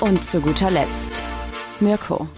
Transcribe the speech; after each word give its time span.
Und 0.00 0.22
zu 0.22 0.40
guter 0.40 0.70
Letzt 0.70 1.22
Mirko, 1.80 2.28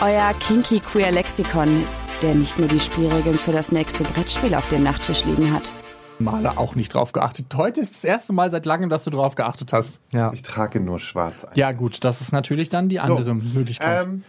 euer 0.00 0.32
kinky 0.40 0.80
queer 0.80 1.10
Lexikon, 1.10 1.84
der 2.22 2.34
nicht 2.34 2.58
nur 2.58 2.68
die 2.68 2.78
Spielregeln 2.78 3.36
für 3.36 3.52
das 3.52 3.72
nächste 3.72 4.04
Brettspiel 4.04 4.54
auf 4.54 4.68
dem 4.68 4.84
Nachttisch 4.84 5.24
liegen 5.24 5.52
hat. 5.52 5.72
Male 6.20 6.58
auch 6.58 6.74
nicht 6.74 6.94
drauf 6.94 7.12
geachtet. 7.12 7.46
Heute 7.56 7.80
ist 7.80 7.94
das 7.94 8.04
erste 8.04 8.32
Mal 8.32 8.50
seit 8.50 8.66
langem, 8.66 8.88
dass 8.88 9.04
du 9.04 9.10
drauf 9.10 9.34
geachtet 9.34 9.72
hast. 9.72 10.00
Ja. 10.12 10.32
Ich 10.32 10.42
trage 10.42 10.80
nur 10.80 10.98
schwarz 10.98 11.44
ein. 11.44 11.52
Ja, 11.54 11.72
gut, 11.72 12.04
das 12.04 12.20
ist 12.20 12.32
natürlich 12.32 12.68
dann 12.68 12.88
die 12.88 13.00
andere 13.00 13.34
Möglichkeit. 13.34 14.04
Ähm, 14.04 14.24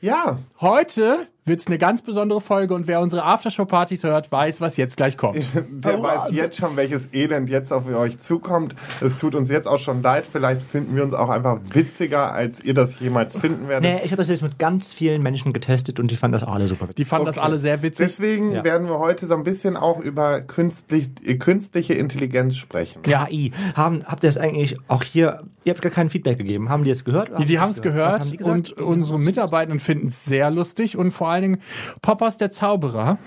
ja, 0.00 0.38
Heute 0.60 1.26
wird's 1.46 1.66
eine 1.68 1.78
ganz 1.78 2.02
besondere 2.02 2.40
Folge 2.40 2.74
und 2.74 2.86
wer 2.86 3.00
unsere 3.00 3.24
Aftershow-Partys 3.24 4.02
hört, 4.02 4.30
weiß, 4.32 4.60
was 4.60 4.76
jetzt 4.76 4.96
gleich 4.96 5.16
kommt. 5.16 5.48
der 5.70 6.02
weiß 6.02 6.32
jetzt 6.32 6.56
schon, 6.58 6.76
welches 6.76 7.12
Elend 7.14 7.48
jetzt 7.48 7.72
auf 7.72 7.86
euch 7.86 8.18
zukommt. 8.18 8.74
Es 9.00 9.16
tut 9.16 9.34
uns 9.34 9.48
jetzt 9.48 9.66
auch 9.68 9.78
schon 9.78 10.02
leid. 10.02 10.26
Vielleicht 10.26 10.62
finden 10.62 10.96
wir 10.96 11.04
uns 11.04 11.14
auch 11.14 11.28
einfach 11.30 11.58
witziger, 11.72 12.32
als 12.32 12.62
ihr 12.64 12.74
das 12.74 12.98
jemals 12.98 13.36
finden 13.36 13.68
werdet. 13.68 13.82
Nee, 13.90 14.00
ich 14.04 14.10
habe 14.10 14.16
das 14.16 14.28
jetzt 14.28 14.42
mit 14.42 14.58
ganz 14.58 14.92
vielen 14.92 15.22
Menschen 15.22 15.52
getestet 15.52 16.00
und 16.00 16.10
die 16.10 16.16
fanden 16.16 16.32
das 16.32 16.42
auch 16.44 16.52
alle 16.52 16.66
super 16.68 16.88
Die 16.96 17.04
fanden 17.04 17.26
das 17.26 17.36
Okay. 17.38 17.46
alle 17.46 17.58
sehr 17.58 17.82
witzig. 17.82 18.06
Deswegen 18.08 18.52
Ja. 18.52 18.64
werden 18.64 18.88
wir 18.88 18.98
heute 18.98 19.26
so 19.26 19.34
ein 19.34 19.44
bisschen 19.44 19.76
auch 19.76 20.00
über 20.00 20.40
künstlich, 20.40 21.10
äh, 21.24 21.36
künstliche 21.36 21.94
Intelligenz 21.94 22.56
sprechen. 22.56 23.02
KI. 23.02 23.52
Haben, 23.74 24.02
habt 24.06 24.24
ihr 24.24 24.28
das 24.30 24.36
eigentlich 24.38 24.76
auch 24.88 25.02
hier, 25.04 25.38
ihr 25.64 25.72
habt 25.72 25.82
gar 25.82 25.92
kein 25.92 26.10
Feedback 26.10 26.38
gegeben. 26.38 26.68
Haben 26.68 26.82
die 26.84 26.90
es 26.90 27.04
gehört? 27.04 27.30
oder 27.30 27.38
Die, 27.38 27.44
die 27.44 27.60
haben 27.60 27.70
es 27.70 27.76
Was 27.76 27.82
gehört 27.82 28.20
haben 28.20 28.36
und 28.44 28.72
unsere 28.72 29.18
Mitarbeitenden 29.20 29.78
finden 29.80 30.08
es 30.08 30.24
sehr 30.24 30.50
lustig 30.50 30.96
und 30.96 31.12
vor 31.12 31.35
allen 31.36 31.42
Dingen 31.42 31.62
Poppers 32.02 32.38
der 32.38 32.50
Zauberer, 32.50 33.18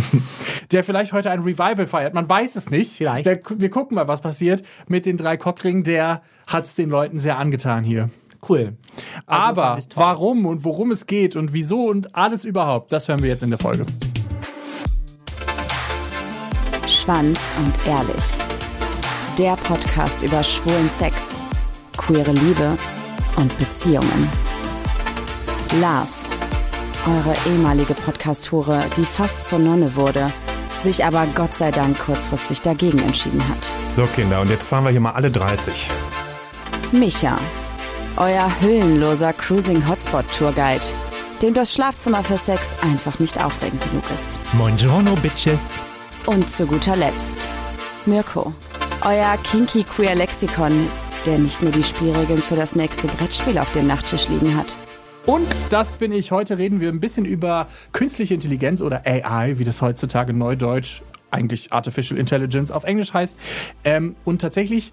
der 0.72 0.84
vielleicht 0.84 1.12
heute 1.12 1.30
ein 1.30 1.40
Revival 1.40 1.86
feiert. 1.86 2.14
Man 2.14 2.28
weiß 2.28 2.56
es 2.56 2.70
nicht. 2.70 2.92
Vielleicht. 2.92 3.26
Wir, 3.26 3.40
wir 3.56 3.70
gucken 3.70 3.96
mal, 3.96 4.08
was 4.08 4.20
passiert 4.20 4.62
mit 4.88 5.06
den 5.06 5.16
drei 5.16 5.36
Cockringen. 5.36 5.84
Der 5.84 6.22
hat 6.46 6.66
es 6.66 6.74
den 6.74 6.88
Leuten 6.90 7.18
sehr 7.18 7.38
angetan 7.38 7.84
hier. 7.84 8.10
Cool. 8.48 8.76
Also, 9.26 9.42
Aber 9.42 9.78
warum 9.94 10.46
und 10.46 10.64
worum 10.64 10.90
es 10.92 11.06
geht 11.06 11.36
und 11.36 11.52
wieso 11.52 11.88
und 11.88 12.16
alles 12.16 12.44
überhaupt, 12.44 12.92
das 12.92 13.08
hören 13.08 13.22
wir 13.22 13.28
jetzt 13.28 13.42
in 13.42 13.50
der 13.50 13.58
Folge. 13.58 13.84
Schwanz 16.86 17.40
und 17.58 17.86
Ehrlich. 17.86 18.38
Der 19.38 19.56
Podcast 19.56 20.22
über 20.22 20.42
schwulen 20.42 20.88
Sex, 20.88 21.42
queere 21.96 22.32
Liebe 22.32 22.76
und 23.36 23.56
Beziehungen. 23.58 24.28
Lars, 25.80 26.24
eure 27.06 27.34
ehemalige 27.46 27.94
Podcast-Hure, 27.94 28.84
die 28.96 29.04
fast 29.04 29.48
zur 29.48 29.58
Nonne 29.58 29.94
wurde, 29.96 30.26
sich 30.82 31.04
aber 31.04 31.26
Gott 31.34 31.54
sei 31.54 31.70
Dank 31.70 31.98
kurzfristig 31.98 32.62
dagegen 32.62 32.98
entschieden 33.00 33.46
hat. 33.48 33.58
So 33.92 34.06
Kinder, 34.06 34.40
und 34.40 34.50
jetzt 34.50 34.68
fahren 34.68 34.84
wir 34.84 34.90
hier 34.90 35.00
mal 35.00 35.12
alle 35.12 35.30
30. 35.30 35.90
Micha, 36.92 37.38
euer 38.16 38.50
hüllenloser 38.60 39.32
Cruising 39.32 39.88
Hotspot 39.88 40.24
Tourguide, 40.36 40.84
dem 41.42 41.54
das 41.54 41.72
Schlafzimmer 41.72 42.22
für 42.22 42.36
Sex 42.36 42.74
einfach 42.82 43.18
nicht 43.18 43.42
aufregend 43.42 43.82
genug 43.82 44.04
ist. 44.14 44.38
Buongiorno, 44.52 45.14
Bitches. 45.16 45.78
Und 46.26 46.50
zu 46.50 46.66
guter 46.66 46.96
Letzt 46.96 47.48
Mirko, 48.06 48.52
euer 49.02 49.36
kinky 49.42 49.84
queer 49.84 50.14
Lexikon, 50.14 50.88
der 51.26 51.38
nicht 51.38 51.62
nur 51.62 51.72
die 51.72 51.84
Spielregeln 51.84 52.42
für 52.42 52.56
das 52.56 52.74
nächste 52.74 53.06
Brettspiel 53.08 53.58
auf 53.58 53.70
dem 53.72 53.86
Nachttisch 53.86 54.28
liegen 54.28 54.56
hat. 54.56 54.76
Und 55.26 55.48
das 55.68 55.96
bin 55.96 56.12
ich. 56.12 56.30
Heute 56.30 56.58
reden 56.58 56.80
wir 56.80 56.88
ein 56.88 57.00
bisschen 57.00 57.24
über 57.24 57.68
künstliche 57.92 58.34
Intelligenz 58.34 58.80
oder 58.80 59.06
AI, 59.06 59.58
wie 59.58 59.64
das 59.64 59.82
heutzutage 59.82 60.32
neudeutsch 60.32 61.02
eigentlich 61.30 61.72
Artificial 61.72 62.18
Intelligence 62.18 62.70
auf 62.70 62.84
Englisch 62.84 63.12
heißt. 63.12 63.38
Ähm, 63.84 64.16
und 64.24 64.40
tatsächlich 64.40 64.92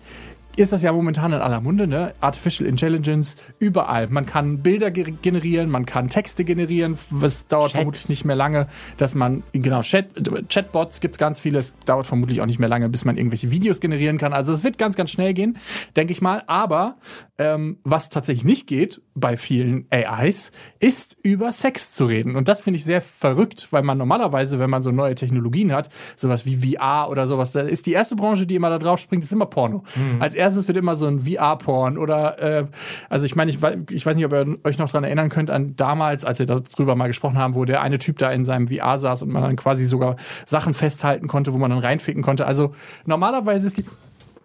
ist 0.57 0.73
das 0.73 0.81
ja 0.81 0.91
momentan 0.91 1.31
in 1.31 1.39
aller 1.39 1.61
Munde, 1.61 1.87
ne? 1.87 2.13
Artificial 2.19 2.67
Intelligence 2.67 3.35
überall. 3.59 4.07
Man 4.09 4.25
kann 4.25 4.61
Bilder 4.63 4.91
ge- 4.91 5.13
generieren, 5.21 5.69
man 5.69 5.85
kann 5.85 6.09
Texte 6.09 6.43
generieren. 6.43 6.97
Es 7.21 7.47
dauert 7.47 7.71
Chat. 7.71 7.77
vermutlich 7.79 8.09
nicht 8.09 8.25
mehr 8.25 8.35
lange, 8.35 8.67
dass 8.97 9.15
man, 9.15 9.43
genau, 9.53 9.81
Chat, 9.81 10.07
Chatbots 10.49 10.99
gibt 10.99 11.15
es 11.15 11.19
ganz 11.19 11.39
viele. 11.39 11.59
Es 11.59 11.77
dauert 11.85 12.07
vermutlich 12.07 12.41
auch 12.41 12.45
nicht 12.45 12.59
mehr 12.59 12.67
lange, 12.69 12.89
bis 12.89 13.05
man 13.05 13.17
irgendwelche 13.17 13.51
Videos 13.51 13.79
generieren 13.79 14.17
kann. 14.17 14.33
Also 14.33 14.51
es 14.51 14.63
wird 14.63 14.77
ganz, 14.77 14.95
ganz 14.95 15.11
schnell 15.11 15.33
gehen, 15.33 15.57
denke 15.95 16.11
ich 16.11 16.21
mal. 16.21 16.43
Aber 16.47 16.95
ähm, 17.37 17.77
was 17.83 18.09
tatsächlich 18.09 18.43
nicht 18.43 18.67
geht 18.67 19.01
bei 19.13 19.37
vielen 19.37 19.85
AIs, 19.91 20.51
ist 20.79 21.17
über 21.23 21.51
Sex 21.51 21.93
zu 21.93 22.05
reden. 22.05 22.35
Und 22.35 22.47
das 22.47 22.61
finde 22.61 22.77
ich 22.77 22.83
sehr 22.83 23.01
verrückt, 23.01 23.67
weil 23.71 23.83
man 23.83 23.97
normalerweise, 23.97 24.59
wenn 24.59 24.69
man 24.69 24.81
so 24.83 24.91
neue 24.91 25.15
Technologien 25.15 25.71
hat, 25.71 25.89
sowas 26.15 26.45
wie 26.45 26.55
VR 26.75 27.09
oder 27.09 27.27
sowas, 27.27 27.51
da 27.51 27.61
ist 27.61 27.85
die 27.85 27.93
erste 27.93 28.15
Branche, 28.15 28.47
die 28.47 28.55
immer 28.55 28.69
da 28.69 28.79
drauf 28.79 28.99
springt, 28.99 29.23
ist 29.23 29.31
immer 29.31 29.45
Porno. 29.45 29.83
Als 30.19 30.33
erstes 30.47 30.67
wird 30.67 30.77
immer 30.77 30.95
so 30.95 31.07
ein 31.07 31.21
VR-Porn 31.21 31.97
oder, 31.97 32.41
äh, 32.41 32.65
also 33.09 33.25
ich 33.25 33.35
meine, 33.35 33.51
ich, 33.51 33.59
ich 33.91 34.05
weiß 34.05 34.15
nicht, 34.15 34.25
ob 34.25 34.33
ihr 34.33 34.57
euch 34.63 34.77
noch 34.77 34.89
dran 34.89 35.03
erinnern 35.03 35.29
könnt, 35.29 35.49
an 35.49 35.75
damals, 35.75 36.25
als 36.25 36.39
wir 36.39 36.45
darüber 36.45 36.95
mal 36.95 37.07
gesprochen 37.07 37.37
haben, 37.37 37.53
wo 37.53 37.65
der 37.65 37.81
eine 37.81 37.99
Typ 37.99 38.17
da 38.17 38.31
in 38.31 38.45
seinem 38.45 38.67
VR 38.67 38.97
saß 38.97 39.21
und 39.21 39.29
man 39.29 39.43
dann 39.43 39.55
quasi 39.55 39.85
sogar 39.85 40.15
Sachen 40.45 40.73
festhalten 40.73 41.27
konnte, 41.27 41.53
wo 41.53 41.57
man 41.57 41.69
dann 41.69 41.79
reinficken 41.79 42.23
konnte. 42.23 42.45
Also 42.45 42.73
normalerweise 43.05 43.67
ist 43.67 43.77
die 43.77 43.85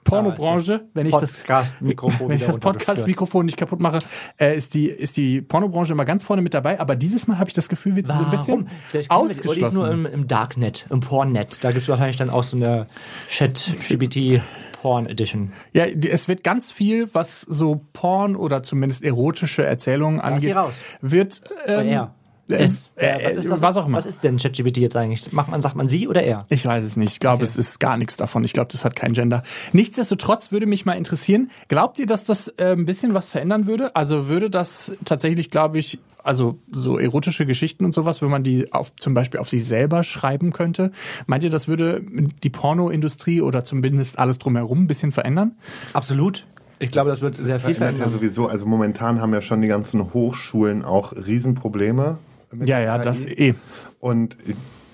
Pornobranche, 0.04 0.88
wenn 0.94 1.06
ich 1.06 1.12
das 1.14 1.44
Podcast-Mikrofon 2.60 3.46
nicht 3.46 3.56
kaputt 3.56 3.78
mache, 3.78 4.00
äh, 4.38 4.56
ist 4.56 4.74
die 4.74 4.88
ist 4.88 5.16
die 5.16 5.40
Pornobranche 5.40 5.92
immer 5.92 6.04
ganz 6.04 6.24
vorne 6.24 6.42
mit 6.42 6.54
dabei. 6.54 6.80
Aber 6.80 6.96
dieses 6.96 7.28
Mal 7.28 7.38
habe 7.38 7.48
ich 7.48 7.54
das 7.54 7.68
Gefühl, 7.68 7.94
wird 7.94 8.08
sie 8.08 8.16
so 8.16 8.24
ein 8.24 8.30
bisschen 8.30 8.64
Warum? 8.64 8.68
Vielleicht 8.88 9.10
ausgeschlossen. 9.10 9.74
nur 9.74 9.90
im, 9.90 10.06
im 10.06 10.26
Darknet, 10.26 10.86
im 10.90 11.00
Pornnet. 11.00 11.62
Da 11.62 11.70
gibt 11.70 11.82
es 11.82 11.88
wahrscheinlich 11.88 12.16
dann 12.16 12.30
auch 12.30 12.42
so 12.42 12.56
eine 12.56 12.86
Chat-GBT 13.28 14.42
Porn 14.82 15.06
Edition. 15.06 15.52
Ja, 15.72 15.84
es 15.84 16.26
wird 16.26 16.42
ganz 16.42 16.72
viel, 16.72 17.14
was 17.14 17.42
so 17.42 17.86
Porn 17.92 18.34
oder 18.34 18.64
zumindest 18.64 19.04
erotische 19.04 19.64
Erzählungen 19.64 20.20
angeht, 20.20 20.56
wird 21.00 21.40
ähm, 21.66 22.08
Es, 22.48 22.90
äh, 22.96 23.06
äh, 23.06 23.28
was, 23.30 23.36
ist 23.36 23.50
das, 23.50 23.62
was 23.62 23.76
auch 23.76 23.86
immer. 23.86 23.98
was 23.98 24.06
ist 24.06 24.24
denn 24.24 24.36
ChatGPT 24.36 24.78
jetzt 24.78 24.96
eigentlich? 24.96 25.32
Macht 25.32 25.48
man, 25.48 25.60
sagt 25.60 25.76
man 25.76 25.88
sie 25.88 26.08
oder 26.08 26.22
er? 26.22 26.44
Ich 26.48 26.66
weiß 26.66 26.84
es 26.84 26.96
nicht. 26.96 27.12
Ich 27.12 27.20
glaube, 27.20 27.44
es 27.44 27.56
ist 27.56 27.78
gar 27.78 27.96
nichts 27.96 28.16
davon. 28.16 28.44
Ich 28.44 28.52
glaube, 28.52 28.70
das 28.72 28.84
hat 28.84 28.96
kein 28.96 29.12
Gender. 29.12 29.42
Nichtsdestotrotz 29.72 30.52
würde 30.52 30.66
mich 30.66 30.84
mal 30.84 30.94
interessieren, 30.94 31.50
glaubt 31.68 31.98
ihr, 31.98 32.06
dass 32.06 32.24
das 32.24 32.48
äh, 32.48 32.72
ein 32.72 32.84
bisschen 32.84 33.14
was 33.14 33.30
verändern 33.30 33.66
würde? 33.66 33.94
Also 33.94 34.28
würde 34.28 34.50
das 34.50 34.92
tatsächlich, 35.04 35.50
glaube 35.50 35.78
ich, 35.78 36.00
also 36.24 36.58
so 36.70 36.98
erotische 36.98 37.46
Geschichten 37.46 37.84
und 37.84 37.92
sowas, 37.92 38.22
wenn 38.22 38.30
man 38.30 38.42
die 38.42 38.72
auf, 38.72 38.94
zum 38.96 39.14
Beispiel 39.14 39.40
auf 39.40 39.48
sich 39.48 39.64
selber 39.64 40.02
schreiben 40.02 40.52
könnte, 40.52 40.92
meint 41.26 41.44
ihr, 41.44 41.50
das 41.50 41.68
würde 41.68 42.02
die 42.42 42.50
Pornoindustrie 42.50 43.40
oder 43.40 43.64
zumindest 43.64 44.18
alles 44.18 44.38
drumherum 44.38 44.84
ein 44.84 44.86
bisschen 44.86 45.12
verändern? 45.12 45.56
Absolut. 45.92 46.46
Ich 46.78 46.90
glaube, 46.90 47.10
das 47.10 47.20
wird 47.20 47.36
sehr 47.36 47.60
viel 47.60 47.76
verändert 47.76 47.80
ja 47.80 48.04
verändern. 48.04 48.10
sowieso. 48.10 48.46
Also 48.46 48.66
momentan 48.66 49.20
haben 49.20 49.32
ja 49.32 49.40
schon 49.40 49.62
die 49.62 49.68
ganzen 49.68 50.12
Hochschulen 50.12 50.84
auch 50.84 51.12
Riesenprobleme. 51.12 52.18
Mit 52.56 52.68
Ja, 52.68 52.80
ja, 52.80 52.96
KI. 52.98 53.04
das 53.04 53.26
eh. 53.26 53.54
Und 54.00 54.36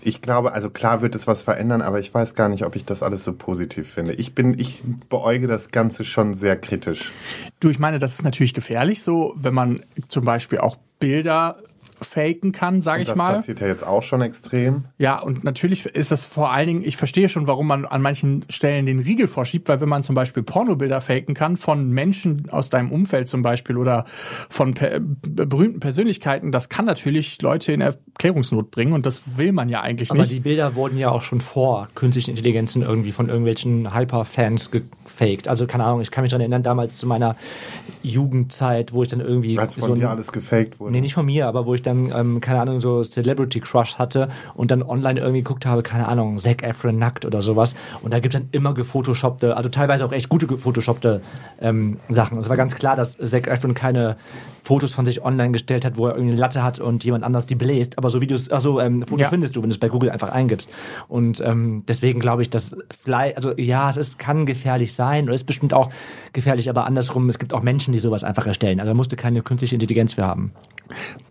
ich 0.03 0.23
glaube, 0.23 0.53
also 0.53 0.71
klar 0.71 1.03
wird 1.03 1.15
es 1.15 1.27
was 1.27 1.43
verändern, 1.43 1.83
aber 1.83 1.99
ich 1.99 2.13
weiß 2.13 2.35
gar 2.35 2.49
nicht, 2.49 2.65
ob 2.65 2.77
ich 2.77 2.85
das 2.85 3.03
alles 3.03 3.25
so 3.25 3.33
positiv 3.33 3.89
finde. 3.89 4.15
Ich 4.15 4.35
bin, 4.35 4.59
ich 4.59 4.85
beäuge 5.09 5.47
das 5.47 5.71
Ganze 5.71 6.05
schon 6.05 6.35
sehr 6.35 6.57
kritisch. 6.57 7.13
Du, 7.61 7.69
ich 7.69 7.79
meine, 7.79 7.99
das 7.99 8.15
ist 8.15 8.23
natürlich 8.23 8.55
gefährlich, 8.55 9.03
so 9.03 9.35
wenn 9.37 9.55
man 9.55 9.83
zum 10.09 10.25
Beispiel 10.25 10.59
auch 10.59 10.77
Bilder 10.99 11.59
faken 12.01 12.53
kann, 12.53 12.81
sage 12.81 13.03
ich 13.03 13.09
das 13.09 13.17
mal. 13.17 13.35
passiert 13.35 13.61
ja 13.61 13.67
jetzt 13.67 13.87
auch 13.87 14.03
schon 14.03 14.21
extrem. 14.21 14.85
Ja, 14.99 15.19
und 15.19 15.45
natürlich 15.45 15.87
ist 15.87 16.11
das 16.11 16.25
vor 16.25 16.53
allen 16.53 16.67
Dingen, 16.67 16.83
ich 16.85 16.97
verstehe 16.97 17.29
schon, 17.29 17.47
warum 17.47 17.67
man 17.67 17.85
an 17.85 18.03
manchen 18.03 18.45
Stellen 18.49 18.87
den 18.87 18.99
Riegel 18.99 19.29
vorschiebt, 19.29 19.69
weil 19.69 19.81
wenn 19.81 19.89
man 19.89 20.03
zum 20.03 20.15
Beispiel 20.15 20.43
Pornobilder 20.43 21.01
faken 21.01 21.35
kann 21.35 21.57
von 21.57 21.91
Menschen 21.91 22.49
aus 22.51 22.71
deinem 22.71 22.93
Umfeld 22.93 23.29
zum 23.29 23.43
Beispiel 23.43 23.77
oder 23.77 24.05
von 24.49 24.75
per 24.75 25.01
berühmten 25.01 25.81
Persönlichkeiten, 25.81 26.53
das 26.53 26.69
kann 26.69 26.85
natürlich 26.85 27.41
Leute 27.43 27.73
in 27.73 27.81
Erklärungsnot 27.81 28.71
bringen 28.71 28.93
und 28.93 29.07
das 29.07 29.39
will 29.39 29.53
man 29.53 29.69
ja 29.69 29.81
eigentlich 29.81 30.11
Aber 30.11 30.21
nicht. 30.21 30.33
die 30.33 30.41
Bilder 30.41 30.75
wurden 30.75 30.99
ja 30.99 31.11
auch 31.11 31.23
schon 31.23 31.41
vor 31.41 31.89
künstlichen 31.95 32.31
Intelligenzen 32.31 32.83
irgendwie 32.83 33.13
von 33.13 33.29
irgendwelchen 33.29 33.95
Hyper-Fans 33.95 34.71
gefaked. 34.71 35.49
Also 35.49 35.67
keine 35.67 35.85
Ahnung, 35.85 36.01
ich 36.01 36.11
kann 36.11 36.23
mich 36.23 36.31
daran 36.31 36.43
erinnern, 36.43 36.63
damals 36.63 36.97
zu 36.97 37.07
meiner 37.07 37.37
Jugendzeit, 38.03 38.93
wo 38.93 39.03
ich 39.03 39.09
dann 39.09 39.21
irgendwie 39.21 39.59
Als 39.59 39.75
von 39.75 39.85
so 39.85 39.93
ein, 39.93 40.01
dir 40.01 40.11
alles 40.11 40.33
gefaked 40.33 40.81
wurde. 40.81 40.93
Nee, 40.93 41.01
nicht 41.01 41.15
von 41.15 41.27
mir, 41.27 41.47
aber 41.47 41.67
wo 41.67 41.75
ich 41.75 41.83
dann, 41.89 42.13
ähm, 42.15 42.41
keine 42.41 42.61
Ahnung, 42.61 42.81
so 42.81 43.03
Celebrity 43.03 43.61
Crush 43.61 43.97
hatte 43.99 44.29
und 44.55 44.71
dann 44.71 44.83
online 44.83 45.21
irgendwie 45.21 45.41
geguckt 45.43 45.67
habe, 45.67 45.83
keine 45.83 46.07
Ahnung, 46.09 46.39
Zac 46.39 46.63
Efron 46.63 46.99
nackt 46.99 47.25
oder 47.25 47.43
sowas. 47.43 47.75
Und 48.03 48.13
da 48.13 48.21
gibt 48.21 48.35
es 48.35 48.41
dann 48.41 48.49
immer 48.53 48.75
gefotoshoppte, 48.75 49.57
also 49.57 49.69
teilweise 49.69 50.05
auch 50.05 50.13
echt 50.13 50.29
gute 50.29 50.47
gefotoshoppte 50.47 51.21
ähm, 51.61 51.99
Sachen. 52.09 52.39
Es 52.39 52.49
war 52.49 52.57
ganz 52.57 52.75
klar, 52.75 52.97
dass 52.97 53.17
Zac 53.19 53.47
Efron 53.47 53.75
keine 53.75 54.17
Fotos 54.63 54.93
von 54.93 55.07
sich 55.07 55.25
online 55.25 55.53
gestellt 55.53 55.85
hat, 55.85 55.97
wo 55.97 56.07
er 56.07 56.13
irgendwie 56.15 56.33
eine 56.33 56.41
Latte 56.41 56.63
hat 56.63 56.79
und 56.79 57.03
jemand 57.05 57.25
anders 57.25 57.47
die 57.47 57.55
bläst. 57.55 57.97
Aber 57.97 58.11
so 58.11 58.21
Videos, 58.21 58.51
also 58.51 58.81
ähm, 58.81 59.03
Fotos 59.03 59.23
Ja. 59.23 59.29
findest 59.31 59.57
du, 59.57 59.63
wenn 59.63 59.71
du 59.71 59.75
es 59.75 59.81
bei 59.81 59.89
Google 59.89 60.11
einfach 60.11 60.31
eingibst. 60.31 60.69
Und 61.09 61.41
ähm, 61.41 61.85
deswegen 61.89 62.21
glaube 62.21 62.43
ich, 62.43 62.51
dass 62.51 62.77
vielleicht, 63.03 63.37
also 63.37 63.55
ja, 63.57 63.89
es 63.89 63.97
ist, 63.97 64.19
kann 64.19 64.45
gefährlich 64.45 64.93
sein 64.95 65.25
oder 65.25 65.35
ist 65.35 65.45
bestimmt 65.45 65.73
auch 65.73 65.91
gefährlich, 66.35 66.69
aber 66.69 66.85
andersrum, 66.87 67.29
es 67.31 67.39
gibt 67.39 67.55
auch 67.55 67.63
Menschen, 67.63 67.93
die 67.93 67.99
sowas 67.99 68.25
einfach 68.25 68.47
erstellen. 68.47 68.79
Also 68.81 68.91
da 68.91 68.95
musst 68.95 69.11
du 69.11 69.17
keine 69.17 69.41
künstliche 69.43 69.75
Intelligenz 69.75 70.15
für 70.15 70.25
haben. 70.27 70.53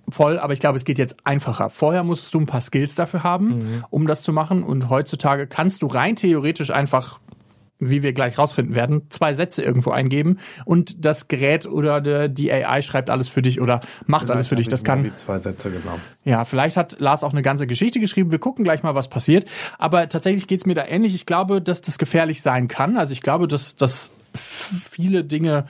Voll, 0.09 0.39
aber 0.39 0.53
ich 0.53 0.59
glaube, 0.59 0.77
es 0.77 0.85
geht 0.85 0.99
jetzt 0.99 1.15
einfacher. 1.25 1.69
Vorher 1.69 2.03
musstest 2.03 2.33
du 2.33 2.39
ein 2.39 2.45
paar 2.45 2.61
Skills 2.61 2.95
dafür 2.95 3.23
haben, 3.23 3.83
um 3.89 4.07
das 4.07 4.21
zu 4.23 4.33
machen. 4.33 4.63
Und 4.63 4.89
heutzutage 4.89 5.47
kannst 5.47 5.81
du 5.81 5.87
rein 5.87 6.15
theoretisch 6.15 6.71
einfach, 6.71 7.19
wie 7.79 8.01
wir 8.01 8.11
gleich 8.13 8.39
rausfinden 8.39 8.73
werden, 8.73 9.03
zwei 9.09 9.35
Sätze 9.35 9.61
irgendwo 9.61 9.91
eingeben 9.91 10.39
und 10.65 11.05
das 11.05 11.27
Gerät 11.27 11.67
oder 11.67 12.01
der- 12.01 12.27
die 12.27 12.51
AI 12.51 12.81
schreibt 12.81 13.11
alles 13.11 13.29
für 13.29 13.43
dich 13.43 13.61
oder 13.61 13.81
macht 14.07 14.31
alles 14.31 14.47
für 14.47 14.55
dich. 14.55 14.67
Das 14.67 14.83
kann. 14.83 15.03
Wie 15.03 15.13
zwei 15.13 15.37
Sätze 15.37 15.69
genommen. 15.69 16.01
Ja, 16.23 16.43
vielleicht 16.43 16.75
hat 16.75 16.95
Lars 16.99 17.23
auch 17.23 17.33
eine 17.33 17.43
ganze 17.43 17.67
Geschichte 17.67 17.99
geschrieben. 17.99 18.31
Wir 18.31 18.39
gucken 18.39 18.63
gleich 18.63 18.81
mal, 18.81 18.95
was 18.95 19.09
passiert. 19.09 19.45
Aber 19.77 20.09
tatsächlich 20.09 20.47
geht's 20.47 20.65
mir 20.65 20.73
da 20.73 20.85
ähnlich. 20.87 21.13
Ich 21.13 21.27
glaube, 21.27 21.61
dass 21.61 21.81
das 21.81 21.99
gefährlich 21.99 22.41
sein 22.41 22.67
kann. 22.67 22.97
Also 22.97 23.13
ich 23.13 23.21
glaube, 23.21 23.47
dass, 23.47 23.75
dass 23.75 24.11
viele 24.33 25.23
Dinge 25.23 25.65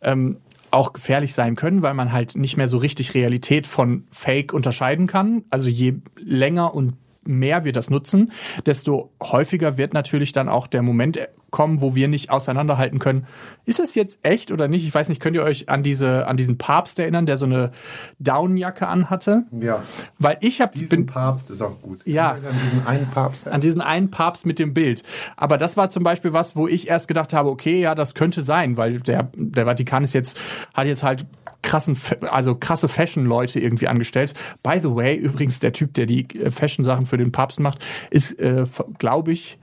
ähm, 0.00 0.38
auch 0.72 0.92
gefährlich 0.92 1.34
sein 1.34 1.54
können, 1.54 1.82
weil 1.82 1.94
man 1.94 2.12
halt 2.12 2.36
nicht 2.36 2.56
mehr 2.56 2.68
so 2.68 2.78
richtig 2.78 3.14
Realität 3.14 3.66
von 3.66 4.04
Fake 4.10 4.52
unterscheiden 4.52 5.06
kann. 5.06 5.44
Also 5.50 5.68
je 5.68 5.94
länger 6.16 6.74
und 6.74 6.94
mehr 7.24 7.64
wir 7.64 7.72
das 7.72 7.90
nutzen, 7.90 8.32
desto 8.66 9.12
häufiger 9.22 9.78
wird 9.78 9.94
natürlich 9.94 10.32
dann 10.32 10.48
auch 10.48 10.66
der 10.66 10.82
Moment 10.82 11.20
kommen, 11.50 11.80
wo 11.80 11.94
wir 11.94 12.08
nicht 12.08 12.30
auseinanderhalten 12.30 12.98
können, 12.98 13.26
ist 13.66 13.78
das 13.78 13.94
jetzt 13.94 14.20
echt 14.22 14.50
oder 14.50 14.68
nicht? 14.68 14.86
Ich 14.86 14.94
weiß 14.94 15.08
nicht, 15.08 15.20
könnt 15.20 15.36
ihr 15.36 15.44
euch 15.44 15.68
an 15.68 15.82
diese 15.82 16.26
an 16.26 16.36
diesen 16.36 16.58
Papst 16.58 16.98
erinnern, 16.98 17.26
der 17.26 17.36
so 17.36 17.46
eine 17.46 17.70
Downjacke 18.18 18.88
anhatte? 18.88 19.44
Ja. 19.52 19.82
Weil 20.18 20.38
ich 20.40 20.60
habe 20.60 20.72
Diesen 20.72 20.88
bin 20.88 21.06
Papst 21.06 21.50
ist 21.50 21.62
auch 21.62 21.80
gut. 21.80 22.00
Ja. 22.06 22.32
An 22.32 22.42
diesen 22.64 22.86
einen 22.86 23.06
Papst. 23.06 23.46
an 23.46 23.60
diesen 23.60 23.80
einen 23.80 24.10
Papst 24.10 24.46
mit 24.46 24.58
dem 24.58 24.74
Bild. 24.74 25.02
Aber 25.36 25.58
das 25.58 25.76
war 25.76 25.90
zum 25.90 26.02
Beispiel 26.02 26.32
was, 26.32 26.56
wo 26.56 26.66
ich 26.66 26.88
erst 26.88 27.06
gedacht 27.06 27.34
habe, 27.34 27.50
okay, 27.50 27.80
ja, 27.80 27.94
das 27.94 28.14
könnte 28.14 28.42
sein, 28.42 28.76
weil 28.76 29.00
der, 29.00 29.30
der 29.34 29.66
Vatikan 29.66 30.02
ist 30.02 30.14
jetzt, 30.14 30.38
hat 30.74 30.86
jetzt 30.86 31.02
halt 31.02 31.26
krassen, 31.62 31.96
also 32.22 32.54
krasse 32.54 32.88
Fashion-Leute 32.88 33.60
irgendwie 33.60 33.88
angestellt. 33.88 34.34
By 34.62 34.78
the 34.82 34.94
way, 34.94 35.16
übrigens, 35.16 35.60
der 35.60 35.72
Typ, 35.72 35.94
der 35.94 36.06
die 36.06 36.26
äh, 36.38 36.50
Fashion-Sachen 36.50 37.06
für 37.06 37.16
den 37.16 37.32
Papst 37.32 37.60
macht, 37.60 37.78
ist, 38.10 38.38
äh, 38.40 38.64
glaube 38.98 39.32
ich, 39.32 39.58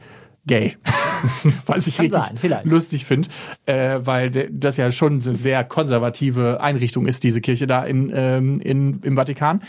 gay. 0.45 0.77
Was 1.65 1.85
ich 1.87 1.97
Kann 1.97 2.05
richtig 2.07 2.49
sein, 2.49 2.61
lustig 2.63 3.05
finde, 3.05 3.29
äh, 3.65 3.99
weil 4.01 4.31
das 4.31 4.77
ja 4.77 4.91
schon 4.91 5.21
eine 5.21 5.35
sehr 5.35 5.63
konservative 5.63 6.61
Einrichtung 6.61 7.05
ist, 7.05 7.23
diese 7.23 7.41
Kirche 7.41 7.67
da 7.67 7.83
in, 7.83 8.11
ähm, 8.15 8.59
in, 8.61 9.01
im 9.01 9.15
Vatikan. 9.15 9.61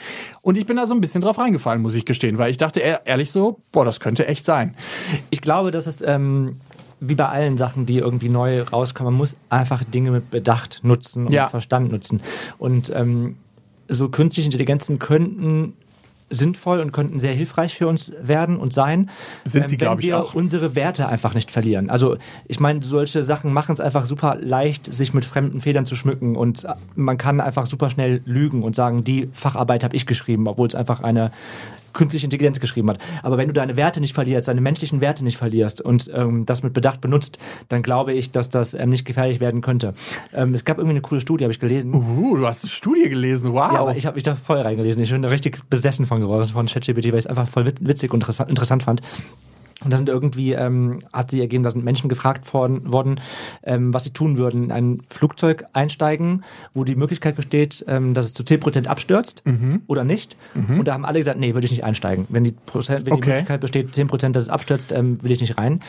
Und 0.42 0.56
ich 0.56 0.66
bin 0.66 0.76
da 0.76 0.86
so 0.86 0.94
ein 0.94 1.00
bisschen 1.00 1.20
drauf 1.20 1.38
reingefallen, 1.38 1.82
muss 1.82 1.96
ich 1.96 2.04
gestehen, 2.04 2.38
weil 2.38 2.50
ich 2.50 2.56
dachte 2.56 2.80
ehr- 2.80 3.02
ehrlich 3.04 3.30
so, 3.30 3.60
boah, 3.72 3.84
das 3.84 4.00
könnte 4.00 4.26
echt 4.26 4.46
sein. 4.46 4.76
Ich 5.30 5.40
glaube, 5.42 5.70
dass 5.70 5.86
es 5.86 6.02
ähm, 6.02 6.60
wie 7.00 7.14
bei 7.14 7.26
allen 7.28 7.58
Sachen, 7.58 7.86
die 7.86 7.98
irgendwie 7.98 8.28
neu 8.28 8.62
rauskommen, 8.62 9.12
man 9.12 9.18
muss 9.18 9.36
einfach 9.48 9.82
Dinge 9.84 10.10
mit 10.10 10.30
Bedacht 10.30 10.80
nutzen 10.82 11.26
und 11.26 11.32
Ja. 11.32 11.48
Verstand 11.48 11.90
nutzen. 11.90 12.20
Und 12.58 12.92
ähm, 12.94 13.36
so 13.88 14.08
künstliche 14.08 14.46
Intelligenzen 14.46 14.98
könnten 14.98 15.74
sinnvoll 16.32 16.78
und 16.78 16.92
könnten 16.92 17.18
sehr 17.18 17.34
hilfreich 17.34 17.74
für 17.74 17.88
uns 17.88 18.12
werden 18.22 18.56
und 18.56 18.72
sein. 18.72 19.10
Sind 19.44 19.68
sie, 19.68 19.80
wenn 19.80 19.98
ich, 19.98 20.06
wir 20.06 20.20
auch. 20.22 20.34
unsere 20.34 20.76
Werte 20.76 21.08
einfach 21.08 21.34
nicht 21.34 21.50
verlieren. 21.50 21.90
Also 21.90 22.18
ich 22.46 22.60
meine, 22.60 22.84
solche 22.84 23.24
Sachen 23.24 23.52
machen 23.52 23.72
es 23.72 23.80
einfach 23.80 24.04
super 24.06 24.36
leicht, 24.40 24.92
sich 24.92 25.12
mit 25.12 25.24
fremden 25.24 25.60
Federn 25.60 25.86
zu 25.86 25.96
schmücken 25.96 26.36
und 26.36 26.66
man 26.94 27.18
kann 27.18 27.40
einfach 27.40 27.66
super 27.66 27.90
schnell 27.90 28.22
lügen 28.26 28.62
und 28.62 28.76
sagen, 28.76 29.02
die 29.02 29.28
Facharbeit 29.32 29.82
habe 29.82 29.96
ich 29.96 30.06
geschrieben, 30.06 30.46
obwohl 30.46 30.68
es 30.68 30.76
einfach 30.76 31.00
eine 31.00 31.32
künstliche 31.92 32.26
Intelligenz 32.26 32.60
geschrieben 32.60 32.90
hat. 32.90 32.98
Aber 33.22 33.38
wenn 33.38 33.48
du 33.48 33.52
deine 33.52 33.76
Werte 33.76 34.00
nicht 34.00 34.14
verlierst, 34.14 34.48
deine 34.48 34.60
menschlichen 34.60 35.00
Werte 35.00 35.24
nicht 35.24 35.36
verlierst 35.36 35.80
und 35.80 36.10
ähm, 36.14 36.46
das 36.46 36.62
mit 36.62 36.72
Bedacht 36.72 37.00
benutzt, 37.00 37.38
dann 37.68 37.82
glaube 37.82 38.12
ich, 38.12 38.30
dass 38.30 38.50
das 38.50 38.74
ähm, 38.74 38.90
nicht 38.90 39.04
gefährlich 39.04 39.40
werden 39.40 39.60
könnte. 39.60 39.94
Ähm, 40.32 40.54
es 40.54 40.64
gab 40.64 40.78
irgendwie 40.78 40.94
eine 40.94 41.02
coole 41.02 41.20
Studie, 41.20 41.44
habe 41.44 41.52
ich 41.52 41.60
gelesen. 41.60 41.94
Uh, 41.94 42.36
du 42.36 42.46
hast 42.46 42.64
eine 42.64 42.70
Studie 42.70 43.08
gelesen, 43.08 43.52
wow. 43.52 43.72
Ja, 43.72 43.80
aber 43.80 43.96
ich 43.96 44.06
habe 44.06 44.14
mich 44.16 44.24
da 44.24 44.34
voll 44.34 44.58
reingelesen. 44.58 45.02
Ich 45.02 45.10
bin 45.10 45.22
da 45.22 45.28
richtig 45.28 45.58
besessen 45.68 46.06
von 46.06 46.20
geworden 46.20 46.44
von 46.44 46.66
ChatGPT, 46.66 47.06
weil 47.06 47.14
ich 47.14 47.24
es 47.24 47.26
einfach 47.26 47.48
voll 47.48 47.66
wit- 47.66 47.86
witzig 47.86 48.12
und 48.12 48.26
interessant 48.48 48.82
fand. 48.82 49.02
Und 49.82 49.90
da 49.92 49.96
sind 49.96 50.08
irgendwie, 50.08 50.52
ähm, 50.52 50.98
hat 51.12 51.30
sie 51.30 51.40
ergeben, 51.40 51.62
da 51.62 51.70
sind 51.70 51.84
Menschen 51.84 52.08
gefragt 52.08 52.52
worden, 52.52 52.92
worden 52.92 53.20
ähm, 53.62 53.94
was 53.94 54.04
sie 54.04 54.10
tun 54.10 54.36
würden, 54.36 54.64
in 54.64 54.72
ein 54.72 55.02
Flugzeug 55.08 55.64
einsteigen, 55.72 56.44
wo 56.74 56.84
die 56.84 56.96
Möglichkeit 56.96 57.36
besteht, 57.36 57.84
ähm, 57.88 58.12
dass 58.14 58.26
es 58.26 58.32
zu 58.34 58.42
10% 58.42 58.86
abstürzt 58.88 59.42
oder 59.86 60.04
nicht. 60.04 60.36
Und 60.78 60.84
da 60.86 60.92
haben 60.94 61.04
alle 61.04 61.18
gesagt, 61.18 61.38
nee, 61.38 61.54
würde 61.54 61.64
ich 61.64 61.70
nicht 61.70 61.84
einsteigen. 61.84 62.26
Wenn 62.28 62.44
die, 62.44 62.52
Prozent, 62.52 63.06
wenn 63.06 63.14
die 63.14 63.20
Okay. 63.20 63.30
Möglichkeit 63.30 63.60
besteht, 63.60 63.94
10%, 63.94 64.32
dass 64.32 64.44
es 64.44 64.48
abstürzt, 64.48 64.92
ähm, 64.92 65.22
will 65.22 65.30
ich 65.30 65.40
nicht 65.40 65.56
rein. 65.58 65.80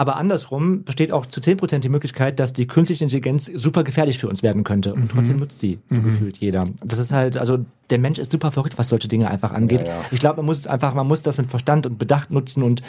Aber 0.00 0.16
andersrum 0.16 0.82
besteht 0.84 1.12
auch 1.12 1.26
zu 1.26 1.42
10% 1.42 1.80
die 1.80 1.90
Möglichkeit, 1.90 2.40
dass 2.40 2.54
die 2.54 2.66
künstliche 2.66 3.04
Intelligenz 3.04 3.50
super 3.54 3.84
gefährlich 3.84 4.18
für 4.18 4.28
uns 4.28 4.42
werden 4.42 4.64
könnte. 4.64 4.94
Und 4.94 5.10
trotzdem 5.10 5.38
nutzt 5.38 5.60
sie 5.60 5.78
so 5.90 6.00
gefühlt 6.00 6.38
jeder. 6.38 6.64
Das 6.82 6.98
ist 6.98 7.12
halt, 7.12 7.36
also 7.36 7.66
der 7.90 7.98
Mensch 7.98 8.18
ist 8.18 8.30
super 8.30 8.50
verrückt, 8.50 8.78
was 8.78 8.88
solche 8.88 9.08
Dinge 9.08 9.30
einfach 9.30 9.52
angeht. 9.52 9.82
Ja, 9.82 9.88
ja. 9.88 10.04
Ich 10.10 10.18
glaube, 10.18 10.38
man 10.38 10.46
muss 10.46 10.60
es 10.60 10.66
einfach, 10.66 10.94
man 10.94 11.06
muss 11.06 11.20
das 11.20 11.36
mit 11.36 11.50
Verstand 11.50 11.84
und 11.84 11.98
Bedacht 11.98 12.30
nutzen 12.30 12.62
und 12.62 12.80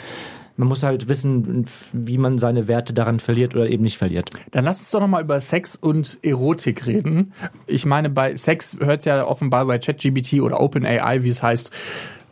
man 0.56 0.68
muss 0.68 0.84
halt 0.84 1.06
wissen, 1.06 1.66
wie 1.92 2.16
man 2.16 2.38
seine 2.38 2.66
Werte 2.66 2.94
daran 2.94 3.20
verliert 3.20 3.54
oder 3.54 3.68
eben 3.68 3.82
nicht 3.84 3.98
verliert. 3.98 4.30
Dann 4.50 4.64
lass 4.64 4.78
uns 4.78 4.90
doch 4.90 5.00
nochmal 5.00 5.22
über 5.22 5.38
Sex 5.38 5.76
und 5.76 6.18
Erotik 6.22 6.86
reden. 6.86 7.34
Ich 7.66 7.84
meine, 7.84 8.08
bei 8.08 8.36
Sex 8.36 8.78
hört 8.80 9.00
es 9.00 9.04
ja 9.04 9.26
offenbar 9.26 9.66
bei 9.66 9.78
ChatGPT 9.78 10.40
oder 10.40 10.62
OpenAI, 10.62 11.24
wie 11.24 11.28
es 11.28 11.42
heißt, 11.42 11.72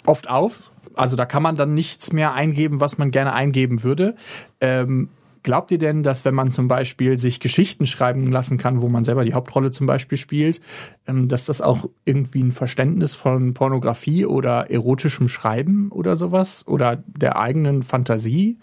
oft 0.06 0.30
auf. 0.30 0.70
Also 0.94 1.16
da 1.16 1.24
kann 1.24 1.42
man 1.42 1.56
dann 1.56 1.74
nichts 1.74 2.12
mehr 2.12 2.34
eingeben, 2.34 2.80
was 2.80 2.98
man 2.98 3.10
gerne 3.10 3.32
eingeben 3.32 3.82
würde. 3.82 4.14
Ähm, 4.60 5.08
glaubt 5.42 5.70
ihr 5.70 5.78
denn, 5.78 6.02
dass 6.02 6.24
wenn 6.24 6.34
man 6.34 6.52
zum 6.52 6.68
Beispiel 6.68 7.18
sich 7.18 7.40
Geschichten 7.40 7.86
schreiben 7.86 8.26
lassen 8.30 8.58
kann, 8.58 8.82
wo 8.82 8.88
man 8.88 9.04
selber 9.04 9.24
die 9.24 9.34
Hauptrolle 9.34 9.70
zum 9.70 9.86
Beispiel 9.86 10.18
spielt, 10.18 10.60
ähm, 11.06 11.28
dass 11.28 11.46
das 11.46 11.60
auch 11.60 11.88
irgendwie 12.04 12.42
ein 12.42 12.52
Verständnis 12.52 13.14
von 13.14 13.54
Pornografie 13.54 14.26
oder 14.26 14.70
erotischem 14.70 15.28
Schreiben 15.28 15.90
oder 15.90 16.16
sowas 16.16 16.66
oder 16.66 17.02
der 17.06 17.38
eigenen 17.38 17.82
Fantasie 17.82 18.58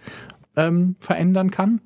ähm, 0.56 0.95
verändern 1.00 1.51
kann? 1.51 1.81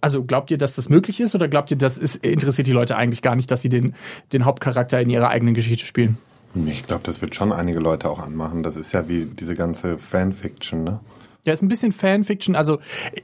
Also 0.00 0.24
glaubt 0.24 0.50
ihr, 0.50 0.58
dass 0.58 0.76
das 0.76 0.88
möglich 0.88 1.20
ist 1.20 1.34
oder 1.34 1.48
glaubt 1.48 1.70
ihr, 1.72 1.76
das 1.76 1.98
ist, 1.98 2.24
interessiert 2.24 2.68
die 2.68 2.72
Leute 2.72 2.96
eigentlich 2.96 3.20
gar 3.20 3.34
nicht, 3.34 3.50
dass 3.50 3.62
sie 3.62 3.68
den, 3.68 3.94
den 4.32 4.44
Hauptcharakter 4.44 5.00
in 5.00 5.10
ihrer 5.10 5.28
eigenen 5.28 5.54
Geschichte 5.54 5.84
spielen? 5.84 6.18
Ich 6.66 6.86
glaube, 6.86 7.02
das 7.04 7.22
wird 7.22 7.34
schon 7.34 7.52
einige 7.52 7.78
Leute 7.78 8.08
auch 8.08 8.18
anmachen. 8.18 8.62
Das 8.62 8.76
ist 8.76 8.92
ja 8.92 9.08
wie 9.08 9.26
diese 9.26 9.54
ganze 9.54 9.98
Fanfiction, 9.98 10.84
ne? 10.84 11.00
Ja, 11.44 11.54
ist 11.54 11.62
ein 11.62 11.68
bisschen 11.68 11.92
Fanfiction. 11.92 12.56
Also 12.56 12.78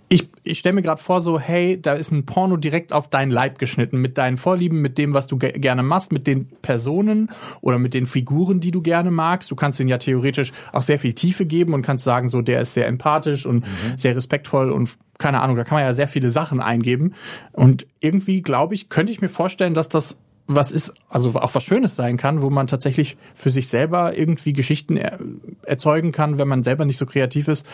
ich, 0.08 0.30
ich 0.44 0.58
stelle 0.58 0.74
mir 0.74 0.82
gerade 0.82 1.02
vor, 1.02 1.20
so, 1.20 1.38
hey, 1.38 1.78
da 1.78 1.92
ist 1.92 2.10
ein 2.10 2.24
Porno 2.24 2.56
direkt 2.56 2.92
auf 2.94 3.08
deinen 3.08 3.30
Leib 3.30 3.58
geschnitten, 3.58 4.00
mit 4.00 4.16
deinen 4.16 4.38
Vorlieben, 4.38 4.80
mit 4.80 4.96
dem, 4.96 5.12
was 5.12 5.26
du 5.26 5.36
ge 5.36 5.58
gerne 5.58 5.82
machst, 5.82 6.10
mit 6.10 6.26
den 6.26 6.48
Personen 6.62 7.30
oder 7.60 7.78
mit 7.78 7.92
den 7.92 8.06
Figuren, 8.06 8.60
die 8.60 8.70
du 8.70 8.80
gerne 8.80 9.10
magst. 9.10 9.50
Du 9.50 9.56
kannst 9.56 9.78
ihnen 9.78 9.90
ja 9.90 9.98
theoretisch 9.98 10.52
auch 10.72 10.80
sehr 10.80 10.98
viel 10.98 11.12
Tiefe 11.12 11.44
geben 11.44 11.74
und 11.74 11.82
kannst 11.82 12.04
sagen, 12.04 12.28
so, 12.28 12.40
der 12.40 12.62
ist 12.62 12.72
sehr 12.72 12.86
empathisch 12.86 13.44
und 13.44 13.64
sehr 13.96 14.16
respektvoll 14.16 14.70
und 14.70 14.90
keine 15.18 15.42
Ahnung, 15.42 15.56
da 15.56 15.64
kann 15.64 15.76
man 15.76 15.84
ja 15.84 15.92
sehr 15.92 16.08
viele 16.08 16.30
Sachen 16.30 16.60
eingeben. 16.60 17.12
Und 17.52 17.86
irgendwie, 18.00 18.40
glaube 18.40 18.74
ich, 18.74 18.88
könnte 18.88 19.12
ich 19.12 19.20
mir 19.20 19.28
vorstellen, 19.28 19.74
dass 19.74 19.90
das 19.90 20.18
was 20.46 20.70
ist, 20.70 20.92
also 21.08 21.34
auch 21.36 21.54
was 21.54 21.64
Schönes 21.64 21.96
sein 21.96 22.16
kann, 22.16 22.42
wo 22.42 22.50
man 22.50 22.66
tatsächlich 22.66 23.16
für 23.34 23.50
sich 23.50 23.68
selber 23.68 24.16
irgendwie 24.16 24.52
Geschichten 24.52 24.96
er, 24.96 25.18
erzeugen 25.62 26.12
kann, 26.12 26.38
wenn 26.38 26.48
man 26.48 26.62
selber 26.62 26.84
nicht 26.84 26.98
so 26.98 27.06
kreativ 27.06 27.48
ist, 27.48 27.66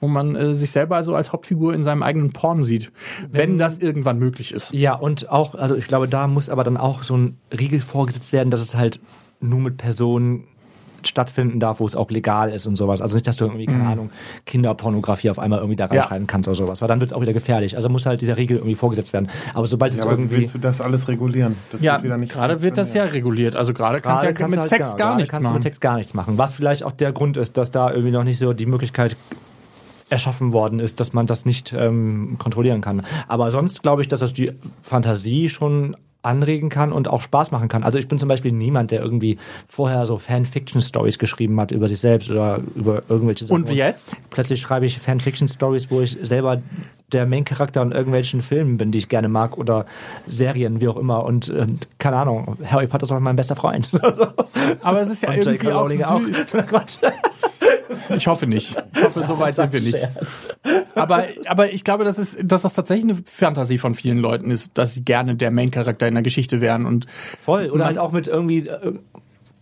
wo 0.00 0.08
man 0.08 0.34
äh, 0.34 0.54
sich 0.54 0.70
selber 0.70 0.96
also 0.96 1.14
als 1.14 1.32
Hauptfigur 1.32 1.74
in 1.74 1.84
seinem 1.84 2.02
eigenen 2.02 2.32
Porn 2.32 2.64
sieht, 2.64 2.92
wenn, 3.30 3.58
das 3.58 3.78
irgendwann 3.78 4.18
möglich 4.18 4.52
ist. 4.52 4.72
Ja, 4.72 4.94
und 4.94 5.28
auch, 5.28 5.54
also 5.54 5.76
ich 5.76 5.86
glaube, 5.86 6.08
da 6.08 6.26
muss 6.26 6.50
aber 6.50 6.64
dann 6.64 6.76
auch 6.76 7.02
so 7.02 7.16
ein 7.16 7.38
Riegel 7.56 7.80
vorgesetzt 7.80 8.32
werden, 8.32 8.50
dass 8.50 8.60
es 8.60 8.74
halt 8.74 9.00
nur 9.40 9.60
mit 9.60 9.76
Personen 9.76 10.44
stattfinden 11.04 11.60
darf, 11.60 11.80
wo 11.80 11.86
es 11.86 11.94
auch 11.96 12.10
legal 12.10 12.50
ist 12.52 12.66
und 12.66 12.76
sowas. 12.76 13.00
Also 13.00 13.16
nicht, 13.16 13.26
dass 13.26 13.36
du 13.36 13.44
irgendwie, 13.44 13.66
keine 13.66 13.86
Ahnung, 13.86 14.10
Kinderpornografie 14.46 15.30
auf 15.30 15.38
einmal 15.38 15.58
irgendwie 15.60 15.76
da 15.76 15.84
Ja. 15.86 16.00
reinschreiben 16.02 16.26
kannst 16.26 16.48
oder 16.48 16.54
sowas, 16.56 16.80
weil 16.80 16.88
dann 16.88 17.00
wird 17.00 17.10
es 17.10 17.16
auch 17.16 17.20
wieder 17.20 17.32
gefährlich. 17.32 17.76
Also 17.76 17.88
muss 17.88 18.06
halt 18.06 18.20
dieser 18.20 18.36
Riegel 18.36 18.56
irgendwie 18.58 18.74
vorgesetzt 18.74 19.12
werden. 19.12 19.28
Aber 19.54 19.66
sobald 19.66 19.92
es 19.92 19.98
Ja, 19.98 20.04
aber 20.04 20.16
wie 20.16 20.22
irgendwie... 20.22 20.36
willst 20.38 20.54
du 20.54 20.58
das 20.58 20.80
alles 20.80 21.08
regulieren? 21.08 21.56
Das 21.72 21.82
Ja, 21.82 21.94
wird 21.94 22.04
wieder 22.04 22.16
nicht 22.18 22.32
gerade 22.32 22.62
wird 22.62 22.78
das 22.78 22.94
ja 22.94 23.04
reguliert. 23.04 23.56
Also 23.56 23.72
gerade 23.74 24.00
kannst 24.00 24.22
du 24.24 24.26
ja 24.28 24.32
kannst 24.32 24.50
mit 24.50 24.60
halt- 24.60 24.68
Sex 24.68 24.88
ja, 24.90 24.94
gar 24.96 25.06
gerade 25.08 25.16
nichts 25.18 25.30
kannst 25.30 25.44
du 25.44 25.48
machen. 25.48 25.54
mit 25.54 25.62
Sex 25.62 25.80
gar 25.80 25.96
nichts 25.96 26.14
machen. 26.14 26.38
Was 26.38 26.52
vielleicht 26.54 26.82
auch 26.82 26.92
der 26.92 27.12
Grund 27.12 27.36
ist, 27.36 27.56
dass 27.56 27.70
da 27.70 27.90
irgendwie 27.90 28.10
noch 28.12 28.24
nicht 28.24 28.38
so 28.38 28.52
die 28.52 28.66
Möglichkeit 28.66 29.16
erschaffen 30.10 30.52
worden 30.52 30.80
ist, 30.80 31.00
dass 31.00 31.12
man 31.12 31.26
das 31.26 31.44
nicht 31.44 31.74
ähm, 31.74 32.36
kontrollieren 32.38 32.80
kann. 32.80 33.02
Aber 33.28 33.50
sonst 33.50 33.82
glaube 33.82 34.00
ich, 34.02 34.08
dass 34.08 34.20
das 34.20 34.32
die 34.32 34.52
Fantasie 34.82 35.50
schon 35.50 35.96
anregen 36.28 36.68
kann 36.68 36.92
und 36.92 37.08
auch 37.08 37.22
Spaß 37.22 37.50
machen 37.50 37.68
kann. 37.68 37.82
Also 37.82 37.98
ich 37.98 38.06
bin 38.06 38.18
zum 38.18 38.28
Beispiel 38.28 38.52
niemand, 38.52 38.90
der 38.90 39.00
irgendwie 39.00 39.38
vorher 39.68 40.06
so 40.06 40.18
Fanfiction-Stories 40.18 41.18
geschrieben 41.18 41.58
hat 41.60 41.70
über 41.72 41.88
sich 41.88 41.98
selbst 41.98 42.30
oder 42.30 42.60
über 42.76 43.02
irgendwelche 43.08 43.44
Sachen. 43.46 43.62
Und 43.62 43.68
wie 43.70 43.74
jetzt? 43.76 44.16
Plötzlich 44.30 44.60
schreibe 44.60 44.86
ich 44.86 44.98
Fanfiction-Stories, 44.98 45.90
wo 45.90 46.00
ich 46.02 46.18
selber 46.22 46.60
der 47.12 47.24
Main-Charakter 47.24 47.80
in 47.82 47.92
irgendwelchen 47.92 48.42
Filmen 48.42 48.76
bin, 48.76 48.92
die 48.92 48.98
ich 48.98 49.08
gerne 49.08 49.28
mag 49.30 49.56
oder 49.56 49.86
Serien, 50.26 50.80
wie 50.82 50.88
auch 50.88 50.98
immer. 50.98 51.24
Und 51.24 51.48
ähm, 51.48 51.76
keine 51.98 52.16
Ahnung, 52.16 52.58
Harry 52.66 52.86
Potter 52.86 53.04
ist 53.04 53.12
auch 53.12 53.18
mein 53.20 53.36
bester 53.36 53.56
Freund. 53.56 53.90
Aber 54.82 55.00
es 55.00 55.08
ist 55.08 55.22
ja 55.22 55.30
Und 55.30 55.36
irgendwie 55.38 55.68
auch, 55.72 55.84
Rowling 55.84 56.02
sü- 56.04 56.62
Quatsch. 56.66 56.98
Ich 58.10 58.26
hoffe 58.26 58.46
nicht. 58.46 58.76
Ich 58.94 59.02
hoffe, 59.02 59.24
so 59.26 59.38
weit 59.38 59.54
sind 59.54 59.72
wir 59.72 59.80
nicht. 59.80 60.08
Aber, 60.94 61.26
aber 61.46 61.72
ich 61.72 61.84
glaube, 61.84 62.04
dass, 62.04 62.18
es, 62.18 62.36
dass 62.42 62.62
das 62.62 62.74
tatsächlich 62.74 63.04
eine 63.10 63.22
Fantasie 63.24 63.78
von 63.78 63.94
vielen 63.94 64.18
Leuten 64.18 64.50
ist, 64.50 64.76
dass 64.76 64.94
sie 64.94 65.04
gerne 65.04 65.36
der 65.36 65.50
Main-Charakter 65.50 66.08
in 66.08 66.14
der 66.14 66.22
Geschichte 66.22 66.60
wären. 66.60 66.86
Und 66.86 67.06
Voll. 67.40 67.70
Oder 67.70 67.84
halt 67.84 67.98
auch 67.98 68.12
mit 68.12 68.26
irgendwie, 68.26 68.68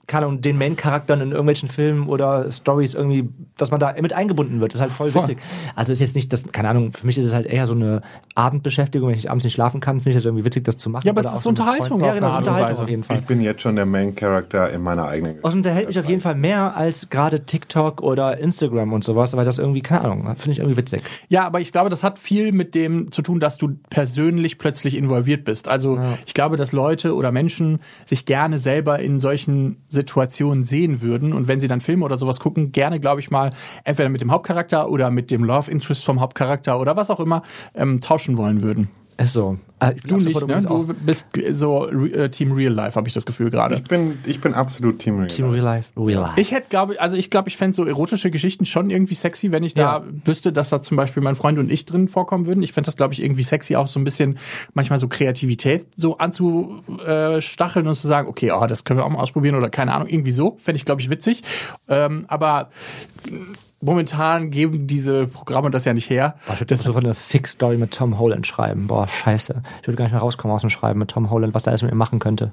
keine 0.06 0.26
Ahnung, 0.26 0.40
den 0.40 0.56
Main-Charakteren 0.56 1.20
in 1.20 1.30
irgendwelchen 1.30 1.68
Filmen 1.68 2.08
oder 2.08 2.50
Stories 2.50 2.94
irgendwie, 2.94 3.28
dass 3.56 3.70
man 3.70 3.80
da 3.80 3.94
mit 4.00 4.12
eingebunden 4.12 4.60
wird. 4.60 4.72
Das 4.72 4.76
ist 4.76 4.82
halt 4.82 4.92
voll, 4.92 5.10
Voll. 5.10 5.22
witzig. 5.22 5.38
Also 5.74 5.92
ist 5.92 6.00
jetzt 6.00 6.14
nicht, 6.14 6.32
das, 6.32 6.44
keine 6.52 6.68
Ahnung, 6.68 6.92
für 6.92 7.06
mich 7.06 7.18
ist 7.18 7.24
es 7.24 7.34
halt 7.34 7.46
eher 7.46 7.66
so 7.66 7.74
eine 7.74 8.02
Abendbeschäftigung. 8.36 9.08
Wenn 9.08 9.16
ich 9.16 9.30
abends 9.30 9.44
nicht 9.44 9.54
schlafen 9.54 9.80
kann, 9.80 9.96
finde 10.00 10.10
ich 10.10 10.16
das 10.16 10.24
irgendwie 10.24 10.44
witzig, 10.44 10.64
das 10.64 10.78
zu 10.78 10.90
machen. 10.90 11.06
Ja, 11.06 11.12
aber 11.12 11.22
es 11.22 11.34
ist 11.34 11.46
Unterhaltung 11.46 12.00
Ja, 12.04 12.14
genau, 12.14 12.36
Unterhaltung 12.36 12.70
Weise. 12.70 12.82
auf 12.84 12.88
jeden 12.88 13.02
Fall. 13.02 13.18
Ich 13.18 13.24
bin 13.26 13.40
jetzt 13.40 13.62
schon 13.62 13.74
der 13.76 13.86
Main 13.86 14.14
Character 14.14 14.70
in 14.70 14.82
meiner 14.82 15.06
eigenen 15.06 15.32
Geschichte. 15.32 15.48
Es 15.48 15.54
unterhält 15.54 15.88
mich 15.88 15.98
auf 15.98 16.08
jeden 16.08 16.20
Fall 16.20 16.34
mehr 16.36 16.76
als 16.76 17.10
gerade 17.10 17.44
TikTok 17.44 18.00
oder 18.02 18.38
Instagram 18.38 18.92
und 18.92 19.02
sowas, 19.02 19.36
weil 19.36 19.44
das 19.44 19.58
irgendwie, 19.58 19.80
keine 19.80 20.02
Ahnung, 20.02 20.22
finde 20.36 20.52
ich 20.52 20.58
irgendwie 20.58 20.76
witzig. 20.76 21.02
Ja, 21.28 21.46
aber 21.46 21.60
ich 21.60 21.72
glaube, 21.72 21.90
das 21.90 22.02
hat 22.04 22.18
viel 22.18 22.52
mit 22.52 22.74
dem 22.74 23.10
zu 23.10 23.22
tun, 23.22 23.40
dass 23.40 23.56
du 23.56 23.70
persönlich 23.90 24.58
plötzlich 24.58 24.96
involviert 24.96 25.44
bist. 25.44 25.68
Also 25.68 25.98
ich 26.26 26.34
glaube, 26.34 26.56
dass 26.56 26.72
Leute 26.72 27.14
oder 27.14 27.32
Menschen 27.32 27.80
sich 28.04 28.24
gerne 28.26 28.58
selber 28.58 29.00
in 29.00 29.18
solchen 29.20 29.78
Situationen 29.96 30.62
sehen 30.62 31.02
würden 31.02 31.32
und 31.32 31.48
wenn 31.48 31.58
sie 31.58 31.68
dann 31.68 31.80
Filme 31.80 32.04
oder 32.04 32.16
sowas 32.16 32.38
gucken, 32.38 32.70
gerne, 32.70 33.00
glaube 33.00 33.20
ich 33.20 33.30
mal, 33.30 33.50
entweder 33.84 34.08
mit 34.08 34.20
dem 34.20 34.30
Hauptcharakter 34.30 34.88
oder 34.88 35.10
mit 35.10 35.30
dem 35.30 35.42
Love 35.42 35.70
Interest 35.70 36.04
vom 36.04 36.20
Hauptcharakter 36.20 36.78
oder 36.78 36.96
was 36.96 37.10
auch 37.10 37.20
immer 37.20 37.42
ähm, 37.74 38.00
tauschen 38.00 38.36
wollen 38.36 38.62
würden. 38.62 38.88
Ist 39.18 39.32
so. 39.32 39.58
Äh, 39.80 39.92
ich 39.96 40.02
Du 40.02 40.16
nicht, 40.16 40.46
ne? 40.46 40.62
Du 40.62 40.86
bist 40.94 41.28
so 41.52 41.88
äh, 41.88 42.30
Team 42.30 42.52
Real 42.52 42.72
Life, 42.72 42.96
habe 42.96 43.08
ich 43.08 43.14
das 43.14 43.24
Gefühl 43.26 43.50
gerade. 43.50 43.74
Ich 43.74 43.84
bin, 43.84 44.18
ich 44.24 44.40
bin 44.40 44.54
absolut 44.54 44.98
Team 44.98 45.16
Real. 45.16 45.28
Team 45.28 45.50
Real 45.50 45.64
Life, 45.64 45.90
Real 45.96 46.20
Life. 46.22 46.40
Ich 46.40 46.52
hätte, 46.52 46.68
glaube 46.68 47.00
also 47.00 47.16
ich 47.16 47.30
glaube, 47.30 47.48
ich 47.48 47.56
fände 47.56 47.74
so 47.74 47.84
erotische 47.84 48.30
Geschichten 48.30 48.64
schon 48.64 48.88
irgendwie 48.90 49.14
sexy, 49.14 49.52
wenn 49.52 49.62
ich 49.62 49.74
da 49.74 49.98
Ja. 49.98 50.04
wüsste, 50.24 50.52
dass 50.52 50.70
da 50.70 50.82
zum 50.82 50.96
Beispiel 50.96 51.22
mein 51.22 51.34
Freund 51.36 51.58
und 51.58 51.70
ich 51.70 51.84
drin 51.86 52.08
vorkommen 52.08 52.46
würden. 52.46 52.62
Ich 52.62 52.72
fände 52.72 52.86
das, 52.86 52.96
glaube 52.96 53.14
ich, 53.14 53.22
irgendwie 53.22 53.42
sexy, 53.42 53.76
auch 53.76 53.88
so 53.88 54.00
ein 54.00 54.04
bisschen 54.04 54.38
manchmal 54.74 54.98
so 54.98 55.08
Kreativität 55.08 55.86
so 55.96 56.16
anzustacheln 56.18 57.86
und 57.86 57.96
zu 57.96 58.08
sagen, 58.08 58.28
okay, 58.28 58.52
oh, 58.52 58.66
das 58.66 58.84
können 58.84 58.98
wir 58.98 59.04
auch 59.04 59.10
mal 59.10 59.20
ausprobieren 59.20 59.56
oder 59.56 59.68
keine 59.70 59.92
Ahnung, 59.94 60.08
irgendwie 60.08 60.30
so. 60.30 60.56
Fände 60.62 60.76
ich, 60.76 60.84
glaube 60.84 61.00
ich, 61.00 61.10
witzig. 61.10 61.42
Ähm, 61.88 62.24
aber 62.28 62.70
momentan 63.80 64.50
geben 64.50 64.86
diese 64.86 65.26
Programme 65.26 65.70
das 65.70 65.84
ja 65.84 65.94
nicht 65.94 66.10
her. 66.10 66.36
Boah, 66.46 66.54
ich 66.54 66.60
würde 66.60 66.76
sofort 66.76 67.04
eine 67.04 67.14
Fix-Story 67.14 67.76
mit 67.76 67.92
Tom 67.92 68.18
Holland 68.18 68.46
schreiben. 68.46 68.86
Boah, 68.86 69.08
scheiße. 69.08 69.62
Ich 69.80 69.88
würde 69.88 69.96
gar 69.96 70.04
nicht 70.04 70.12
mehr 70.12 70.20
rauskommen 70.20 70.54
aus 70.54 70.62
dem 70.62 70.70
Schreiben 70.70 70.98
mit 70.98 71.10
Tom 71.10 71.30
Holland, 71.30 71.54
was 71.54 71.64
da 71.64 71.70
alles 71.70 71.82
mit 71.82 71.90
mir 71.90 71.96
machen 71.96 72.18
könnte. 72.18 72.52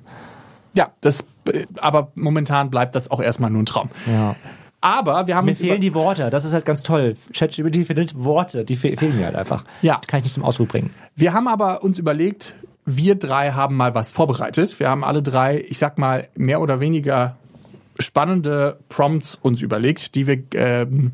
Ja, 0.75 0.91
das, 1.01 1.25
äh, 1.45 1.65
aber 1.79 2.11
momentan 2.15 2.69
bleibt 2.69 2.95
das 2.95 3.11
auch 3.11 3.21
erstmal 3.21 3.49
nur 3.49 3.61
ein 3.61 3.65
Traum. 3.65 3.89
Ja. 4.07 4.35
Aber 4.81 5.27
wir 5.27 5.37
haben 5.37 5.45
Mir 5.45 5.55
fehlen 5.55 5.79
die 5.79 5.93
Worte. 5.93 6.29
Das 6.29 6.43
ist 6.43 6.53
halt 6.53 6.65
ganz 6.65 6.83
toll. 6.83 7.15
ChatGPT 7.33 7.87
findet 7.87 8.21
Worte. 8.21 8.65
Die 8.65 8.75
fe 8.75 8.97
fehlen 8.97 9.17
mir 9.17 9.27
halt 9.27 9.35
einfach. 9.35 9.63
Ja. 9.81 10.01
Die 10.03 10.07
kann 10.07 10.17
ich 10.17 10.25
nicht 10.25 10.33
zum 10.33 10.43
Ausdruck 10.43 10.67
bringen. 10.67 10.89
Wir 11.15 11.31
haben 11.31 11.47
aber 11.47 11.83
uns 11.83 11.99
überlegt, 11.99 12.53
wir 12.85 13.15
drei 13.15 13.51
haben 13.51 13.77
mal 13.77 13.95
was 13.95 14.11
vorbereitet. 14.11 14.77
Wir 14.81 14.89
haben 14.89 15.05
alle 15.05 15.23
drei, 15.23 15.61
ich 15.61 15.77
sag 15.77 15.97
mal, 15.97 16.27
mehr 16.35 16.59
oder 16.59 16.81
weniger 16.81 17.37
spannende 17.99 18.79
Prompts 18.89 19.35
uns 19.41 19.61
überlegt, 19.61 20.15
die 20.15 20.27
wir 20.27 20.43
ähm, 20.55 21.13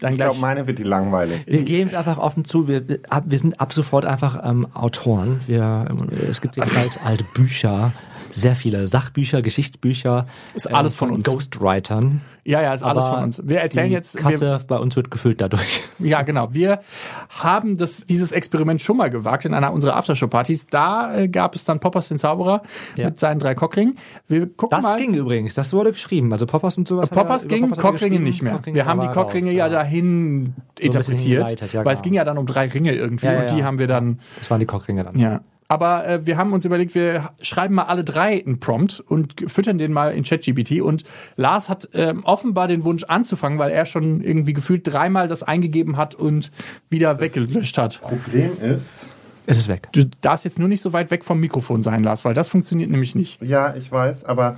dann 0.00 0.12
Ich 0.12 0.16
gleich. 0.16 0.16
glaube, 0.16 0.40
meine 0.40 0.66
wird 0.66 0.78
die 0.78 0.82
langweilig. 0.84 1.46
Wir 1.46 1.62
geben 1.64 1.86
es 1.88 1.94
einfach 1.94 2.18
offen 2.18 2.44
zu. 2.44 2.68
Wir, 2.68 2.86
wir 2.86 3.38
sind 3.38 3.60
ab 3.60 3.72
sofort 3.72 4.04
einfach 4.04 4.40
ähm, 4.44 4.66
Autoren. 4.74 5.40
Wir, 5.46 5.86
ähm, 5.90 6.08
es 6.28 6.40
gibt 6.40 6.56
jetzt 6.56 6.72
bald 6.74 7.00
alte 7.04 7.24
Bücher. 7.34 7.92
Sehr 8.32 8.56
viele 8.56 8.86
Sachbücher, 8.86 9.42
Geschichtsbücher. 9.42 10.26
Ist 10.54 10.72
alles 10.72 10.94
von 10.94 11.10
uns. 11.10 11.24
Ghostwritern. 11.28 12.20
ja, 12.44 12.60
ja, 12.62 12.72
ist 12.74 12.82
alles 12.82 13.04
Aber 13.04 13.14
von 13.16 13.24
uns. 13.24 13.40
Wir 13.44 13.60
erzählen 13.60 13.90
jetzt. 13.92 14.14
Wir, 14.14 14.22
Kasse 14.22 14.60
bei 14.66 14.78
uns 14.78 14.96
wird 14.96 15.10
gefüllt 15.10 15.40
dadurch. 15.40 15.82
ja, 15.98 16.22
genau. 16.22 16.52
Wir 16.54 16.80
haben 17.28 17.76
das, 17.76 18.04
dieses 18.06 18.32
Experiment 18.32 18.80
schon 18.80 18.96
mal 18.96 19.10
gewagt 19.10 19.44
in 19.44 19.54
einer 19.54 19.72
unserer 19.72 19.96
Aftershow-Partys. 19.96 20.66
Da 20.68 21.14
äh, 21.14 21.28
gab 21.28 21.54
es 21.54 21.64
dann 21.64 21.78
Poppers 21.80 22.08
den 22.08 22.18
Zauberer 22.18 22.62
Ja. 22.96 23.06
mit 23.06 23.20
seinen 23.20 23.38
drei 23.38 23.54
Cockringen. 23.54 23.96
Wir 24.28 24.46
gucken 24.46 24.76
Das 24.76 24.82
mal. 24.82 24.96
ging 24.96 25.14
übrigens. 25.14 25.54
Das 25.54 25.72
wurde 25.72 25.92
geschrieben. 25.92 26.32
Also 26.32 26.46
Poppers 26.46 26.78
und 26.78 26.88
sowas. 26.88 27.10
er- 27.10 27.16
Poppers 27.16 27.48
ging, 27.48 27.62
Poppers 27.62 27.78
er 27.78 27.82
Cockringe 27.90 28.20
nicht 28.20 28.42
mehr. 28.42 28.54
Cockringe 28.54 28.76
wir 28.76 28.86
haben 28.86 29.00
die 29.00 29.08
Cockringe 29.08 29.50
raus, 29.50 29.56
ja 29.56 29.68
dahin 29.68 30.54
bisschen 30.76 31.14
interpretiert, 31.16 31.72
ja, 31.72 31.84
weil 31.84 31.92
es 31.94 32.00
genau. 32.00 32.02
ging 32.02 32.14
ja 32.14 32.24
dann 32.24 32.38
um 32.38 32.46
drei 32.46 32.66
Ringe 32.66 32.92
irgendwie 32.94 33.26
Ja, 33.26 33.40
und 33.40 33.50
die 33.50 33.58
ja. 33.58 33.64
haben 33.64 33.78
wir 33.78 33.86
dann, 33.86 34.18
Das 34.38 34.50
waren 34.50 34.60
die 34.60 34.66
Cockringe 34.66 35.04
dann. 35.04 35.18
ja. 35.18 35.40
Aber 35.68 36.06
äh, 36.06 36.26
wir 36.26 36.36
haben 36.36 36.52
uns 36.52 36.64
überlegt, 36.64 36.94
wir 36.94 37.30
schreiben 37.40 37.74
mal 37.74 37.84
alle 37.84 38.04
drei 38.04 38.44
einen 38.44 38.60
Prompt 38.60 39.00
und 39.00 39.50
füttern 39.50 39.78
den 39.78 39.92
mal 39.92 40.12
in 40.12 40.22
ChatGPT. 40.22 40.82
Und 40.82 41.04
Lars 41.36 41.68
hat 41.68 41.88
ähm, 41.94 42.24
offenbar 42.24 42.68
den 42.68 42.84
Wunsch 42.84 43.04
anzufangen, 43.04 43.58
weil 43.58 43.70
er 43.70 43.86
schon 43.86 44.20
irgendwie 44.22 44.52
gefühlt 44.52 44.82
dreimal 44.84 45.28
das 45.28 45.42
eingegeben 45.42 45.96
hat 45.96 46.14
und 46.14 46.50
wieder 46.90 47.20
weggelöscht 47.20 47.78
hat. 47.78 48.00
Problem 48.02 48.52
ist, 48.60 49.06
Es 49.46 49.58
ist 49.58 49.68
weg. 49.68 49.88
Du 49.92 50.04
darfst 50.20 50.44
jetzt 50.44 50.58
nur 50.58 50.68
nicht 50.68 50.82
so 50.82 50.92
weit 50.92 51.10
weg 51.10 51.24
vom 51.24 51.40
Mikrofon 51.40 51.82
sein, 51.82 52.04
Lars, 52.04 52.24
weil 52.24 52.34
das 52.34 52.48
funktioniert 52.48 52.90
nämlich 52.90 53.14
nicht. 53.14 53.40
ja, 53.42 53.74
ich 53.74 53.90
weiß, 53.90 54.24
aber 54.24 54.56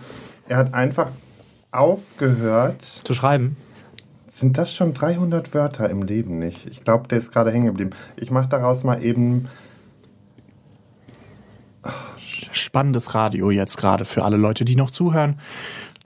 er 0.48 0.56
hat 0.56 0.74
einfach 0.74 1.08
aufgehört. 1.70 2.82
Zu 3.04 3.14
schreiben. 3.14 3.56
Sind 4.28 4.58
das 4.58 4.74
schon 4.74 4.94
300 4.94 5.54
Wörter 5.54 5.88
im 5.90 6.02
Leben 6.02 6.38
nicht? 6.40 6.66
Ich 6.66 6.82
glaube, 6.82 7.06
der 7.06 7.18
ist 7.18 7.32
gerade 7.32 7.52
hängen 7.52 7.66
geblieben. 7.66 7.90
Ich 8.16 8.30
mache 8.32 8.48
daraus 8.48 8.82
mal 8.82 9.02
eben. 9.04 9.48
Spannendes 12.56 13.14
Radio 13.14 13.50
jetzt 13.50 13.76
gerade 13.76 14.04
für 14.04 14.24
alle 14.24 14.36
Leute, 14.36 14.64
die 14.64 14.76
noch 14.76 14.90
zuhören. 14.90 15.38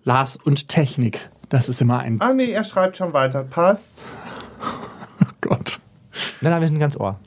Lars 0.04 0.36
und 0.36 0.68
Technik. 0.68 1.30
Das 1.48 1.68
ist 1.68 1.80
immer 1.80 1.98
ein 2.00 2.20
Ah, 2.20 2.32
nee, 2.32 2.50
er 2.50 2.64
schreibt 2.64 2.96
schon 2.96 3.12
weiter. 3.12 3.42
Passt. 3.44 4.02
Gott. 5.40 5.80
Nein, 6.40 6.52
nein, 6.52 6.60
wir 6.60 6.68
sind 6.68 6.78
ganz 6.78 6.96
Ohr. 6.96 7.18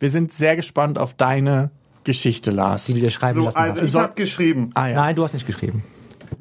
Wir 0.00 0.10
sind 0.10 0.32
sehr 0.32 0.56
gespannt 0.56 0.98
auf 0.98 1.14
deine 1.14 1.70
Geschichte, 2.04 2.50
Lars. 2.50 2.86
Die 2.86 2.94
du 2.94 3.00
dir 3.00 3.10
schreiben 3.10 3.38
So, 3.38 3.44
lassen 3.44 3.58
also 3.58 3.82
hast. 3.82 3.88
ich 3.88 3.94
habe 3.94 4.14
geschrieben. 4.14 4.70
Ah 4.74 4.86
ja. 4.88 4.94
Nein, 4.94 5.16
du 5.16 5.24
hast 5.24 5.34
nicht 5.34 5.46
geschrieben. 5.46 5.82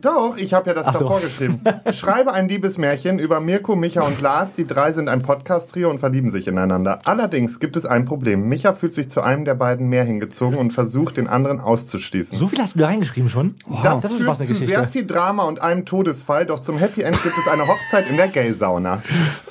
Doch, 0.01 0.37
ich 0.37 0.53
habe 0.53 0.67
ja 0.67 0.73
das 0.75 0.87
Ach 0.87 0.93
so. 0.93 0.99
davor 1.01 1.21
geschrieben. 1.21 1.61
Schreibe 1.91 2.31
ein 2.31 2.47
Liebesmärchen 2.47 3.17
über 3.17 3.39
Mirko, 3.39 3.75
Micha 3.75 4.01
und 4.01 4.21
Lars. 4.21 4.53
Die 4.53 4.67
drei 4.67 4.91
sind 4.93 5.09
ein 5.09 5.23
Podcast-Trio 5.23 5.89
und 5.89 5.99
verlieben 5.99 6.29
sich 6.29 6.47
ineinander. 6.47 6.99
Allerdings 7.05 7.59
gibt 7.59 7.77
es 7.77 7.85
ein 7.85 8.05
Problem. 8.05 8.47
Micha 8.47 8.73
fühlt 8.73 8.93
sich 8.93 9.09
zu 9.09 9.21
einem 9.21 9.43
der 9.43 9.55
beiden 9.55 9.89
mehr 9.89 10.03
hingezogen 10.03 10.57
und 10.59 10.71
versucht, 10.71 11.17
den 11.17 11.27
anderen 11.27 11.59
auszuschließen. 11.59 12.37
So 12.37 12.47
viel 12.47 12.59
hast 12.59 12.75
du 12.75 12.79
da 12.79 12.87
reingeschrieben 12.87 13.29
schon? 13.29 13.55
das, 13.81 14.01
das 14.01 14.11
ist 14.11 14.17
führt 14.17 14.35
zu 14.35 14.41
Geschichte. 14.45 14.67
sehr 14.67 14.85
viel 14.87 15.05
Drama 15.07 15.45
und 15.45 15.61
einem 15.61 15.85
Todesfall, 15.85 16.45
doch 16.45 16.59
zum 16.59 16.77
Happy 16.77 17.01
End 17.01 17.21
gibt 17.23 17.35
es 17.35 17.51
eine 17.51 17.67
Hochzeit 17.67 18.07
in 18.07 18.17
der 18.17 18.27
Gay-Sauna. 18.27 19.01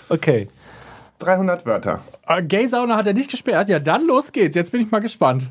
Okay. 0.09 0.49
300 1.19 1.67
Wörter. 1.67 2.01
Ah, 2.25 2.41
Gay-Sauna 2.41 2.97
hat 2.97 3.07
er 3.07 3.15
nicht 3.15 3.31
gesperrt. 3.31 3.69
Ja, 3.69 3.81
dann 3.81 4.07
los 4.07 4.31
geht's. 4.31 4.55
Jetzt 4.55 4.71
bin 4.71 4.81
ich 4.81 4.91
mal 4.91 5.01
gespannt. 5.01 5.51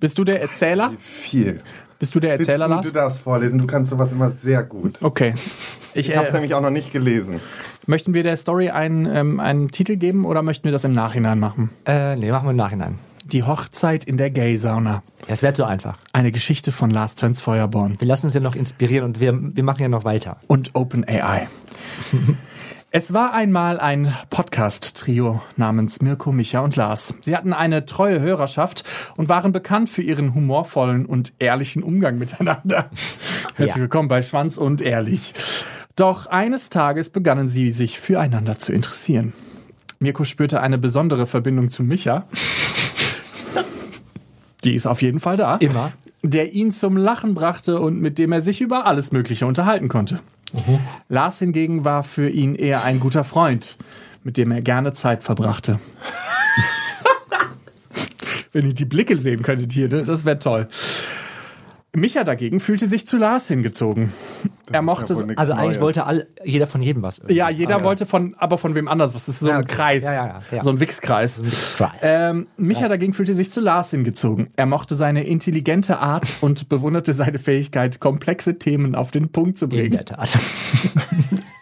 Bist 0.00 0.18
du 0.18 0.24
der 0.24 0.40
Erzähler? 0.40 0.92
Viel. 0.98 1.62
Bist 1.98 2.14
du 2.14 2.20
der 2.20 2.32
Erzähler, 2.32 2.66
du 2.68 2.74
Lars? 2.74 2.92
das 2.92 3.18
vorlesen? 3.18 3.58
Du 3.58 3.66
kannst 3.66 3.90
sowas 3.90 4.12
immer 4.12 4.30
sehr 4.30 4.62
gut. 4.62 4.98
Okay. 5.02 5.34
Ich, 5.94 6.08
Ich 6.08 6.16
habe 6.16 6.26
es 6.26 6.32
äh, 6.32 6.34
nämlich 6.34 6.54
auch 6.54 6.60
noch 6.60 6.70
nicht 6.70 6.92
gelesen. 6.92 7.40
möchten 7.86 8.14
wir 8.14 8.22
der 8.22 8.36
Story 8.36 8.70
einen, 8.70 9.06
ähm, 9.06 9.40
einen 9.40 9.70
Titel 9.70 9.96
geben 9.96 10.24
oder 10.24 10.42
möchten 10.42 10.64
wir 10.64 10.72
das 10.72 10.84
im 10.84 10.92
Nachhinein 10.92 11.38
machen? 11.38 11.70
Äh, 11.86 12.16
nee, 12.16 12.30
machen 12.30 12.46
wir 12.46 12.50
im 12.50 12.56
Nachhinein. 12.56 12.98
Die 13.26 13.42
Hochzeit 13.42 14.04
in 14.04 14.16
der 14.18 14.30
Gay-Sauna. 14.30 15.02
Ja, 15.26 15.28
es 15.28 15.42
wäre 15.42 15.54
zu 15.54 15.64
einfach. 15.64 15.96
Eine 16.12 16.30
Geschichte 16.30 16.72
von 16.72 16.90
Lars 16.90 17.14
Töns 17.14 17.40
Feuerborn 17.40 17.96
Wir 17.98 18.06
lassen 18.08 18.26
uns 18.26 18.34
ja 18.34 18.40
noch 18.40 18.54
inspirieren 18.56 19.04
und 19.06 19.20
wir, 19.20 19.38
wir 19.40 19.62
machen 19.64 19.80
ja 19.80 19.88
noch 19.88 20.04
weiter. 20.04 20.36
und 20.46 20.70
OpenAI. 20.74 21.48
Es 22.96 23.12
war 23.12 23.32
einmal 23.34 23.80
ein 23.80 24.14
Podcast-Trio 24.30 25.42
namens 25.56 26.00
Mirko, 26.00 26.30
Micha 26.30 26.60
und 26.60 26.76
Lars. 26.76 27.12
Sie 27.22 27.36
hatten 27.36 27.52
eine 27.52 27.86
treue 27.86 28.20
Hörerschaft 28.20 28.84
und 29.16 29.28
waren 29.28 29.50
bekannt 29.50 29.90
für 29.90 30.00
ihren 30.02 30.32
humorvollen 30.32 31.04
und 31.04 31.32
ehrlichen 31.40 31.82
Umgang 31.82 32.18
miteinander. 32.18 32.90
Herzlich 33.56 33.74
Ja. 33.74 33.80
willkommen 33.82 34.06
bei 34.06 34.22
Schwanz 34.22 34.58
und 34.58 34.80
Ehrlich. 34.80 35.34
Doch 35.96 36.26
eines 36.26 36.70
Tages 36.70 37.10
begannen 37.10 37.48
sie 37.48 37.72
sich 37.72 37.98
füreinander 37.98 38.60
zu 38.60 38.72
interessieren. 38.72 39.32
Mirko 39.98 40.22
spürte 40.22 40.60
eine 40.60 40.78
besondere 40.78 41.26
Verbindung 41.26 41.70
zu 41.70 41.82
Micha. 41.82 42.28
Die 44.62 44.72
ist 44.76 44.86
auf 44.86 45.02
jeden 45.02 45.18
Fall 45.18 45.36
da 45.36 45.56
Immer. 45.56 45.90
der 46.22 46.52
ihn 46.52 46.70
zum 46.70 46.96
Lachen 46.96 47.34
brachte 47.34 47.80
und 47.80 48.00
mit 48.00 48.20
dem 48.20 48.30
er 48.30 48.40
sich 48.40 48.60
über 48.60 48.86
alles 48.86 49.10
Mögliche 49.10 49.46
unterhalten 49.46 49.88
konnte. 49.88 50.20
Lars 51.08 51.38
hingegen 51.38 51.84
war 51.84 52.04
für 52.04 52.28
ihn 52.28 52.54
eher 52.54 52.84
ein 52.84 53.00
guter 53.00 53.24
Freund, 53.24 53.76
mit 54.22 54.36
dem 54.36 54.50
er 54.50 54.62
gerne 54.62 54.92
Zeit 54.92 55.22
verbrachte. 55.22 55.80
Wenn 58.52 58.66
ihr 58.66 58.74
die 58.74 58.84
Blicke 58.84 59.16
sehen 59.16 59.42
könntet 59.42 59.72
hier, 59.72 59.88
ne? 59.88 60.04
das 60.04 60.24
wäre 60.24 60.38
toll. 60.38 60.68
Micha 61.94 62.24
dagegen 62.24 62.60
fühlte 62.60 62.86
sich 62.86 63.06
zu 63.06 63.16
Lars 63.16 63.48
hingezogen. 63.48 64.12
er 64.72 64.82
mochte 64.82 65.14
ja 65.14 65.20
Also 65.36 65.52
eigentlich 65.52 65.66
Neues. 65.68 65.80
wollte 65.80 66.06
all, 66.06 66.26
jeder 66.44 66.66
von 66.66 66.82
jedem 66.82 67.02
was. 67.02 67.20
Ja, 67.28 67.48
jeder 67.50 67.82
wollte 67.84 68.04
von, 68.06 68.34
aber 68.38 68.58
von 68.58 68.74
wem 68.74 68.88
anders. 68.88 69.14
Was 69.14 69.28
ist 69.28 69.40
so 69.40 69.48
Ja, 69.48 69.56
ein 69.58 69.62
okay. 69.64 69.74
Kreis? 69.74 70.02
Ja, 70.04 70.12
ja, 70.12 70.26
ja, 70.26 70.40
ja. 70.56 70.62
So 70.62 70.70
ein 70.70 70.80
Wichskreis. 70.80 71.40
Kreis. 71.76 71.92
Ähm, 72.02 72.46
Micha 72.56 72.88
dagegen 72.88 73.12
fühlte 73.14 73.34
sich 73.34 73.50
zu 73.52 73.60
Lars 73.60 73.90
hingezogen. 73.90 74.48
Er 74.56 74.66
mochte 74.66 74.94
seine 74.96 75.24
intelligente 75.24 75.98
Art 75.98 76.28
und 76.40 76.68
bewunderte 76.68 77.12
seine 77.12 77.38
Fähigkeit, 77.38 78.00
komplexe 78.00 78.58
Themen 78.58 78.94
auf 78.94 79.10
den 79.10 79.30
Punkt 79.30 79.58
zu 79.58 79.66
In 79.66 79.70
bringen. 79.70 79.90
der 79.92 80.04
Tat. 80.04 80.36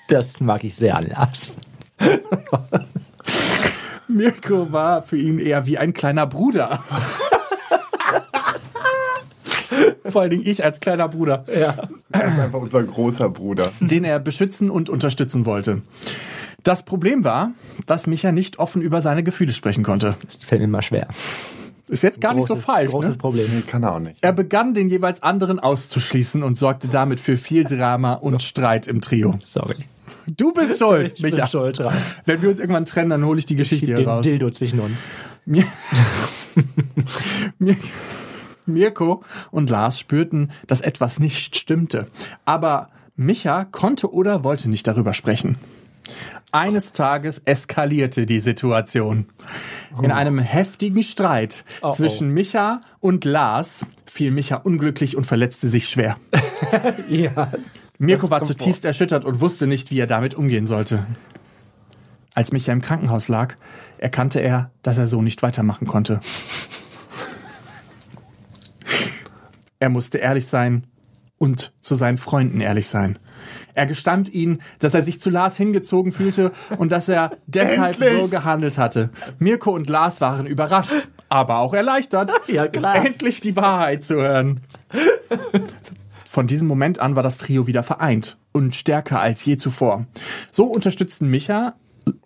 Das 0.09 0.41
mag 0.41 0.63
ich 0.65 0.75
sehr 0.75 0.97
an 0.97 1.07
Lars. 1.09 1.57
Mirko 4.09 4.71
war 4.73 5.03
für 5.03 5.17
ihn 5.17 5.39
eher 5.39 5.65
wie 5.67 5.79
ein 5.79 5.95
kleiner 5.95 6.27
Bruder. 6.27 6.85
Vor 10.09 10.23
allen 10.23 10.31
Dingen 10.31 10.43
ich 10.47 10.65
als 10.65 10.81
kleiner 10.81 11.09
Bruder, 11.09 11.45
Das 11.47 12.33
ist 12.33 12.39
einfach 12.41 12.61
unser 12.61 12.83
großer 12.83 13.29
Bruder. 13.31 13.71
den 13.81 14.05
er 14.05 14.19
beschützen 14.19 14.71
und 14.71 14.89
unterstützen 14.91 15.47
wollte. 15.47 15.83
Das 16.65 16.85
Problem 16.85 17.25
war, 17.25 17.53
dass 17.87 18.07
Micha 18.07 18.31
nicht 18.33 18.59
offen 18.59 18.83
über 18.83 19.03
seine 19.03 19.23
Gefühle 19.23 19.53
sprechen 19.53 19.83
konnte. 19.85 20.15
Das 20.25 20.43
fällt 20.45 20.61
mir 20.61 20.67
immer 20.67 20.83
schwer. 20.83 21.09
Ist 21.89 22.03
jetzt 22.05 22.21
gar 22.21 22.35
nicht 22.35 22.47
so 22.47 22.55
Großes- 22.55 22.59
falsch. 22.61 22.91
Großes 22.93 23.13
Ne? 23.13 23.19
Problem. 23.19 23.47
Nee, 23.53 23.63
kann 23.67 23.83
er 23.83 23.95
auch 23.97 23.99
nicht. 23.99 24.17
Er 24.21 24.33
begann 24.33 24.73
den 24.73 24.89
jeweils 24.89 25.23
anderen 25.23 25.59
auszuschließen 25.61 26.43
und 26.43 26.57
sorgte 26.57 26.89
damit 26.89 27.21
für 27.21 27.37
viel 27.37 27.65
Drama 27.65 28.15
und 28.15 28.43
Streit 28.43 28.87
im 28.87 29.01
Trio. 29.01 29.39
Sorry. 29.43 29.85
Du 30.37 30.53
bist 30.53 30.79
schuld, 30.79 31.15
Ich 31.17 31.23
bin 31.23 31.35
Micha. 31.35 31.49
schuld 31.49 31.79
dran. 31.81 31.95
Wenn 32.25 32.41
wir 32.43 32.49
uns 32.51 32.61
irgendwann 32.61 32.85
trennen, 32.85 33.11
dann 33.11 33.25
hole 33.27 33.41
ich 33.41 33.47
die 33.47 33.57
Geschichte 33.57 33.87
hier 33.87 33.97
Den 33.97 34.09
raus. 34.09 34.23
Dildo 34.23 34.51
zwischen 34.51 34.79
uns. 34.79 34.93
Mir 35.45 35.65
Mir 37.59 37.77
Mirko 38.67 39.23
und 39.51 39.71
Lars 39.71 39.99
spürten, 39.99 40.51
dass 40.67 40.81
etwas 40.81 41.21
nicht 41.21 41.57
stimmte. 41.57 42.07
Aber 42.45 42.89
Micha 43.17 43.65
konnte 43.65 44.13
oder 44.13 44.45
wollte 44.45 44.69
nicht 44.69 44.87
darüber 44.87 45.15
sprechen. 45.15 45.57
Eines 46.51 46.93
Tages 46.93 47.39
eskalierte 47.39 48.27
die 48.27 48.41
Situation. 48.41 49.27
In 50.03 50.11
einem 50.11 50.39
heftigen 50.39 51.03
Streit 51.03 51.65
Oh, 51.81 51.89
oh. 51.89 51.91
zwischen 51.93 52.29
Micha 52.35 52.81
und 53.01 53.25
Lars 53.25 53.87
fiel 54.07 54.31
Micha 54.31 54.57
unglücklich 54.57 55.17
und 55.17 55.27
verletzte 55.27 55.69
sich 55.69 55.89
schwer. 55.89 56.17
Ja. 57.09 57.51
Mirko 57.99 58.31
war 58.31 58.43
zutiefst 58.43 58.85
erschüttert 58.85 59.25
und 59.25 59.41
wusste 59.41 59.67
nicht, 59.67 59.91
wie 59.91 60.01
er 60.01 60.07
damit 60.07 60.35
umgehen 60.35 60.67
sollte. 60.67 61.07
Als 62.35 62.51
Micha 62.51 62.73
im 62.73 62.81
Krankenhaus 62.81 63.29
lag, 63.29 63.55
erkannte 63.99 64.41
er, 64.41 64.71
dass 64.83 64.99
er 64.99 65.07
so 65.07 65.21
nicht 65.23 65.43
weitermachen 65.43 65.87
konnte. 65.87 66.21
Er 69.83 69.89
musste 69.89 70.19
ehrlich 70.19 70.47
sein 70.47 70.87
und 71.39 71.73
zu 71.81 71.97
seinen 71.97 72.17
Freunden 72.17 72.61
ehrlich 72.61 72.87
sein. 72.87 73.19
Er 73.75 73.87
gestand 73.87 74.33
ihnen, 74.33 74.63
dass 74.79 74.95
er 74.95 75.03
sich 75.03 75.21
zu 75.21 75.29
Lars 75.29 75.57
hingezogen 75.57 76.13
fühlte 76.13 76.53
und 76.79 76.93
dass 76.93 77.09
er 77.09 77.33
deshalb 77.49 78.01
Endlich! 78.01 78.21
so 78.21 78.29
gehandelt 78.29 78.79
hatte. 78.79 79.11
Mirko 79.41 79.73
und 79.73 79.89
Lars 79.89 80.21
waren 80.21 80.47
überrascht, 80.47 81.09
aber 81.29 81.59
auch 81.59 81.75
erleichtert, 81.75 82.31
Ja, 82.47 82.67
endlich 82.67 83.41
die 83.41 83.57
Wahrheit 83.57 84.05
zu 84.05 84.15
hören. 84.15 84.61
Von 86.31 86.47
diesem 86.47 86.69
Moment 86.69 87.01
an 87.01 87.17
war 87.17 87.25
das 87.25 87.39
Trio 87.39 87.67
wieder 87.67 87.83
vereint 87.83 88.39
und 88.53 88.77
stärker 88.77 89.21
als 89.21 89.45
je 89.45 89.57
zuvor. 89.57 90.07
So 90.53 90.67
unterstützten 90.67 91.27
Micha, 91.27 91.75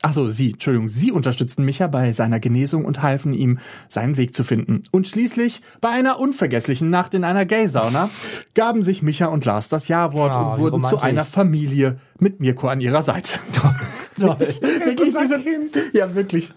also 0.02 0.28
sie, 0.28 0.52
Entschuldigung, 0.52 0.88
sie 0.88 1.12
unterstützten 1.12 1.64
Micha 1.64 1.86
bei 1.86 2.12
seiner 2.12 2.40
Genesung 2.40 2.84
und 2.84 3.02
halfen 3.02 3.34
ihm, 3.34 3.58
seinen 3.88 4.16
Weg 4.16 4.34
zu 4.34 4.44
finden. 4.44 4.82
Und 4.90 5.06
schließlich, 5.06 5.62
bei 5.80 5.88
einer 5.90 6.18
unvergesslichen 6.18 6.90
Nacht 6.90 7.14
in 7.14 7.24
einer 7.24 7.44
Gay-Sauna, 7.44 8.10
gaben 8.54 8.82
sich 8.82 9.02
Micha 9.02 9.26
und 9.26 9.44
Lars 9.44 9.68
das 9.68 9.88
Ja-Wort 9.88 10.34
Ah, 10.34 10.42
und 10.54 10.58
wurden 10.58 10.82
zu 10.82 10.98
einer 11.00 11.24
Familie 11.24 11.98
mit 12.18 12.40
Mirko 12.40 12.68
an 12.68 12.80
ihrer 12.80 13.02
Seite. 13.02 13.38
Toll. 13.52 14.36
wirklich, 14.38 15.12
sind- 15.12 15.44
Kind. 15.44 15.76
Ja, 15.92 16.14
wirklich. 16.14 16.52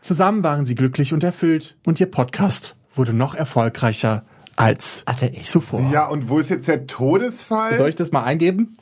Zusammen 0.00 0.42
waren 0.42 0.66
sie 0.66 0.74
glücklich 0.74 1.12
und 1.12 1.24
erfüllt 1.24 1.76
und 1.84 2.00
ihr 2.00 2.06
Podcast 2.10 2.76
wurde 2.94 3.12
noch 3.12 3.34
erfolgreicher 3.34 4.24
als 4.56 5.02
Hatte 5.06 5.26
ich. 5.26 5.46
zuvor. 5.48 5.80
Ja, 5.92 6.06
und 6.08 6.28
wo 6.28 6.38
ist 6.38 6.48
jetzt 6.50 6.68
der 6.68 6.86
Todesfall? 6.86 7.76
Soll 7.76 7.88
ich 7.88 7.94
das 7.96 8.12
mal 8.12 8.22
eingeben? 8.22 8.72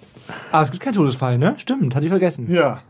Aber 0.51 0.63
es 0.65 0.71
gibt 0.71 0.83
keinen 0.83 0.95
Todesfall, 0.95 1.39
ne? 1.39 1.55
Stimmt, 1.59 1.95
hatte 1.95 2.05
ich 2.05 2.11
vergessen. 2.11 2.51
ja. 2.53 2.81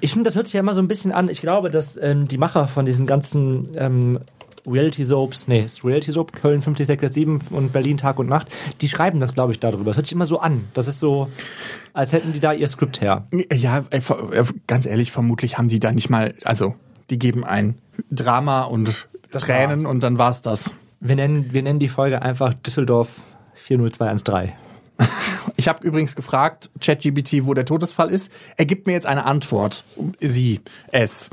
Ich 0.00 0.12
finde, 0.12 0.24
das 0.24 0.36
hört 0.36 0.46
sich 0.46 0.54
ja 0.54 0.60
immer 0.60 0.74
so 0.74 0.80
ein 0.82 0.88
bisschen 0.88 1.12
an. 1.12 1.28
Ich 1.28 1.40
glaube, 1.40 1.70
dass 1.70 1.96
ähm, 1.96 2.28
die 2.28 2.38
Macher 2.38 2.68
von 2.68 2.84
diesen 2.84 3.06
ganzen 3.06 3.66
ähm, 3.76 4.18
Reality-Soaps, 4.66 5.46
nee, 5.48 5.60
ist 5.64 5.84
Reality-Soap, 5.84 6.32
Köln 6.32 6.62
50667 6.62 7.52
und 7.52 7.72
Berlin 7.72 7.96
Tag 7.98 8.18
und 8.18 8.28
Nacht, 8.28 8.48
die 8.80 8.88
schreiben 8.88 9.20
das, 9.20 9.34
glaube 9.34 9.52
ich, 9.52 9.60
darüber. 9.60 9.84
Das 9.84 9.96
hört 9.96 10.06
sich 10.06 10.12
immer 10.12 10.26
so 10.26 10.40
an. 10.40 10.64
Das 10.74 10.88
ist 10.88 11.00
so, 11.00 11.28
als 11.92 12.12
hätten 12.12 12.32
die 12.32 12.40
da 12.40 12.52
ihr 12.52 12.66
Skript 12.68 13.00
her. 13.00 13.26
Ja, 13.52 13.84
äh, 13.90 13.98
äh, 13.98 14.44
ganz 14.66 14.86
ehrlich, 14.86 15.12
vermutlich 15.12 15.58
haben 15.58 15.68
die 15.68 15.80
da 15.80 15.92
nicht 15.92 16.08
mal, 16.08 16.34
also 16.44 16.74
die 17.10 17.18
geben 17.18 17.44
ein 17.44 17.76
Drama 18.10 18.62
und 18.62 19.06
Das 19.30 19.44
Tränen 19.44 19.84
war's. 19.84 19.90
und 19.90 20.02
dann 20.02 20.18
war's 20.18 20.42
das. 20.42 20.74
Wir 21.00 21.16
nennen, 21.16 21.52
wir 21.52 21.62
nennen 21.62 21.78
die 21.78 21.88
Folge 21.88 22.22
einfach 22.22 22.54
Düsseldorf 22.54 23.08
40213. 23.56 24.52
Ich 25.64 25.68
habe 25.70 25.82
übrigens 25.82 26.14
gefragt, 26.14 26.68
ChatGBT, 26.82 27.46
wo 27.46 27.54
der 27.54 27.64
Todesfall 27.64 28.10
ist. 28.10 28.30
Er 28.58 28.66
gibt 28.66 28.86
mir 28.86 28.92
jetzt 28.92 29.06
eine 29.06 29.24
Antwort. 29.24 29.82
Sie, 30.20 30.60
es. 30.92 31.30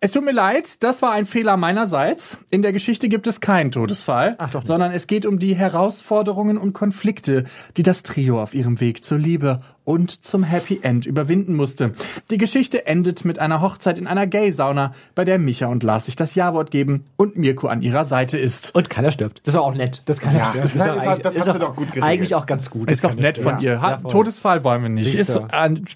Es 0.00 0.12
tut 0.12 0.24
mir 0.24 0.32
leid, 0.32 0.82
das 0.82 1.02
war 1.02 1.12
ein 1.12 1.26
Fehler 1.26 1.58
meinerseits. 1.58 2.38
In 2.48 2.62
der 2.62 2.72
Geschichte 2.72 3.10
gibt 3.10 3.26
es 3.26 3.42
keinen 3.42 3.70
Todesfall, 3.70 4.36
Ach 4.38 4.48
doch 4.48 4.60
nicht. 4.60 4.68
sondern 4.68 4.92
es 4.92 5.06
geht 5.06 5.26
um 5.26 5.38
die 5.38 5.54
Herausforderungen 5.54 6.56
und 6.56 6.72
Konflikte, 6.72 7.44
die 7.76 7.82
das 7.82 8.04
Trio 8.04 8.42
auf 8.42 8.54
ihrem 8.54 8.80
Weg 8.80 9.04
zur 9.04 9.18
Liebe 9.18 9.60
und 9.88 10.10
zum 10.22 10.42
Happy 10.44 10.80
End 10.82 11.06
überwinden 11.06 11.54
musste. 11.56 11.92
Die 12.30 12.36
Geschichte 12.36 12.84
endet 12.86 13.24
mit 13.24 13.38
einer 13.38 13.62
Hochzeit 13.62 13.98
in 13.98 14.06
einer 14.06 14.26
Gay-Sauna, 14.26 14.92
bei 15.14 15.24
der 15.24 15.38
Micha 15.38 15.66
und 15.68 15.82
Lars 15.82 16.04
sich 16.04 16.14
das 16.14 16.34
Ja-Wort 16.34 16.70
geben 16.70 17.04
und 17.16 17.36
Mirko 17.38 17.68
an 17.68 17.80
ihrer 17.80 18.04
Seite 18.04 18.36
ist. 18.36 18.74
Und 18.74 18.90
keiner 18.90 19.12
stirbt. 19.12 19.40
Das 19.44 19.54
war 19.54 19.62
auch 19.62 19.72
nett. 19.74 20.02
Das 20.04 20.18
keiner 20.20 20.38
Ja, 20.40 20.44
stirbt. 20.50 20.68
doch 20.74 20.74
das 20.74 21.06
hat- 21.06 21.24
das 21.24 21.34
hat 21.38 21.46
ist 21.46 21.52
sie 21.54 21.58
doch 21.58 21.74
gut 21.74 21.86
geregelt. 21.86 22.04
Eigentlich 22.04 22.34
auch 22.34 22.44
ganz 22.44 22.68
gut. 22.68 22.90
Ist 22.90 23.02
doch 23.02 23.14
nett 23.14 23.38
von 23.38 23.54
stirbt. 23.58 23.62
ihr. 23.62 23.80
Ha 23.80 23.90
Ja. 23.92 23.96
Todesfall 23.96 24.62
wollen 24.62 24.82
wir 24.82 24.88
nicht. 24.90 25.14
Ist 25.14 25.30
so, 25.30 25.46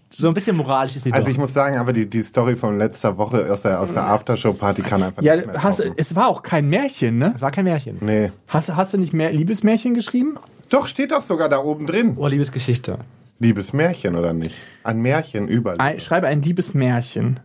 So 0.08 0.28
ein 0.28 0.34
bisschen 0.34 0.56
moralisch 0.56 0.96
ist 0.96 1.04
sie 1.04 1.12
Also 1.12 1.26
doch. 1.26 1.30
ich 1.32 1.38
muss 1.38 1.52
sagen, 1.52 1.76
aber 1.76 1.92
die, 1.92 2.08
die 2.08 2.22
Story 2.22 2.56
von 2.56 2.78
letzter 2.78 3.18
Woche 3.18 3.52
aus 3.52 3.60
der, 3.60 3.78
aus 3.78 3.92
der 3.92 4.04
Aftershow-Party 4.04 4.80
kann 4.80 5.02
einfach 5.02 5.22
ja, 5.22 5.34
nichts 5.34 5.46
mehr 5.46 5.62
hast, 5.62 5.80
es 5.80 6.16
war 6.16 6.28
auch 6.28 6.42
kein 6.42 6.66
Märchen, 6.70 7.18
ne? 7.18 7.30
das 7.32 7.42
war 7.42 7.50
kein 7.50 7.64
Märchen. 7.64 7.98
Nee. 8.00 8.32
Hast, 8.48 8.74
hast 8.74 8.94
du 8.94 8.98
nicht 8.98 9.12
mehr 9.12 9.30
Liebesmärchen 9.32 9.92
geschrieben? 9.92 10.38
Doch, 10.70 10.86
steht 10.86 11.12
doch 11.12 11.20
sogar 11.20 11.50
da 11.50 11.58
oben 11.58 11.86
drin. 11.86 12.14
Oh, 12.16 12.26
Liebesgeschichte. 12.26 12.96
Liebesmärchen, 13.42 14.16
oder 14.16 14.32
nicht? 14.32 14.56
Ein 14.84 15.00
Märchen 15.00 15.48
über. 15.48 15.78
Ein, 15.78 16.00
schreibe 16.00 16.28
ein 16.28 16.42
Liebesmärchen. 16.42 17.40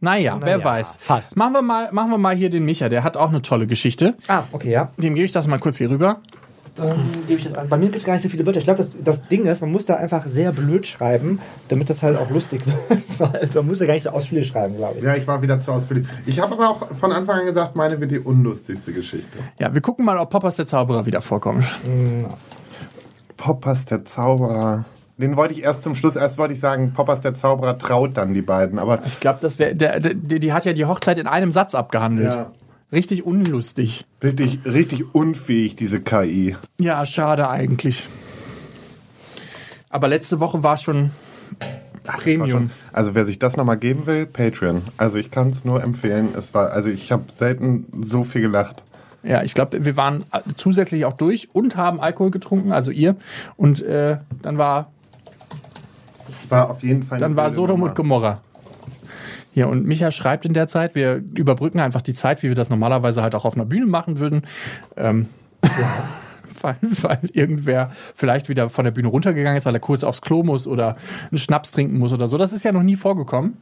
Naja, 0.00 0.38
wer 0.42 0.58
ja, 0.58 0.64
weiß. 0.64 0.98
fast. 1.00 1.36
Machen 1.36 1.52
wir, 1.52 1.62
mal, 1.62 1.92
machen 1.92 2.10
wir 2.10 2.18
mal 2.18 2.34
hier 2.34 2.48
den 2.48 2.64
Micha, 2.64 2.88
der 2.88 3.04
hat 3.04 3.18
auch 3.18 3.28
eine 3.28 3.42
tolle 3.42 3.66
Geschichte. 3.66 4.16
Ah, 4.28 4.44
okay, 4.52 4.70
ja. 4.70 4.90
Dem 4.96 5.14
gebe 5.14 5.26
ich 5.26 5.32
das 5.32 5.46
mal 5.46 5.58
kurz 5.58 5.76
hier 5.76 5.90
rüber. 5.90 6.20
Dann 6.74 6.98
gebe 7.26 7.38
ich 7.38 7.44
das 7.44 7.54
an. 7.54 7.68
Bei 7.68 7.76
mir 7.76 7.86
gibt 7.86 7.96
es 7.96 8.04
gar 8.04 8.14
nicht 8.14 8.22
so 8.22 8.28
viele 8.30 8.46
Wörter. 8.46 8.58
Ich 8.58 8.64
glaube, 8.64 8.78
das, 8.78 8.96
das 9.04 9.22
Ding 9.22 9.44
ist, 9.46 9.60
man 9.60 9.70
muss 9.70 9.86
da 9.86 9.96
einfach 9.96 10.26
sehr 10.26 10.52
blöd 10.52 10.86
schreiben, 10.86 11.40
damit 11.68 11.90
das 11.90 12.02
halt 12.02 12.16
auch 12.16 12.30
lustig 12.30 12.62
wird. 12.88 13.06
So, 13.06 13.26
also 13.26 13.60
man 13.60 13.68
muss 13.68 13.80
da 13.80 13.86
gar 13.86 13.94
nicht 13.94 14.04
so 14.04 14.10
ausführlich 14.10 14.48
schreiben, 14.48 14.76
glaube 14.76 14.98
ich. 14.98 15.04
Ja, 15.04 15.16
ich 15.16 15.26
war 15.26 15.42
wieder 15.42 15.60
zu 15.60 15.72
ausführlich. 15.72 16.06
Ich 16.24 16.40
habe 16.40 16.54
aber 16.54 16.70
auch 16.70 16.94
von 16.94 17.12
Anfang 17.12 17.40
an 17.40 17.46
gesagt, 17.46 17.76
meine 17.76 18.00
wird 18.00 18.10
die 18.10 18.20
unlustigste 18.20 18.92
Geschichte. 18.94 19.38
Ja, 19.58 19.74
wir 19.74 19.82
gucken 19.82 20.06
mal, 20.06 20.16
ob 20.16 20.30
Poppers 20.30 20.56
der 20.56 20.66
Zauberer 20.66 21.04
wieder 21.04 21.20
vorkommt. 21.20 21.64
Poppers 23.36 23.84
der 23.84 24.04
Zauberer. 24.04 24.84
Den 25.20 25.36
wollte 25.36 25.54
ich 25.54 25.62
erst 25.62 25.82
zum 25.82 25.94
Schluss, 25.94 26.16
erst 26.16 26.38
wollte 26.38 26.54
ich 26.54 26.60
sagen, 26.60 26.92
Poppers 26.94 27.20
der 27.20 27.34
Zauberer 27.34 27.78
traut 27.78 28.16
dann 28.16 28.32
die 28.34 28.42
beiden, 28.42 28.78
aber 28.78 29.00
Ich 29.06 29.20
glaube, 29.20 29.38
das 29.42 29.58
wäre, 29.58 29.74
die, 29.74 30.40
die 30.40 30.52
hat 30.52 30.64
ja 30.64 30.72
die 30.72 30.84
Hochzeit 30.86 31.18
in 31.18 31.26
einem 31.26 31.50
Satz 31.52 31.74
abgehandelt. 31.74 32.32
Ja. 32.34 32.50
Richtig 32.92 33.24
unlustig. 33.24 34.04
richtig, 34.22 34.60
richtig 34.64 35.14
unfähig, 35.14 35.76
diese 35.76 36.00
KI. 36.00 36.56
Ja, 36.80 37.04
schade 37.06 37.48
eigentlich. 37.48 38.08
Aber 39.90 40.08
letzte 40.08 40.40
Woche 40.40 40.62
war 40.62 40.76
schon 40.76 41.10
war 42.04 42.16
Premium. 42.16 42.48
schon- 42.50 42.70
Also 42.92 43.14
wer 43.14 43.26
sich 43.26 43.38
das 43.38 43.56
nochmal 43.56 43.76
geben 43.76 44.06
will, 44.06 44.26
Patreon. 44.26 44.82
Also 44.96 45.18
ich 45.18 45.30
kann 45.30 45.50
es 45.50 45.64
nur 45.64 45.82
empfehlen. 45.82 46.30
Es 46.36 46.54
war, 46.54 46.70
also 46.72 46.88
ich 46.90 47.12
habe 47.12 47.24
selten 47.30 47.86
so 48.02 48.24
viel 48.24 48.40
gelacht. 48.42 48.82
Ja, 49.22 49.42
ich 49.42 49.52
glaube, 49.54 49.84
wir 49.84 49.96
waren 49.96 50.24
äh, 50.32 50.40
zusätzlich 50.56 51.04
auch 51.04 51.12
durch 51.12 51.48
und 51.52 51.76
haben 51.76 52.00
Alkohol 52.00 52.30
getrunken, 52.30 52.72
also 52.72 52.90
ihr. 52.90 53.16
Und 53.56 53.82
äh, 53.82 54.16
dann 54.42 54.56
war 54.56 54.90
War 56.50 56.70
auf 56.70 56.82
jeden 56.82 57.02
Fall. 57.02 57.18
Dann 57.18 57.36
war 57.36 57.52
Sodom 57.52 57.82
und 57.82 57.94
Gomorra. 57.94 58.40
Ja, 59.54 59.66
und 59.66 59.86
Micha 59.86 60.12
schreibt 60.12 60.44
in 60.44 60.54
der 60.54 60.68
Zeit, 60.68 60.94
wir 60.94 61.16
überbrücken 61.34 61.80
einfach 61.80 62.02
die 62.02 62.14
Zeit, 62.14 62.42
wie 62.42 62.48
wir 62.48 62.54
das 62.54 62.70
normalerweise 62.70 63.22
halt 63.22 63.34
auch 63.34 63.44
auf 63.44 63.54
einer 63.54 63.64
Bühne 63.64 63.86
machen 63.86 64.18
würden. 64.18 64.42
Ähm, 64.96 65.26
weil, 66.62 66.76
weil 67.02 67.18
irgendwer 67.32 67.90
vielleicht 68.14 68.48
wieder 68.48 68.68
von 68.68 68.84
der 68.84 68.92
Bühne 68.92 69.08
runtergegangen 69.08 69.56
ist, 69.56 69.66
weil 69.66 69.74
er 69.74 69.80
kurz 69.80 70.04
aufs 70.04 70.20
Klo 70.20 70.42
muss 70.42 70.66
oder 70.66 70.96
einen 71.30 71.38
Schnaps 71.38 71.72
trinken 71.72 71.98
muss 71.98 72.12
oder 72.12 72.28
so. 72.28 72.38
Das 72.38 72.52
ist 72.52 72.64
ja 72.64 72.72
noch 72.72 72.82
nie 72.82 72.96
vorgekommen. 72.96 73.56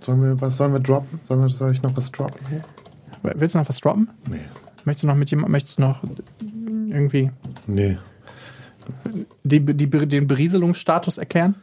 Sollen 0.00 0.22
wir, 0.22 0.40
was 0.40 0.56
sollen 0.56 0.72
wir 0.72 0.80
droppen? 0.80 1.18
Sollen 1.22 1.40
wir, 1.40 1.48
soll 1.48 1.72
ich 1.72 1.82
noch 1.82 1.96
was 1.96 2.12
droppen 2.12 2.46
hier? 2.48 2.62
Willst 3.22 3.54
du 3.54 3.58
noch 3.58 3.68
was 3.68 3.80
droppen? 3.80 4.08
Nee. 4.28 4.40
Möchtest 4.84 5.02
du 5.02 5.08
noch 5.08 5.16
mit 5.16 5.30
jemandem, 5.30 5.52
möchtest 5.52 5.78
du 5.78 5.82
noch 5.82 6.00
irgendwie 6.88 7.32
Nee. 7.66 7.98
Die, 9.42 9.64
die, 9.64 9.90
den 9.90 10.28
Berieselungsstatus 10.28 11.18
erklären? 11.18 11.56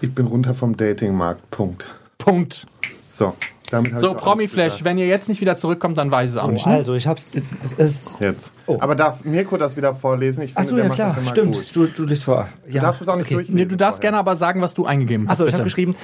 Ich 0.00 0.14
bin 0.14 0.26
runter 0.26 0.54
vom 0.54 0.76
Datingmarkt. 0.76 1.50
Punkt. 1.50 1.86
Punkt. 2.18 2.66
So. 3.08 3.34
Damit 3.70 3.98
So, 3.98 4.12
Promi-Flash, 4.12 4.84
wenn 4.84 4.98
ihr 4.98 5.06
jetzt 5.06 5.26
nicht 5.28 5.40
wieder 5.40 5.56
zurückkommt, 5.56 5.96
dann 5.96 6.10
weiß 6.10 6.30
ich 6.30 6.36
es 6.36 6.42
auch 6.42 6.48
Oh, 6.48 6.52
nicht. 6.52 6.66
Ne? 6.66 6.74
also, 6.74 6.92
ich 6.94 7.06
hab's. 7.06 7.30
Es 7.62 7.72
ist. 7.72 8.16
Jetzt. 8.20 8.52
Oh. 8.66 8.76
Aber 8.78 8.94
darf 8.94 9.24
Mirko 9.24 9.56
das 9.56 9.76
wieder 9.76 9.94
vorlesen? 9.94 10.42
Ich 10.42 10.52
finde, 10.52 10.60
Achso, 10.68 10.76
der 10.76 10.84
ja 10.84 10.88
macht 10.88 10.96
klar, 10.96 11.08
das 11.08 11.18
immer 11.18 11.30
stimmt. 11.30 11.54
gut. 11.54 11.64
Du, 11.74 11.86
du 11.86 12.04
liest 12.04 12.24
vor. 12.24 12.48
Du 12.70 12.78
darfst 12.78 13.00
es 13.00 13.08
auch 13.08 13.16
nicht 13.16 13.30
durchlesen. 13.30 13.54
Nee, 13.54 13.64
du 13.64 13.76
darfst 13.76 14.00
vorher. 14.00 14.10
gerne 14.12 14.18
aber 14.18 14.36
sagen, 14.36 14.60
was 14.60 14.74
du 14.74 14.84
eingegeben 14.84 15.28
hast. 15.28 15.40
Achso, 15.40 15.46
ich 15.46 15.54
habe 15.54 15.64
geschrieben, 15.64 15.96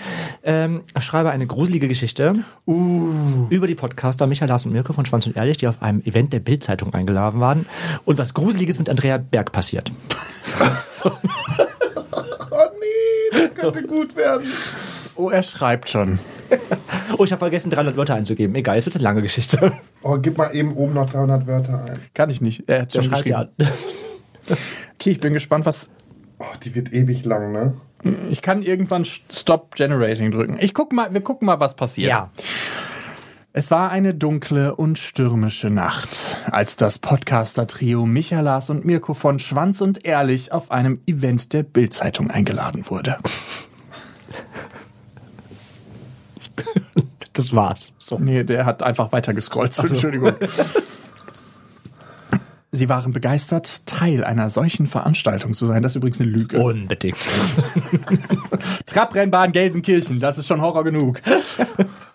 ähm, 0.42 0.80
ich 0.96 1.04
schreibe 1.04 1.30
eine 1.30 1.46
gruselige 1.46 1.86
Geschichte 1.86 2.34
über 2.66 3.66
die 3.66 3.74
Podcaster 3.74 4.26
Michael 4.26 4.48
Lars 4.48 4.64
und 4.64 4.72
Mirko 4.72 4.94
von 4.94 5.04
Schwanz 5.04 5.26
und 5.26 5.36
Ehrlich, 5.36 5.58
die 5.58 5.68
auf 5.68 5.82
einem 5.82 6.00
Event 6.02 6.32
der 6.32 6.40
Bild-Zeitung 6.40 6.94
eingeladen 6.94 7.40
waren 7.40 7.66
und 8.06 8.16
was 8.16 8.32
Gruseliges 8.32 8.78
mit 8.78 8.88
Andrea 8.88 9.18
Berg 9.18 9.52
passiert. 9.52 9.92
Das 13.32 13.54
könnte 13.54 13.82
gut 13.82 14.16
werden. 14.16 14.46
Oh, 15.16 15.30
er 15.30 15.42
schreibt 15.42 15.90
schon. 15.90 16.18
Oh, 17.18 17.24
ich 17.24 17.32
habe 17.32 17.40
vergessen, 17.40 17.70
300 17.70 17.96
Wörter 17.96 18.14
einzugeben. 18.14 18.54
Egal, 18.54 18.76
jetzt 18.76 18.86
wird 18.86 18.96
eine 18.96 19.04
lange 19.04 19.22
Geschichte. 19.22 19.72
Oh, 20.02 20.18
gib 20.18 20.38
mal 20.38 20.54
eben 20.54 20.74
oben 20.74 20.94
noch 20.94 21.10
300 21.10 21.46
Wörter 21.46 21.84
ein. 21.84 22.00
Kann 22.14 22.30
ich 22.30 22.40
nicht. 22.40 22.68
Er 22.68 22.82
hat 22.82 22.94
Der 22.94 23.02
schon 23.02 23.10
schreibt 23.10 23.24
geschrieben. 23.24 23.50
ja. 24.48 24.56
Okay, 24.98 25.10
ich 25.10 25.20
bin 25.20 25.32
gespannt, 25.32 25.66
was. 25.66 25.90
Oh, 26.38 26.44
die 26.64 26.74
wird 26.74 26.92
ewig 26.92 27.24
lang, 27.24 27.52
ne? 27.52 27.74
Ich 28.30 28.40
kann 28.40 28.62
irgendwann 28.62 29.04
Stop 29.04 29.74
Generating 29.74 30.30
drücken. 30.30 30.56
Ich 30.58 30.72
guck 30.72 30.92
mal, 30.92 31.12
wir 31.12 31.20
gucken 31.20 31.46
mal, 31.46 31.60
was 31.60 31.76
passiert. 31.76 32.10
Ja. 32.10 32.30
Es 33.52 33.72
war 33.72 33.90
eine 33.90 34.14
dunkle 34.14 34.76
und 34.76 34.96
stürmische 34.96 35.70
Nacht, 35.70 36.38
als 36.52 36.76
das 36.76 37.00
Podcaster-Trio 37.00 38.06
Michaelas 38.06 38.70
und 38.70 38.84
Mirko 38.84 39.12
von 39.12 39.40
Schwanz 39.40 39.80
und 39.80 40.06
Ehrlich 40.06 40.52
auf 40.52 40.70
einem 40.70 41.00
Event 41.04 41.52
der 41.52 41.64
Bild-Zeitung 41.64 42.30
eingeladen 42.30 42.88
wurde. 42.88 43.18
Das 47.32 47.54
war's. 47.54 47.94
So. 47.98 48.18
Nee, 48.18 48.44
der 48.44 48.66
hat 48.66 48.82
einfach 48.82 49.12
weiter 49.12 49.32
gescrollt. 49.32 49.78
Entschuldigung. 49.78 50.34
Sie 52.72 52.88
waren 52.88 53.12
begeistert, 53.12 53.86
Teil 53.86 54.24
einer 54.24 54.50
solchen 54.50 54.86
Veranstaltung 54.86 55.54
zu 55.54 55.66
sein. 55.66 55.82
Das 55.82 55.92
ist 55.92 55.96
übrigens 55.96 56.20
eine 56.20 56.30
Lüge. 56.30 56.60
Unbedingt. 56.60 57.16
Trabrennbahn 58.86 59.52
Gelsenkirchen, 59.52 60.20
das 60.20 60.38
ist 60.38 60.48
schon 60.48 60.60
Horror 60.60 60.84
genug. 60.84 61.20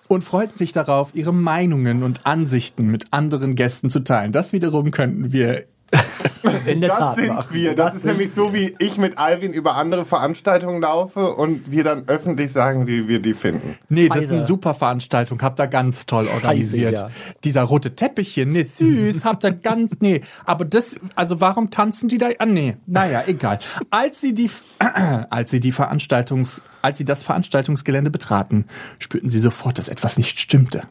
Und 0.08 0.24
freuten 0.24 0.58
sich 0.58 0.72
darauf, 0.72 1.16
ihre 1.16 1.34
Meinungen 1.34 2.04
und 2.04 2.26
Ansichten 2.26 2.88
mit 2.88 3.12
anderen 3.12 3.56
Gästen 3.56 3.90
zu 3.90 4.02
teilen. 4.02 4.32
Das 4.32 4.54
wiederum 4.54 4.92
könnten 4.92 5.32
wir. 5.32 5.66
In 6.66 6.82
der 6.82 6.90
Das 6.90 6.98
Tat. 6.98 7.16
sind 7.16 7.54
wir. 7.54 7.76
Das 7.76 7.96
ist 7.96 8.06
nämlich 8.06 8.32
so, 8.34 8.54
wie 8.54 8.76
ich 8.80 8.98
mit 8.98 9.18
Alvin 9.18 9.52
über 9.54 9.76
andere 9.76 10.06
Veranstaltungen 10.06 10.82
laufe 10.82 11.34
und 11.34 11.72
wir 11.72 11.84
dann 11.84 12.08
öffentlich 12.08 12.52
sagen, 12.52 12.86
wie 12.88 13.08
wir 13.08 13.20
die 13.20 13.34
finden. 13.34 13.78
Nee, 13.90 14.08
das 14.10 14.18
ist 14.18 14.24
Scheiße. 14.24 14.36
eine 14.36 14.46
super 14.46 14.74
Veranstaltung, 14.76 15.42
habt 15.42 15.60
ihr 15.60 15.68
ganz 15.68 16.06
toll 16.06 16.28
organisiert. 16.28 17.00
ja. 17.00 17.08
Dieser 17.44 17.64
rote 17.64 17.96
Teppich 17.96 18.34
hier, 18.34 18.46
nee, 18.46 18.64
süß, 18.64 19.26
habt 19.26 19.44
ihr 19.44 19.54
ganz, 19.54 19.94
nee. 20.00 20.22
Aber 20.46 20.66
das, 20.66 21.00
also 21.16 21.42
warum 21.42 21.72
tanzen 21.72 22.10
die 22.10 22.18
da? 22.18 22.28
Ah, 22.40 22.46
nee, 22.46 22.78
naja, 22.86 23.24
egal. 23.26 23.60
Als 23.90 24.22
sie 24.22 24.34
die, 24.34 24.50
als 25.30 25.52
sie 25.52 25.60
die 25.60 25.72
Veranstaltungs, 25.72 26.62
als 26.82 26.98
sie 27.00 27.06
das 27.06 27.24
Veranstaltungsgelände 27.24 28.12
betraten, 28.12 28.66
spürten 29.00 29.30
sie 29.30 29.40
sofort, 29.40 29.78
dass 29.80 29.90
etwas 29.90 30.18
nicht 30.18 30.40
stimmte. 30.40 30.84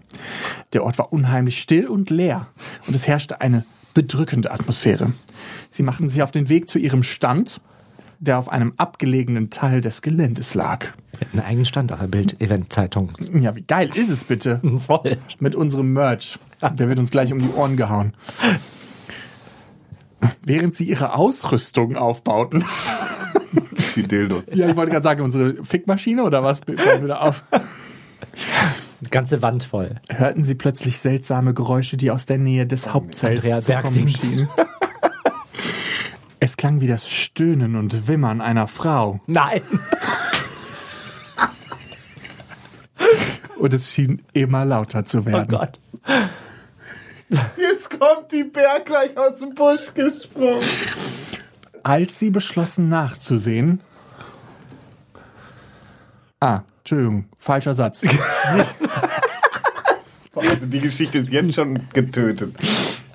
Der 0.72 0.82
Ort 0.84 0.98
war 0.98 1.12
unheimlich 1.12 1.60
still 1.60 1.86
und 1.86 2.10
leer 2.10 2.48
und 2.86 2.96
es 2.96 3.06
herrschte 3.06 3.40
eine 3.40 3.64
bedrückende 3.94 4.50
Atmosphäre. 4.50 5.12
Sie 5.70 5.82
machten 5.82 6.10
sich 6.10 6.22
auf 6.22 6.32
den 6.32 6.48
Weg 6.48 6.68
zu 6.68 6.78
ihrem 6.78 7.02
Stand, 7.02 7.60
der 8.18 8.38
auf 8.38 8.48
einem 8.48 8.74
abgelegenen 8.76 9.50
Teil 9.50 9.80
des 9.80 10.02
Geländes 10.02 10.54
lag. 10.54 10.88
Einen 11.32 11.42
eigenen 11.42 11.64
Stand 11.64 11.92
auf 11.92 12.00
der 12.00 12.08
Bild-Event-Zeitung. 12.08 13.12
Ja, 13.40 13.54
wie 13.54 13.62
geil 13.62 13.90
ist 13.94 14.08
es 14.08 14.24
bitte? 14.24 14.60
Voll. 14.78 15.18
Mit 15.38 15.54
unserem 15.54 15.92
Merch. 15.92 16.38
Der 16.60 16.88
wird 16.88 16.98
uns 16.98 17.10
gleich 17.10 17.32
um 17.32 17.38
die 17.38 17.50
Ohren 17.50 17.76
gehauen. 17.76 18.14
Während 20.44 20.76
sie 20.76 20.84
ihre 20.84 21.14
Ausrüstung 21.14 21.96
aufbauten. 21.96 22.64
Die 23.94 24.02
Dildos. 24.02 24.44
Ja, 24.54 24.68
ich 24.68 24.76
wollte 24.76 24.90
gerade 24.92 25.04
sagen, 25.04 25.22
unsere 25.22 25.62
Fickmaschine 25.64 26.24
oder 26.24 26.42
was? 26.42 26.60
Auf? 27.10 27.42
Die 29.04 29.10
ganze 29.10 29.42
Wand 29.42 29.64
voll. 29.64 29.96
Hörten 30.08 30.44
sie 30.44 30.54
plötzlich 30.54 30.98
seltsame 30.98 31.52
Geräusche, 31.54 31.96
die 31.96 32.10
aus 32.10 32.24
der 32.26 32.38
Nähe 32.38 32.66
des 32.66 32.92
Hauptzelts 32.92 33.40
Andrea 33.42 33.60
zu 33.60 33.72
Berg 33.72 33.84
kommen 33.84 34.08
schienen. 34.08 34.48
Es 36.40 36.56
klang 36.58 36.82
wie 36.82 36.88
das 36.88 37.08
Stöhnen 37.08 37.74
und 37.74 38.06
Wimmern 38.06 38.42
einer 38.42 38.66
Frau. 38.66 39.18
Nein. 39.26 39.62
Und 43.58 43.72
es 43.72 43.90
schien 43.94 44.20
immer 44.34 44.66
lauter 44.66 45.06
zu 45.06 45.20
Oh 45.20 45.24
werden. 45.24 45.48
Gott. 45.48 45.78
Jetzt 47.56 47.98
kommt 47.98 48.30
die 48.30 48.44
Bär 48.44 48.80
gleich 48.84 49.16
aus 49.16 49.38
dem 49.38 49.54
Busch 49.54 49.94
gesprungen. 49.94 50.60
Als 51.82 52.18
sie 52.18 52.28
beschlossen 52.28 52.90
nachzusehen. 52.90 53.80
Ah, 56.40 56.60
Entschuldigung, 56.84 57.24
falscher 57.38 57.74
Satz. 57.74 58.02
Also 60.36 60.66
die 60.66 60.80
Geschichte 60.80 61.18
ist 61.18 61.32
jetzt 61.32 61.54
schon 61.54 61.78
getötet. 61.92 62.56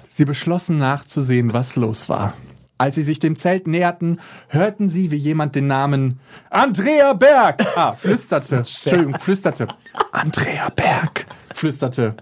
Sie 0.08 0.24
beschlossen 0.24 0.78
nachzusehen, 0.78 1.52
was 1.52 1.76
los 1.76 2.08
war. 2.08 2.34
Als 2.78 2.96
sie 2.96 3.02
sich 3.02 3.20
dem 3.20 3.36
Zelt 3.36 3.68
näherten, 3.68 4.22
hörten 4.48 4.88
sie, 4.88 5.12
wie 5.12 5.18
jemand 5.18 5.54
den 5.56 5.68
Namen 5.68 6.22
Andrea 6.50 7.12
Berg, 7.12 7.68
ah, 7.76 7.92
flüsterte, 7.92 8.56
Entschuldigung, 8.60 9.20
flüsterte. 9.20 9.68
Andrea 10.14 10.70
Berg, 10.70 11.26
flüsterte. 11.54 12.16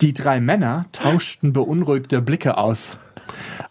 Die 0.00 0.12
drei 0.12 0.40
Männer 0.40 0.86
tauschten 0.90 1.52
beunruhigte 1.52 2.20
Blicke 2.20 2.58
aus. 2.58 2.98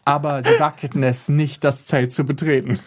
Aber 0.06 0.44
sie 0.44 0.60
wagten 0.60 1.02
es 1.04 1.30
nicht, 1.30 1.64
das 1.64 1.86
Zelt 1.86 2.14
zu 2.14 2.26
betreten. 2.26 2.80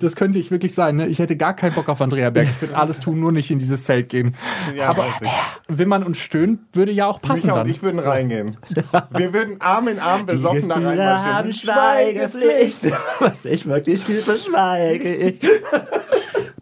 Das 0.00 0.16
könnte 0.16 0.38
ich 0.38 0.50
wirklich 0.50 0.74
sein. 0.74 0.96
Ne? 0.96 1.06
Ich 1.06 1.18
hätte 1.18 1.36
gar 1.36 1.54
keinen 1.54 1.74
Bock 1.74 1.88
auf 1.88 2.00
Andrea 2.00 2.30
Berg. 2.30 2.48
Ich 2.50 2.60
würde 2.62 2.76
alles 2.76 2.98
tun, 2.98 3.20
nur 3.20 3.30
nicht 3.30 3.50
in 3.50 3.58
dieses 3.58 3.84
Zelt 3.84 4.08
gehen. 4.08 4.34
Ja, 4.74 4.88
Aber 4.88 5.04
weiß 5.04 5.14
ich. 5.22 5.30
Wimmern 5.78 6.02
und 6.02 6.16
Stöhnen 6.16 6.66
würde 6.72 6.90
ja 6.92 7.06
auch 7.06 7.20
passen 7.20 7.46
Micha 7.46 7.52
und 7.52 7.58
dann. 7.60 7.70
ich 7.70 7.82
würden 7.82 8.00
reingehen. 8.00 8.56
Wir 9.10 9.32
würden 9.32 9.60
Arm 9.60 9.88
in 9.88 9.98
Arm 9.98 10.26
besoffen 10.26 10.68
da 10.68 10.76
Gefühle 10.76 11.04
haben 11.06 11.48
reinmarschieren. 11.48 11.52
Schweigepflicht. 11.52 12.78
Was 13.20 13.44
ich 13.44 13.66
wirklich 13.66 14.04
viel 14.04 14.20
verschweige. 14.20 15.14
Ich. 15.14 15.40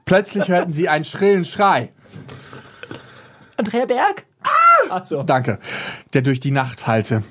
Plötzlich 0.05 0.49
hörten 0.49 0.73
sie 0.73 0.89
einen 0.89 1.05
schrillen 1.05 1.45
Schrei. 1.45 1.93
Andrea 3.57 3.87
Berg? 3.87 4.25
Ah! 4.43 4.49
Ach 4.91 5.05
so. 5.05 5.23
Danke. 5.23 5.59
Der 6.13 6.23
durch 6.23 6.41
die 6.41 6.51
Nacht 6.51 6.87
hallte. 6.87 7.23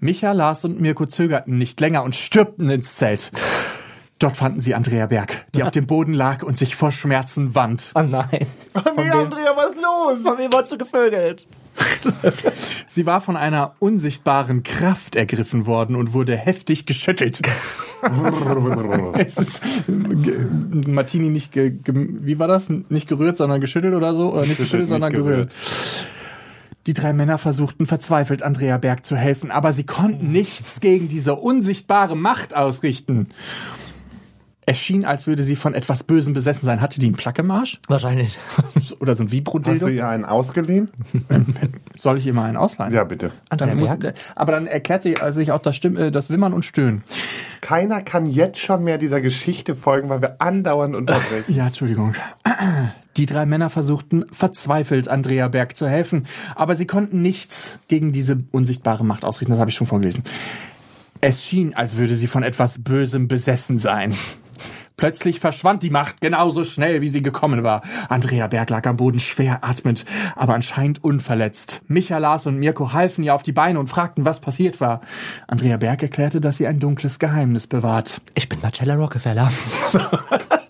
Micha, 0.00 0.32
Lars 0.32 0.64
und 0.64 0.80
Mirko 0.80 1.06
zögerten 1.06 1.58
nicht 1.58 1.80
länger 1.80 2.02
und 2.02 2.14
stürmten 2.16 2.68
ins 2.70 2.94
Zelt. 2.96 3.30
Dort 4.18 4.34
fanden 4.38 4.62
sie 4.62 4.74
Andrea 4.74 5.06
Berg, 5.06 5.44
die 5.54 5.62
auf 5.62 5.70
dem 5.72 5.86
Boden 5.86 6.14
lag 6.14 6.42
und 6.42 6.56
sich 6.56 6.74
vor 6.74 6.90
Schmerzen 6.90 7.54
wand. 7.54 7.92
Oh 7.94 8.00
nein. 8.00 8.46
Oh 8.74 8.80
nee, 8.96 9.10
Andrea, 9.10 9.54
was 9.54 9.72
ist 9.72 9.82
los? 9.82 10.22
Von 10.22 10.38
wem 10.38 10.50
wurdest 10.54 10.72
du 10.72 10.78
gevögelt? 10.78 11.46
Sie 12.88 13.04
war 13.04 13.20
von 13.20 13.36
einer 13.36 13.74
unsichtbaren 13.78 14.62
Kraft 14.62 15.16
ergriffen 15.16 15.66
worden 15.66 15.96
und 15.96 16.14
wurde 16.14 16.34
heftig 16.34 16.86
geschüttelt. 16.86 17.42
ist 19.26 19.60
ge- 19.86 20.46
Martini 20.86 21.28
nicht, 21.28 21.52
ge, 21.52 21.70
ge, 21.70 21.94
wie 22.22 22.38
war 22.38 22.48
das? 22.48 22.68
Nicht 22.88 23.08
gerührt, 23.08 23.36
sondern 23.36 23.60
geschüttelt 23.60 23.94
oder 23.94 24.14
so? 24.14 24.32
Oder 24.32 24.46
nicht 24.46 24.56
geschüttelt, 24.56 24.82
nicht 24.84 24.90
sondern 24.90 25.10
gerührt. 25.12 25.50
gerührt. 25.50 25.52
Die 26.86 26.94
drei 26.94 27.12
Männer 27.12 27.38
versuchten 27.38 27.86
verzweifelt, 27.86 28.42
Andrea 28.42 28.78
Berg 28.78 29.04
zu 29.04 29.16
helfen, 29.16 29.50
aber 29.50 29.72
sie 29.72 29.84
konnten 29.84 30.30
nichts 30.30 30.80
gegen 30.80 31.08
diese 31.08 31.34
unsichtbare 31.34 32.16
Macht 32.16 32.54
ausrichten. 32.54 33.28
Es 34.68 34.78
schien, 34.80 35.04
als 35.04 35.28
würde 35.28 35.44
sie 35.44 35.54
von 35.54 35.74
etwas 35.74 36.02
Bösem 36.02 36.34
besessen 36.34 36.66
sein. 36.66 36.80
Hatte 36.80 36.98
die 36.98 37.06
einen 37.06 37.14
Plack 37.14 37.38
im 37.38 37.48
Arsch? 37.52 37.78
Wahrscheinlich. 37.86 38.36
Oder 38.98 39.14
so 39.14 39.22
ein 39.22 39.26
Hast 39.26 39.32
du 39.32 39.36
Vibro-Dildo? 39.36 39.88
ihr 39.88 40.08
einen 40.08 40.24
ausgeliehen? 40.24 40.90
Soll 41.96 42.18
ich 42.18 42.26
ihr 42.26 42.34
mal 42.34 42.46
einen 42.46 42.56
ausleihen? 42.56 42.92
Ja, 42.92 43.04
bitte. 43.04 43.30
Andrea 43.48 43.68
Dann 43.68 43.78
muss, 43.78 43.96
Berg? 43.96 44.16
aber 44.34 44.52
dann 44.52 44.66
erklärt 44.66 45.04
sich, 45.04 45.22
also 45.22 45.38
sich 45.38 45.52
auch 45.52 45.62
das, 45.62 45.76
Stimm, 45.76 45.96
äh, 45.96 46.10
das 46.10 46.30
Wimmern 46.30 46.52
und 46.52 46.64
Stöhnen. 46.64 47.04
Keiner 47.60 48.02
kann 48.02 48.26
jetzt 48.26 48.58
schon 48.58 48.82
mehr 48.82 48.98
dieser 48.98 49.20
Geschichte 49.20 49.76
folgen, 49.76 50.08
weil 50.08 50.20
wir 50.20 50.40
andauernd 50.40 50.96
unterbrechen. 50.96 51.54
Ja, 51.54 51.68
Entschuldigung. 51.68 52.14
Die 53.16 53.26
drei 53.26 53.46
Männer 53.46 53.70
versuchten 53.70 54.26
verzweifelt, 54.30 55.08
Andrea 55.08 55.48
Berg 55.48 55.76
zu 55.76 55.88
helfen, 55.88 56.26
aber 56.54 56.76
sie 56.76 56.86
konnten 56.86 57.22
nichts 57.22 57.78
gegen 57.88 58.12
diese 58.12 58.44
unsichtbare 58.52 59.04
Macht 59.04 59.24
ausrichten. 59.24 59.52
Das 59.52 59.60
habe 59.60 59.70
ich 59.70 59.76
schon 59.76 59.86
vorgelesen. 59.86 60.22
Es 61.20 61.42
schien, 61.42 61.74
als 61.74 61.96
würde 61.96 62.14
sie 62.14 62.26
von 62.26 62.42
etwas 62.42 62.82
Bösem 62.82 63.26
besessen 63.26 63.78
sein. 63.78 64.14
Plötzlich 64.96 65.40
verschwand 65.40 65.82
die 65.82 65.90
Macht 65.90 66.22
genauso 66.22 66.64
schnell, 66.64 67.02
wie 67.02 67.08
sie 67.08 67.22
gekommen 67.22 67.62
war. 67.62 67.82
Andrea 68.08 68.46
Berg 68.46 68.70
lag 68.70 68.86
am 68.86 68.96
Boden 68.96 69.20
schwer 69.20 69.62
atmend, 69.62 70.06
aber 70.34 70.54
anscheinend 70.54 71.04
unverletzt. 71.04 71.82
Micha, 71.86 72.16
Lars 72.16 72.46
und 72.46 72.58
Mirko 72.58 72.94
halfen 72.94 73.22
ihr 73.22 73.34
auf 73.34 73.42
die 73.42 73.52
Beine 73.52 73.78
und 73.78 73.88
fragten, 73.88 74.24
was 74.24 74.40
passiert 74.40 74.80
war. 74.80 75.02
Andrea 75.48 75.76
Berg 75.76 76.02
erklärte, 76.02 76.40
dass 76.40 76.56
sie 76.56 76.66
ein 76.66 76.80
dunkles 76.80 77.18
Geheimnis 77.18 77.66
bewahrt. 77.66 78.22
Ich 78.34 78.48
bin 78.48 78.60
Marcella 78.62 78.94
Rockefeller. 78.94 79.50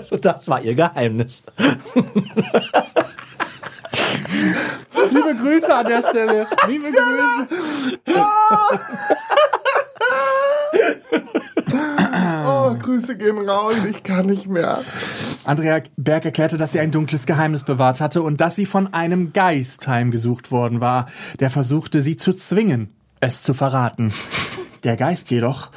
So, 0.00 0.16
das 0.16 0.48
war 0.48 0.62
ihr 0.62 0.74
Geheimnis. 0.74 1.42
Liebe 5.10 5.34
Grüße 5.40 5.74
an 5.74 5.86
der 5.86 6.02
Stelle. 6.02 6.46
Liebe 6.66 6.90
Grüße. 6.90 7.48
Oh, 12.46 12.74
Grüße 12.74 13.16
gehen 13.16 13.48
raus, 13.48 13.76
ich 13.88 14.02
kann 14.02 14.26
nicht 14.26 14.46
mehr. 14.46 14.82
Andrea 15.44 15.82
Berg 15.96 16.24
erklärte, 16.24 16.56
dass 16.56 16.72
sie 16.72 16.80
ein 16.80 16.90
dunkles 16.90 17.26
Geheimnis 17.26 17.64
bewahrt 17.64 18.00
hatte 18.00 18.22
und 18.22 18.40
dass 18.40 18.56
sie 18.56 18.66
von 18.66 18.92
einem 18.92 19.32
Geist 19.32 19.86
heimgesucht 19.88 20.50
worden 20.50 20.80
war, 20.80 21.06
der 21.40 21.50
versuchte, 21.50 22.00
sie 22.00 22.16
zu 22.16 22.32
zwingen, 22.32 22.94
es 23.20 23.42
zu 23.42 23.54
verraten. 23.54 24.12
Der 24.84 24.96
Geist 24.96 25.30
jedoch 25.30 25.70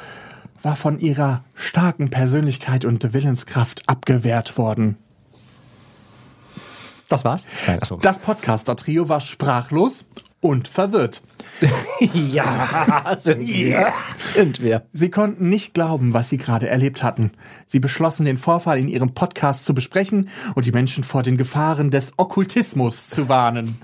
war 0.62 0.76
von 0.76 0.98
ihrer 0.98 1.44
starken 1.54 2.10
Persönlichkeit 2.10 2.84
und 2.84 3.12
Willenskraft 3.12 3.88
abgewehrt 3.88 4.58
worden. 4.58 4.96
Das 7.08 7.24
war's? 7.24 7.46
Nein, 7.66 7.80
achso. 7.80 7.96
Das 7.96 8.18
Podcaster-Trio 8.18 9.08
war 9.08 9.20
sprachlos 9.20 10.04
und 10.40 10.68
verwirrt. 10.68 11.22
Ja, 12.12 13.16
sind 13.18 13.46
wir. 13.46 13.92
Sind 14.34 14.60
wir. 14.60 14.82
Sie 14.92 15.08
konnten 15.08 15.48
nicht 15.48 15.72
glauben, 15.72 16.12
was 16.12 16.28
sie 16.28 16.36
gerade 16.36 16.68
erlebt 16.68 17.02
hatten. 17.02 17.32
Sie 17.66 17.80
beschlossen, 17.80 18.26
den 18.26 18.36
Vorfall 18.36 18.78
in 18.78 18.88
ihrem 18.88 19.14
Podcast 19.14 19.64
zu 19.64 19.72
besprechen 19.72 20.28
und 20.54 20.66
die 20.66 20.72
Menschen 20.72 21.04
vor 21.04 21.22
den 21.22 21.38
Gefahren 21.38 21.90
des 21.90 22.12
Okkultismus 22.18 23.08
zu 23.08 23.30
warnen. 23.30 23.80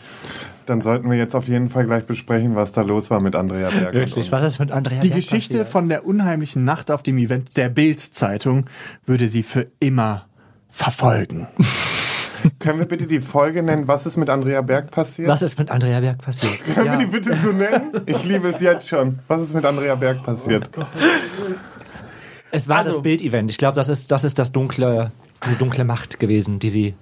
Dann 0.67 0.81
sollten 0.81 1.11
wir 1.11 1.17
jetzt 1.19 1.35
auf 1.35 1.49
jeden 1.49 1.69
Fall 1.69 1.87
gleich 1.87 2.05
besprechen, 2.05 2.55
was 2.55 2.73
da 2.73 2.83
los 2.83 3.11
war 3.11 3.21
mit 3.23 3.35
Andrea 3.37 3.71
Berg. 3.71 3.95
Wirklich, 3.95 4.31
was 4.31 4.43
ist 4.45 4.59
mit 4.61 4.71
Andrea 4.71 5.01
Die 5.01 5.09
Berg 5.09 5.21
Geschichte 5.21 5.59
passiert? 5.59 5.69
von 5.73 5.89
der 5.89 6.07
unheimlichen 6.07 6.65
Nacht 6.65 6.91
auf 6.91 7.03
dem 7.03 7.19
Event 7.19 7.57
der 7.57 7.69
Bild-Zeitung 7.69 8.67
würde 9.05 9.29
sie 9.29 9.43
für 9.43 9.67
immer 9.81 10.27
verfolgen. 10.71 11.49
Können 12.59 12.81
wir 12.81 12.87
bitte 12.87 13.07
die 13.07 13.21
Folge 13.21 13.63
nennen, 13.63 13.87
was 13.87 14.05
ist 14.05 14.17
mit 14.17 14.29
Andrea 14.29 14.63
Berg 14.63 14.91
passiert? 14.91 15.29
Was 15.29 15.43
ist 15.43 15.59
mit 15.59 15.71
Andrea 15.71 16.01
Berg 16.01 16.19
passiert? 16.19 16.65
Können 16.75 16.87
Ja. 16.87 16.93
wir 16.99 17.07
die 17.07 17.07
bitte 17.13 17.37
so 17.37 17.53
nennen? 17.53 17.93
Ich 18.07 18.25
liebe 18.25 18.49
es 18.49 18.61
jetzt 18.61 18.89
schon. 18.89 19.21
Was 19.29 19.41
ist 19.43 19.55
mit 19.55 19.65
Andrea 19.65 19.95
Berg 19.95 20.23
passiert? 20.25 20.69
Es 22.51 22.69
war 22.69 22.79
Also- 22.79 22.93
das 22.95 23.03
Bild-Event. 23.03 23.51
Ich 23.51 23.59
glaube, 23.59 23.77
das 23.77 23.89
ist, 23.89 24.11
das 24.11 24.25
ist 24.25 24.39
das 24.39 24.53
dunkle, 24.53 25.13
diese 25.45 25.57
dunkle 25.57 25.85
Macht 25.85 26.19
gewesen, 26.21 26.59
die 26.59 26.69
sie. 26.69 26.95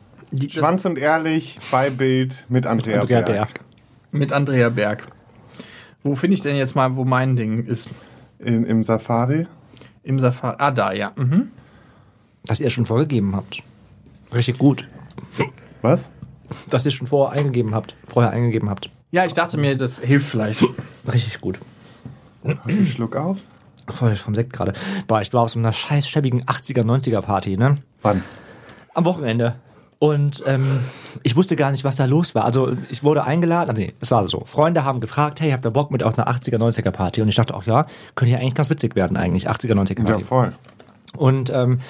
Schwanz 0.49 0.85
und 0.85 0.99
ehrlich 0.99 1.59
bei 1.71 1.91
Bild 1.91 2.45
mit 2.49 2.67
Andrea, 2.67 3.01
Andrea 3.01 3.21
Berg. 3.23 3.55
Berg. 3.55 3.61
Mit 4.13 4.33
Andrea 4.33 4.69
Berg. 4.69 5.07
Wo 6.03 6.15
finde 6.15 6.35
ich 6.35 6.43
denn 6.43 6.57
jetzt 6.57 6.75
mal, 6.75 6.97
wo 6.97 7.05
mein 7.05 7.37
Ding 7.37 7.65
ist? 7.65 7.91
In, 8.39 8.65
Im 8.65 8.85
Safari. 8.85 9.47
Im 10.03 10.19
Safari. 10.19 10.57
Ah, 10.59 10.71
da, 10.71 10.93
ja. 10.93 11.13
Mhm. 11.17 11.51
Dass 12.45 12.61
ihr 12.61 12.71
schon 12.71 12.87
vorgegeben 12.87 13.37
habt. 13.37 13.63
Richtig 14.33 14.59
gut. 14.59 14.87
Was? 15.83 16.09
Dass 16.71 16.87
ihr 16.87 16.91
schon 16.91 17.07
vorher 17.07 17.39
eingegeben 17.39 17.75
habt. 17.75 17.95
Vorher 18.09 18.31
eingegeben 18.33 18.71
habt. 18.71 18.91
Ja, 19.11 19.25
ich 19.25 19.35
dachte 19.35 19.59
mir, 19.59 19.77
das 19.77 20.01
hilft 20.01 20.29
vielleicht. 20.31 20.65
Richtig 21.13 21.41
gut. 21.41 21.59
Hast 22.45 22.59
du 22.65 22.71
einen 22.71 22.87
Schluck 22.87 23.17
auf? 23.17 23.45
Voll 23.89 24.15
vom 24.17 24.35
Sekt 24.35 24.53
gerade. 24.53 24.73
Boah, 25.07 25.21
ich 25.21 25.33
war 25.33 25.43
auf 25.43 25.51
so 25.51 25.59
einer 25.59 25.73
scheiß 25.73 26.09
schäbigen 26.09 26.45
80er, 26.45 26.83
90er 26.83 27.21
Party, 27.21 27.57
ne? 27.57 27.79
Wann? 28.03 28.23
Am 28.95 29.05
Wochenende. 29.05 29.57
Und 30.01 30.43
ähm, 30.47 30.81
ich 31.23 31.37
wusste 31.37 31.57
gar 31.57 31.71
nicht, 31.71 31.85
was 31.85 31.95
da 31.97 32.07
los 32.07 32.35
war. 32.35 32.47
Also 32.47 32.73
ich 32.91 33.05
wurde 33.05 33.23
eingeladen, 33.25 33.69
also 33.69 33.83
nee, 33.83 33.93
es 34.01 34.11
war 34.11 34.27
so. 34.29 34.41
Freunde 34.47 34.83
haben 34.83 35.01
gefragt, 35.01 35.41
hey, 35.43 35.51
habt 35.51 35.65
ihr 35.67 35.71
Bock 35.71 35.91
mit 35.91 36.03
auf 36.03 36.19
einer 36.19 36.27
80er, 36.27 36.57
90er 36.57 36.91
Party? 36.91 37.21
Und 37.21 37.29
ich 37.29 37.35
dachte 37.37 37.55
auch, 37.55 37.65
ja, 37.65 37.85
könnte 38.15 38.33
ja 38.33 38.39
eigentlich 38.41 38.55
ganz 38.55 38.71
witzig 38.71 38.97
werden 38.97 39.19
eigentlich, 39.19 39.49
80er, 39.51 39.75
90er 39.75 39.99
Ja, 39.99 40.05
Party. 40.07 40.25
voll. 40.25 40.53
Und 41.19 41.51
ähm, 41.51 41.81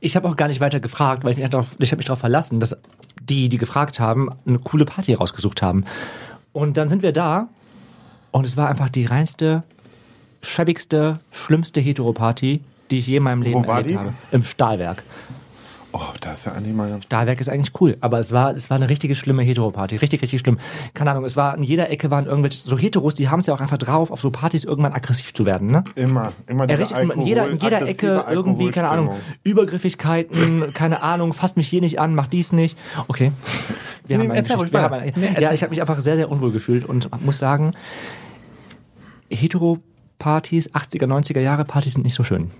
ich 0.00 0.16
habe 0.16 0.28
auch 0.28 0.36
gar 0.36 0.48
nicht 0.48 0.60
weiter 0.60 0.80
gefragt, 0.80 1.24
weil 1.24 1.32
ich 1.32 1.38
mich 1.38 1.48
darauf, 1.50 1.68
ich 1.78 1.90
habe 1.92 1.98
mich 1.98 2.06
darauf 2.06 2.18
verlassen, 2.18 2.58
dass 2.58 2.76
die, 3.22 3.48
die 3.48 3.58
gefragt 3.58 4.00
haben, 4.00 4.28
eine 4.44 4.58
coole 4.58 4.84
Party 4.84 5.14
rausgesucht 5.14 5.62
haben. 5.62 5.84
Und 6.52 6.76
dann 6.76 6.88
sind 6.88 7.02
wir 7.02 7.12
da 7.12 7.46
und 8.32 8.44
es 8.44 8.56
war 8.56 8.68
einfach 8.68 8.88
die 8.88 9.04
reinste, 9.04 9.62
schäbigste, 10.42 11.12
schlimmste 11.30 11.80
Heteroparty, 11.80 12.60
die 12.90 12.98
ich 12.98 13.06
je 13.06 13.18
in 13.18 13.22
meinem 13.22 13.42
Leben 13.42 13.62
Wo 13.62 13.66
war 13.68 13.76
erlebt 13.78 13.94
die? 13.94 13.98
habe. 13.98 14.12
Im 14.32 14.42
Stahlwerk. 14.42 15.04
Oh, 15.94 16.00
da 16.22 16.32
ist 16.32 16.46
ja 16.46 16.52
Andi 16.52 16.72
mal 16.72 16.88
ganz. 16.88 17.04
Stahlwerk 17.04 17.40
ist 17.40 17.48
eigentlich 17.50 17.78
cool, 17.80 17.98
aber 18.00 18.18
es 18.18 18.32
war, 18.32 18.56
es 18.56 18.70
war 18.70 18.76
eine 18.78 18.88
richtige 18.88 19.14
schlimme 19.14 19.42
Heteroparty. 19.42 19.96
Richtig, 19.96 20.22
richtig 20.22 20.40
schlimm. 20.40 20.58
Keine 20.94 21.10
Ahnung, 21.10 21.24
es 21.26 21.36
war, 21.36 21.54
in 21.56 21.62
jeder 21.62 21.90
Ecke 21.90 22.10
waren 22.10 22.24
irgendwelche, 22.26 22.60
so 22.66 22.78
Heteros, 22.78 23.14
die 23.14 23.28
haben 23.28 23.40
es 23.40 23.46
ja 23.46 23.54
auch 23.54 23.60
einfach 23.60 23.76
drauf, 23.78 24.10
auf 24.10 24.20
so 24.20 24.30
Partys 24.30 24.64
irgendwann 24.64 24.92
aggressiv 24.94 25.34
zu 25.34 25.44
werden, 25.44 25.70
ne? 25.70 25.84
Immer, 25.94 26.32
immer 26.46 26.62
Er 26.62 26.68
diese 26.68 26.80
richtet 26.80 26.98
immer 27.02 27.14
in 27.14 27.20
jeder, 27.22 27.50
in 27.50 27.58
jeder 27.58 27.86
Ecke 27.86 28.24
irgendwie, 28.30 28.70
keine 28.70 28.88
Ahnung. 28.88 29.10
Übergriffigkeiten, 29.44 30.72
keine 30.72 31.02
Ahnung, 31.02 31.32
fasst 31.34 31.56
mich 31.58 31.68
hier 31.68 31.80
nicht 31.82 32.00
an, 32.00 32.14
mach 32.14 32.26
dies 32.26 32.52
nicht. 32.52 32.78
Okay. 33.08 33.32
Wir 34.06 34.16
Nee, 34.18 34.24
haben 34.28 34.34
erzähl 34.34 34.56
ruhig 34.56 34.72
wir 34.72 34.80
weiter. 34.82 34.94
haben 34.94 35.02
eine- 35.02 35.12
Nee, 35.34 35.40
ja, 35.42 35.52
ich 35.52 35.62
habe 35.62 35.70
mich 35.70 35.80
einfach 35.80 36.00
sehr, 36.00 36.16
sehr 36.16 36.30
unwohl 36.30 36.52
gefühlt 36.52 36.84
und 36.84 37.08
muss 37.24 37.38
sagen, 37.38 37.70
Hetero-Partys, 39.30 40.74
80er, 40.74 41.06
90er 41.06 41.40
Jahre 41.40 41.64
Partys 41.64 41.94
sind 41.94 42.04
nicht 42.04 42.14
so 42.14 42.22
schön. 42.24 42.50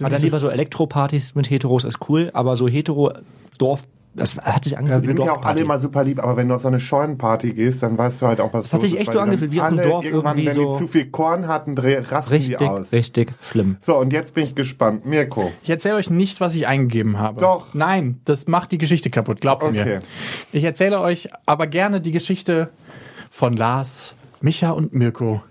Aber 0.00 0.08
dann 0.10 0.22
lieber 0.22 0.38
so 0.38 0.48
Elektro-Partys 0.48 1.34
mit 1.34 1.50
Heteros 1.50 1.84
ist 1.84 1.98
cool, 2.08 2.30
aber 2.34 2.56
so 2.56 2.66
Hetero-Dorf, 2.68 3.82
das 4.14 4.36
hat 4.36 4.64
sich 4.64 4.74
Da 4.74 4.78
angefühlt 4.80 5.02
wie 5.02 5.06
sind 5.06 5.18
ja 5.24 5.32
auch 5.32 5.42
alle 5.44 5.60
immer 5.62 5.78
super 5.78 6.04
lieb, 6.04 6.22
aber 6.22 6.36
wenn 6.36 6.48
du 6.48 6.54
auf 6.54 6.60
so 6.60 6.68
eine 6.68 6.80
Scheunenparty 6.80 7.54
gehst, 7.54 7.82
dann 7.82 7.96
weißt 7.96 8.20
du 8.20 8.26
halt 8.26 8.40
auch, 8.42 8.52
was 8.52 8.64
Das 8.64 8.72
hat 8.74 8.82
los 8.82 8.90
sich 8.90 8.94
ist, 9.00 9.06
echt 9.06 9.12
so 9.12 9.20
angefühlt, 9.20 9.52
wie 9.52 9.60
auf 9.60 9.66
einem 9.68 9.78
alle 9.78 9.88
Dorf 9.88 10.04
irgendwann, 10.04 10.38
irgendwie 10.38 10.46
wenn 10.48 10.54
so- 10.66 10.72
die 10.72 10.78
zu 10.78 10.86
viel 10.86 11.06
Korn 11.06 11.48
hatten, 11.48 11.78
rasten 11.78 12.32
Richtig, 12.34 12.58
die 12.58 12.66
aus. 12.66 12.92
richtig 12.92 13.32
schlimm. 13.50 13.76
So, 13.80 13.96
und 13.96 14.12
jetzt 14.12 14.34
bin 14.34 14.44
ich 14.44 14.54
gespannt. 14.54 15.06
Mirko. 15.06 15.50
Ich 15.62 15.70
erzähle 15.70 15.94
euch 15.96 16.10
nicht, 16.10 16.40
was 16.40 16.54
ich 16.54 16.66
eingegeben 16.66 17.18
habe. 17.18 17.40
Doch. 17.40 17.72
Nein, 17.74 18.20
das 18.26 18.46
macht 18.48 18.72
die 18.72 18.78
Geschichte 18.78 19.08
kaputt, 19.08 19.40
glaubt 19.40 19.62
Okay. 19.62 19.84
mir. 19.84 19.98
Ich 20.52 20.64
erzähle 20.64 21.00
euch 21.00 21.28
aber 21.46 21.66
gerne 21.66 22.00
die 22.02 22.12
Geschichte 22.12 22.68
von 23.30 23.54
Lars, 23.54 24.14
Micha 24.42 24.70
und 24.72 24.92
Mirko, 24.92 25.42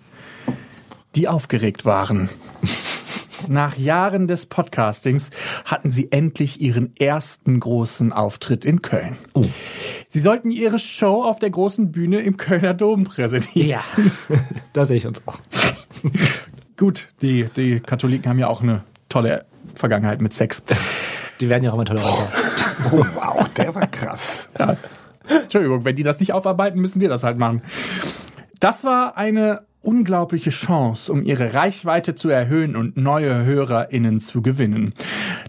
die 1.15 1.27
aufgeregt 1.27 1.84
waren. 1.86 2.30
Nach 3.47 3.77
Jahren 3.77 4.27
des 4.27 4.45
Podcastings 4.45 5.30
hatten 5.65 5.91
sie 5.91 6.12
endlich 6.12 6.62
ihren 6.62 6.95
ersten 6.97 7.60
großen 7.60 8.13
Auftritt 8.13 8.65
in 8.65 8.82
Köln. 8.82 9.17
Sie 10.08 10.19
sollten 10.19 10.51
ihre 10.51 10.80
Show 10.80 11.23
auf 11.23 11.39
der 11.39 11.49
großen 11.49 11.91
Bühne 11.91 12.21
im 12.21 12.38
Kölner 12.38 12.73
Dom 12.73 13.04
präsentieren. 13.04 13.67
Ja, 13.69 13.84
da 14.73 14.86
sehe 14.86 14.97
ich 14.97 15.08
uns 15.08 15.21
auch. 15.25 15.39
Gut, 16.77 17.10
die, 17.21 17.45
die 17.56 17.80
Katholiken 17.80 18.30
haben 18.30 18.39
ja 18.39 18.47
auch 18.47 18.62
eine 18.62 18.84
tolle 19.10 19.45
Vergangenheit 19.75 20.21
mit 20.21 20.34
Sex. 20.34 20.63
Die 21.39 21.49
werden 21.49 21.63
ja 21.63 21.71
auch 21.71 21.75
immer 21.75 21.86
toleranter. 21.86 22.27
Oh, 22.91 23.06
wow, 23.13 23.47
der 23.49 23.75
war 23.75 23.86
krass. 23.86 24.49
Ja. 24.58 24.75
Entschuldigung, 25.30 25.86
wenn 25.86 25.95
die 25.95 26.01
das 26.01 26.19
nicht 26.19 26.34
aufarbeiten, 26.34 26.80
müssen 26.82 26.99
wir 26.99 27.10
das 27.10 27.23
halt 27.23 27.38
machen. 27.38 27.62
Das 28.60 28.84
war 28.84 29.17
eine 29.17 29.62
unglaubliche 29.82 30.52
Chance, 30.52 31.12
um 31.12 31.24
ihre 31.24 31.54
Reichweite 31.54 32.15
zu 32.15 32.30
erhöhen 32.30 32.76
und 32.76 32.98
neue 32.98 33.46
HörerInnen 33.46 34.20
zu 34.20 34.41
gewinnen. 34.41 34.94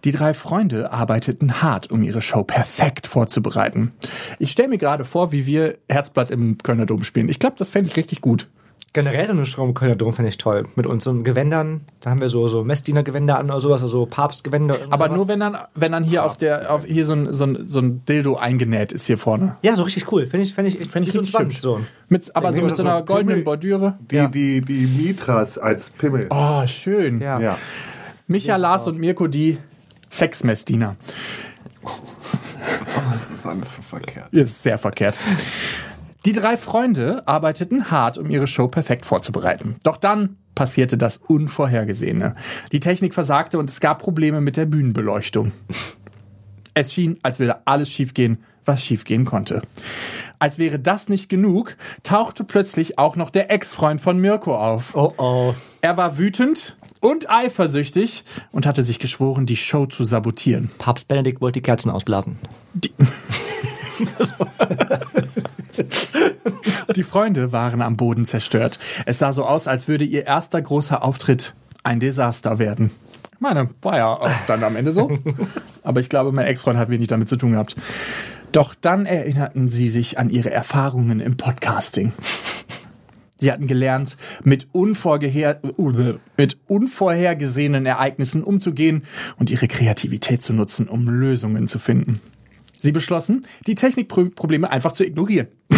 Die 0.05 0.13
drei 0.13 0.35
Freunde 0.35 0.91
arbeiteten 0.93 1.63
hart, 1.63 1.91
um 1.91 2.03
ihre 2.03 2.23
Show 2.23 2.43
perfekt 2.43 3.07
vorzubereiten. 3.07 3.93
Ich 4.39 4.51
stelle 4.51 4.69
mir 4.69 4.79
gerade 4.79 5.05
vor, 5.05 5.33
wie 5.33 5.47
wir 5.47 5.79
Herzblatt 5.89 6.31
im 6.31 6.59
Kölner 6.59 6.87
Dom 6.87 7.03
spielen. 7.03 7.29
Ich 7.29 7.39
glaube, 7.39 7.57
das 7.59 7.69
fände 7.69 7.91
ich 7.91 7.97
richtig 7.97 8.21
gut. 8.21 8.49
Generell 8.95 9.27
so 9.27 9.33
eine 9.63 9.69
im 9.69 9.75
Kölner 9.75 9.97
Dom 9.97 10.13
finde 10.13 10.29
ich 10.29 10.37
toll. 10.37 10.67
Mit 10.77 10.87
unseren 10.87 11.25
Gewändern, 11.25 11.81
da 12.01 12.11
haben 12.11 12.21
wir 12.21 12.29
so, 12.29 12.47
so 12.49 12.63
Messdiener-Gewänder 12.63 13.39
an 13.39 13.51
oder 13.51 13.59
sowas, 13.59 13.83
also 13.83 14.05
Papstgewänder. 14.05 14.77
Aber 14.91 15.07
sowas. 15.07 15.17
nur 15.17 15.29
wenn 15.29 15.41
dann, 15.41 15.57
wenn 15.75 15.93
dann 15.93 16.05
hier 16.05 16.25
auf 16.25 16.37
der, 16.37 16.71
auf 16.71 16.85
hier 16.85 17.07
so 17.07 17.15
ein, 17.15 17.33
so 17.33 17.45
ein, 17.45 17.69
so 17.69 17.81
ein 17.81 18.05
Dildo 18.05 18.37
eingenäht 18.37 18.93
ist 18.93 19.07
hier 19.07 19.17
vorne. 19.17 19.57
Ja, 19.63 19.77
so 19.77 19.85
richtig 19.85 20.13
cool. 20.13 20.27
Finde 20.27 20.45
ich, 20.45 20.53
finde 20.53 20.71
ich, 20.71 20.89
Fände 20.91 21.09
ich 21.09 21.15
richtig 21.15 21.39
hübsch. 21.39 21.61
So. 21.61 21.81
Mit, 22.09 22.37
aber 22.37 22.53
so 22.53 22.61
mit 22.61 22.77
so 22.77 22.83
einer 22.83 22.97
ein 22.97 23.07
goldenen 23.07 23.29
Pimmel. 23.29 23.45
Bordüre. 23.45 23.99
Die, 24.11 24.29
die, 24.31 24.61
die 24.61 24.87
Mitras 24.87 25.57
als 25.57 25.91
Pimmel. 25.91 26.27
Oh, 26.29 26.67
schön. 26.67 27.21
Ja. 27.21 27.41
Ja. 27.41 27.59
Micha, 28.27 28.57
Lars 28.57 28.87
und 28.87 28.99
Mirko, 28.99 29.27
die 29.27 29.59
Sexmessdiener. 30.11 30.97
Oh, 32.95 33.13
das 33.15 33.31
ist 33.31 33.47
alles 33.47 33.77
so 33.77 33.83
verkehrt. 33.83 34.33
Ist 34.33 34.63
sehr 34.63 34.79
verkehrt. 34.79 35.19
Die 36.25 36.33
drei 36.33 36.57
Freunde 36.57 37.27
arbeiteten 37.27 37.91
hart, 37.91 38.17
um 38.17 38.31
ihre 38.31 38.47
Show 38.47 38.69
perfekt 38.69 39.05
vorzubereiten. 39.05 39.77
Doch 39.83 39.97
dann 39.97 40.37
passierte 40.55 40.97
das 40.97 41.17
Unvorhergesehene. 41.17 42.37
Die 42.71 42.79
Technik 42.79 43.13
versagte 43.15 43.59
und 43.59 43.69
es 43.69 43.81
gab 43.81 43.99
Probleme 43.99 44.41
mit 44.41 44.57
der 44.57 44.67
Bühnenbeleuchtung. 44.67 45.51
Es 46.75 46.93
schien, 46.93 47.19
als 47.23 47.41
würde 47.41 47.67
alles 47.67 47.91
schiefgehen, 47.91 48.39
was 48.65 48.85
schiefgehen 48.85 49.25
konnte. 49.25 49.63
Als 50.39 50.59
wäre 50.59 50.79
das 50.79 51.09
nicht 51.09 51.29
genug, 51.29 51.77
tauchte 52.05 52.45
plötzlich 52.45 52.99
auch 52.99 53.17
noch 53.17 53.31
der 53.31 53.51
Ex-Freund 53.51 54.01
von 54.01 54.19
Mirko 54.19 54.57
auf. 54.57 54.95
Oh 54.95 55.13
oh. 55.17 55.55
Er 55.81 55.97
war 55.97 56.19
wütend 56.19 56.77
und 57.01 57.31
eifersüchtig 57.31 58.25
und 58.53 58.65
hatte 58.65 58.85
sich 58.85 59.01
geschworen, 59.01 59.47
die 59.47 59.57
Show 59.57 59.87
zu 59.87 60.05
sabotieren. 60.05 60.71
Papst 60.79 61.09
Benedikt 61.09 61.41
wollte 61.41 61.59
die 61.59 61.63
Kerzen 61.63 61.91
ausblasen. 61.91 62.39
Die 62.75 62.93
Freunde 67.05 67.53
waren 67.53 67.83
am 67.83 67.97
Boden 67.97 68.25
zerstört. 68.25 68.79
Es 69.07 69.19
sah 69.19 69.33
so 69.33 69.45
aus, 69.45 69.69
als 69.69 69.89
würde 69.89 70.05
ihr 70.05 70.27
erster 70.27 70.61
großer 70.61 71.03
Auftritt 71.03 71.55
ein 71.83 72.01
Desaster 72.01 72.59
werden. 72.59 72.91
Ich 73.33 73.41
meine, 73.41 73.71
war 73.83 73.97
ja 73.97 74.07
auch 74.07 74.31
dann 74.47 74.63
am 74.63 74.77
Ende 74.77 74.93
so. 74.93 75.19
Aber 75.83 76.01
ich 76.01 76.09
glaube, 76.09 76.33
mein 76.33 76.47
Ex-Freund 76.47 76.79
hat 76.79 76.91
wenig 76.91 77.09
damit 77.09 77.29
zu 77.29 77.37
tun 77.37 77.53
gehabt. 77.53 77.77
Doch 78.53 78.75
dann 78.75 79.07
erinnerten 79.07 79.69
sie 79.69 79.89
sich 79.89 80.19
an 80.19 80.31
ihre 80.31 80.51
Erfahrungen 80.51 81.21
im 81.21 81.37
Podcasting. 81.37 82.13
Sie 83.43 83.51
hatten 83.51 83.67
gelernt, 83.67 84.17
mit, 84.45 84.69
unvorgeher 84.71 85.61
mit 86.37 86.59
unvorhergesehenen 86.69 87.87
Ereignissen 87.87 88.45
umzugehen 88.45 89.03
und 89.37 89.51
ihre 89.51 89.67
Kreativität 89.67 90.45
zu 90.45 90.53
nutzen, 90.53 90.87
um 90.89 91.09
Lösungen 91.09 91.67
zu 91.67 91.81
finden. 91.81 92.21
Sie 92.83 92.91
beschlossen, 92.91 93.47
die 93.69 93.77
Technikprobleme 93.77 94.69
einfach 94.69 94.91
zu 94.91 95.05
ignorieren 95.05 95.47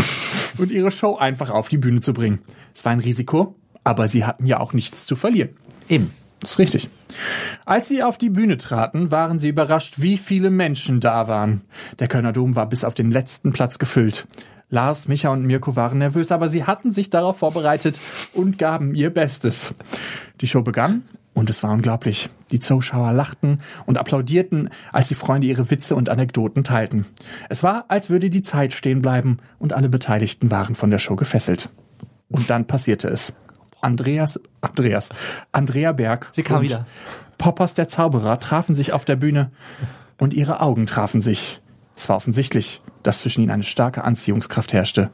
und 0.58 0.72
ihre 0.72 0.90
Show 0.90 1.16
einfach 1.16 1.50
auf 1.50 1.68
die 1.68 1.76
Bühne 1.76 2.00
zu 2.00 2.14
bringen. 2.14 2.40
Es 2.74 2.82
war 2.86 2.92
ein 2.92 3.00
Risiko, 3.00 3.54
aber 3.84 4.08
sie 4.08 4.24
hatten 4.24 4.46
ja 4.46 4.58
auch 4.58 4.72
nichts 4.72 5.04
zu 5.04 5.14
verlieren. 5.14 5.50
Eben. 5.86 6.12
Das 6.40 6.52
ist 6.52 6.58
richtig. 6.58 6.90
Als 7.66 7.88
sie 7.88 8.02
auf 8.02 8.16
die 8.16 8.30
Bühne 8.30 8.56
traten, 8.56 9.10
waren 9.10 9.38
sie 9.38 9.50
überrascht, 9.50 9.96
wie 9.98 10.16
viele 10.16 10.48
Menschen 10.48 11.00
da 11.00 11.28
waren. 11.28 11.62
Der 11.98 12.08
Kölner 12.08 12.32
Dom 12.32 12.56
war 12.56 12.68
bis 12.68 12.84
auf 12.84 12.94
den 12.94 13.10
letzten 13.10 13.52
Platz 13.52 13.78
gefüllt. 13.78 14.26
Lars, 14.70 15.06
Micha 15.06 15.28
und 15.28 15.44
Mirko 15.44 15.76
waren 15.76 15.98
nervös, 15.98 16.32
aber 16.32 16.48
sie 16.48 16.64
hatten 16.64 16.90
sich 16.90 17.10
darauf 17.10 17.38
vorbereitet 17.38 18.00
und 18.32 18.58
gaben 18.58 18.94
ihr 18.94 19.10
Bestes. 19.10 19.74
Die 20.40 20.46
Show 20.46 20.62
begann 20.62 21.02
und 21.34 21.50
es 21.50 21.62
war 21.62 21.72
unglaublich. 21.72 22.30
Die 22.50 22.60
Zuschauer 22.60 23.12
lachten 23.12 23.58
und 23.86 23.98
applaudierten, 23.98 24.70
als 24.92 25.08
die 25.08 25.14
Freunde 25.14 25.46
ihre 25.46 25.70
Witze 25.70 25.96
und 25.96 26.08
Anekdoten 26.08 26.64
teilten. 26.64 27.06
Es 27.48 27.62
war, 27.62 27.84
als 27.88 28.08
würde 28.08 28.30
die 28.30 28.42
Zeit 28.42 28.72
stehen 28.72 29.02
bleiben 29.02 29.38
und 29.58 29.72
alle 29.72 29.88
Beteiligten 29.88 30.50
waren 30.50 30.74
von 30.74 30.90
der 30.90 30.98
Show 30.98 31.16
gefesselt. 31.16 31.68
Und 32.28 32.48
dann 32.50 32.66
passierte 32.66 33.08
es. 33.08 33.34
Andreas, 33.80 34.40
Andreas, 34.62 35.10
Andrea 35.52 35.92
Berg 35.92 36.30
Sie 36.32 36.42
kam 36.42 36.58
und 36.58 36.62
wieder. 36.64 36.86
Poppers 37.36 37.74
der 37.74 37.88
Zauberer 37.88 38.40
trafen 38.40 38.74
sich 38.74 38.92
auf 38.92 39.04
der 39.04 39.16
Bühne 39.16 39.50
und 40.18 40.32
ihre 40.32 40.60
Augen 40.60 40.86
trafen 40.86 41.20
sich. 41.20 41.60
Es 41.96 42.08
war 42.08 42.16
offensichtlich, 42.16 42.80
dass 43.02 43.20
zwischen 43.20 43.42
ihnen 43.42 43.50
eine 43.50 43.62
starke 43.62 44.04
Anziehungskraft 44.04 44.72
herrschte. 44.72 45.10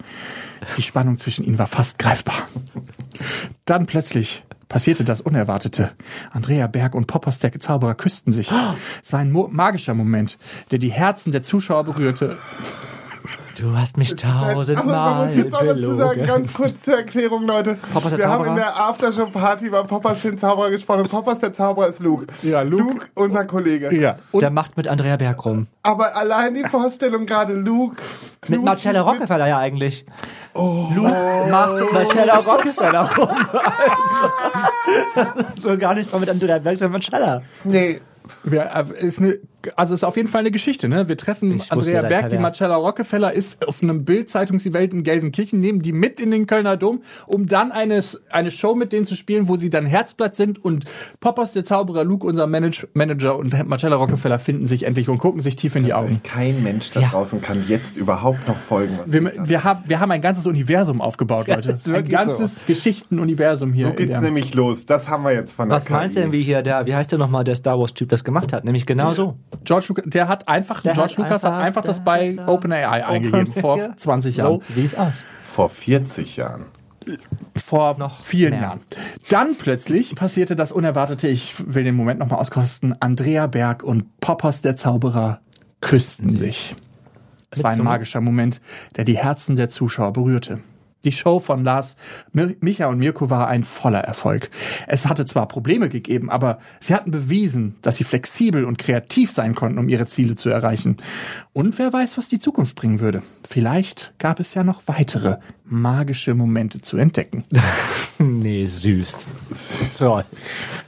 Die 0.77 0.83
Spannung 0.83 1.19
zwischen 1.19 1.45
ihnen 1.45 1.59
war 1.59 1.67
fast 1.67 1.99
greifbar. 1.99 2.37
Dann 3.65 3.87
plötzlich 3.87 4.45
passierte 4.71 5.05
das 5.05 5.21
Unerwartete. 5.21 5.91
Andrea 6.31 6.67
Berg 6.67 6.95
und 6.95 7.07
Poppers 7.07 7.41
der 7.41 7.53
Zauberer 7.61 7.95
küssten 7.95 8.33
sich. 8.33 8.51
Es 9.03 9.13
war 9.13 9.21
ein 9.21 9.33
magischer 9.33 9.93
Moment, 9.93 10.39
der 10.71 10.79
die 10.79 10.93
Herzen 10.93 11.33
der 11.33 11.43
Zuschauer 11.43 11.85
berührte. 11.85 12.39
Du 13.59 13.77
hast 13.77 13.97
mich 13.97 14.13
Aber 14.25 14.45
man 14.45 14.55
tausendmal 14.55 15.27
muss 15.27 15.37
jetzt 15.37 15.55
auch 15.55 15.61
dazu 15.65 15.97
sagen, 15.97 16.21
belogen. 16.21 16.27
ganz 16.27 16.53
kurz 16.55 16.81
zur 16.83 16.97
Erklärung, 16.99 17.47
Leute. 17.47 17.79
Poppers 17.93 18.11
der 18.11 18.19
Wir 18.19 18.29
haben 18.29 18.41
in 18.45 18.49
Zauberer? 18.51 18.65
der 18.65 18.81
Aftershow-Party 18.81 19.67
über 19.67 19.85
Poppers 19.85 20.23
den 20.23 20.39
Zauberer 20.39 20.71
gesprochen 20.71 21.01
und 21.03 21.11
Poppers 21.11 21.39
der 21.41 21.53
Zauberer 21.53 21.89
ist 21.89 22.01
Luke. 22.01 22.27
Ja, 22.43 22.63
Luke. 22.63 23.09
unser 23.15 23.45
Kollege. 23.45 23.95
Ja. 23.95 24.17
Und 24.33 24.41
Der 24.43 24.51
macht 24.51 24.77
mit 24.77 24.87
Andrea 24.89 25.17
Berg 25.17 25.45
rum. 25.45 25.67
Aber 25.83 26.17
allein 26.17 26.55
die 26.55 26.65
Vorstellung 26.65 27.27
gerade 27.27 27.53
Luke. 27.55 27.97
Mit 27.97 28.41
knutschen 28.43 28.65
Marcella 28.65 29.01
Rockefeller 29.03 29.49
ja 29.49 29.59
eigentlich. 29.59 30.07
Oh. 30.55 30.87
Luke 30.95 31.11
macht 31.51 31.75
mit 31.75 31.93
Marcella 31.93 32.37
Rockefeller 32.37 33.11
rum. 33.17 33.29
Also, 35.17 35.71
so 35.73 35.79
gar 35.79 35.95
nicht 35.95 36.13
mal 36.13 36.19
mit 36.21 36.31
Andrea 36.31 36.59
Berg, 36.59 36.79
sondern 36.79 36.93
Marcella. 36.93 37.43
Nee, 37.65 38.01
wir, 38.45 38.71
äh, 38.75 39.05
ist 39.07 39.19
eine, 39.21 39.39
also 39.77 39.95
ist 39.95 40.05
auf 40.05 40.17
jeden 40.17 40.29
Fall 40.29 40.41
eine 40.41 40.51
Geschichte, 40.51 40.89
ne? 40.89 41.09
Wir 41.09 41.17
treffen 41.17 41.57
Ich 41.57 41.73
Andrea 41.73 42.03
Berg, 42.03 42.29
die. 42.31 42.39
Marcella 42.39 42.77
Rockefeller 42.77 43.33
ist 43.33 43.67
auf 43.69 43.83
einem 43.83 44.05
Bild-Zeitungsevent 44.05 44.93
in 44.95 45.03
Gelsenkirchen, 45.03 45.61
nehmen 45.61 45.83
die 45.83 45.93
mit 45.93 46.21
in 46.21 46.31
den 46.31 46.47
Kölner 46.47 46.77
Dom, 46.77 47.03
um 47.27 47.47
dann 47.47 47.73
eine, 47.73 48.01
eine 48.31 48.51
Show 48.51 48.75
mit 48.75 48.93
denen 48.93 49.07
zu 49.07 49.15
spielen, 49.17 49.49
wo 49.49 49.57
sie 49.57 49.71
dann 49.71 49.87
Herzblatt 49.87 50.37
sind 50.37 50.65
und 50.65 50.85
Poppers, 51.21 51.53
der 51.53 51.65
Zauberer, 51.65 52.05
Luke, 52.05 52.27
unser 52.27 52.47
Manage 52.47 52.89
Manager 52.95 53.37
und 53.37 53.67
Marcella 53.69 53.97
Rockefeller 53.97 54.39
finden 54.39 54.67
sich 54.67 54.85
endlich 54.85 55.09
und 55.09 55.19
gucken 55.19 55.41
sich 55.41 55.57
tief 55.57 55.77
in 55.77 55.85
die 55.85 55.93
Augen. 55.95 56.21
kein 56.23 56.63
Mensch 56.63 56.91
da 56.91 57.01
Ja. 57.01 57.09
draußen 57.09 57.41
kann 57.41 57.65
jetzt 57.69 57.97
überhaupt 57.97 58.47
noch 58.49 58.57
folgen. 58.57 58.99
Was 59.03 59.13
Wir, 59.13 59.33
wir, 59.49 59.65
haben, 59.65 59.85
wir 59.87 60.01
haben 60.01 60.11
ein 60.11 60.21
ganzes 60.21 60.47
Universum 60.47 61.01
aufgebaut, 61.01 61.49
Leute. 61.49 61.73
ist 61.73 61.87
Ein 61.89 61.95
wirklich 61.95 62.17
ganzes 62.17 62.67
Geschichtenuniversum 62.67 63.73
hier. 63.73 63.87
So 63.89 63.93
geht's 63.95 64.21
nämlich 64.21 64.55
los. 64.55 64.87
Das 64.87 65.09
haben 65.09 65.25
wir 65.25 65.33
jetzt 65.33 65.53
von 65.53 65.69
der 65.69 65.77
Was 65.79 65.89
meinst 65.91 66.17
du 66.17 66.21
denn, 66.21 66.33
wie 66.33 66.43
hier 66.43 66.63
der, 66.63 66.87
wie 66.87 66.95
heißt 66.95 67.11
der 67.13 67.19
nochmal, 67.19 67.45
der 67.45 67.55
Star 67.57 67.79
Wars-Typ 67.79 68.09
das 68.09 68.25
gemacht 68.25 68.53
hat? 68.53 68.65
Nämlich 68.65 68.87
genau 68.87 69.13
so. 69.13 69.37
George 69.65 69.87
Lucas, 69.89 70.05
der 70.09 70.29
hat 70.29 70.49
einfach, 70.49 70.81
Der 70.83 70.93
George 70.95 71.13
hat 71.13 71.19
Lucas 71.19 71.45
hat 71.45 71.53
einfach- 71.53 71.65
einfach 71.65 71.85
das 71.85 72.03
bei 72.05 72.39
OpenAI 72.47 73.05
eingegeben 73.07 73.53
vor 73.53 73.79
Ja. 73.79 73.97
20 73.97 74.37
Jahren. 74.37 74.61
So 74.69 74.75
sieht's 74.75 74.95
aus. 74.95 75.23
Vor 75.43 75.69
40 75.69 76.37
Jahren. 76.37 76.67
vor 77.65 77.97
Noch 77.99 78.23
vielen 78.25 78.51
mehr. 78.53 78.61
Jahren. 78.63 78.81
Dann 79.31 79.57
plötzlich 79.57 80.15
passierte 80.15 80.55
das 80.55 80.71
Unerwartete. 80.71 81.29
Ich 81.29 81.55
will 81.75 81.83
den 81.85 81.95
Moment 81.97 82.21
nochmal 82.21 82.39
auskosten. 82.41 82.95
Andrea 83.01 83.47
Berg 83.47 83.83
und 83.83 84.21
Poppers 84.21 84.61
der 84.61 84.77
Zauberer 84.77 85.41
küssten 85.81 86.37
sich. 86.37 86.77
Es 87.51 87.63
war 87.65 87.71
ein 87.71 87.79
Zunge? 87.79 87.89
magischer 87.89 88.21
Moment, 88.21 88.61
der 88.97 89.05
die 89.05 89.17
Herzen 89.17 89.57
der 89.57 89.71
Zuschauer 89.71 90.13
berührte. 90.13 90.61
Die 91.05 91.13
Show 91.13 91.41
von 91.41 91.65
Lars, 91.65 91.97
Micha 92.33 92.87
und 92.87 92.99
Mirko 92.99 93.31
war 93.31 93.49
ein 93.49 93.65
voller 93.65 94.01
Erfolg. 94.01 94.51
Es 94.87 95.07
hatte 95.07 95.25
zwar 95.25 95.49
Probleme 95.49 95.89
gegeben, 95.89 96.31
aber 96.31 96.59
sie 96.81 96.95
hatten 96.95 97.11
bewiesen, 97.11 97.77
dass 97.83 97.97
sie 97.97 98.05
flexibel 98.05 98.65
und 98.65 98.79
kreativ 98.79 99.31
sein 99.31 99.55
konnten, 99.55 99.79
um 99.79 99.89
ihre 99.89 100.07
Ziele 100.07 100.37
zu 100.37 100.51
erreichen. 100.51 100.99
Und 101.53 101.79
wer 101.79 101.93
weiß, 101.93 102.19
was 102.19 102.29
die 102.29 102.39
Zukunft 102.39 102.77
bringen 102.77 103.01
würde. 103.01 103.23
Vielleicht 103.49 104.13
gab 104.19 104.41
es 104.41 104.55
ja 104.55 104.63
noch 104.63 104.83
weitere 104.87 105.39
magische 105.65 106.35
Momente 106.35 106.81
zu 106.81 106.97
entdecken. 106.97 107.45
Nee, 108.61 108.67
süß. 108.67 109.27
So. 109.95 110.21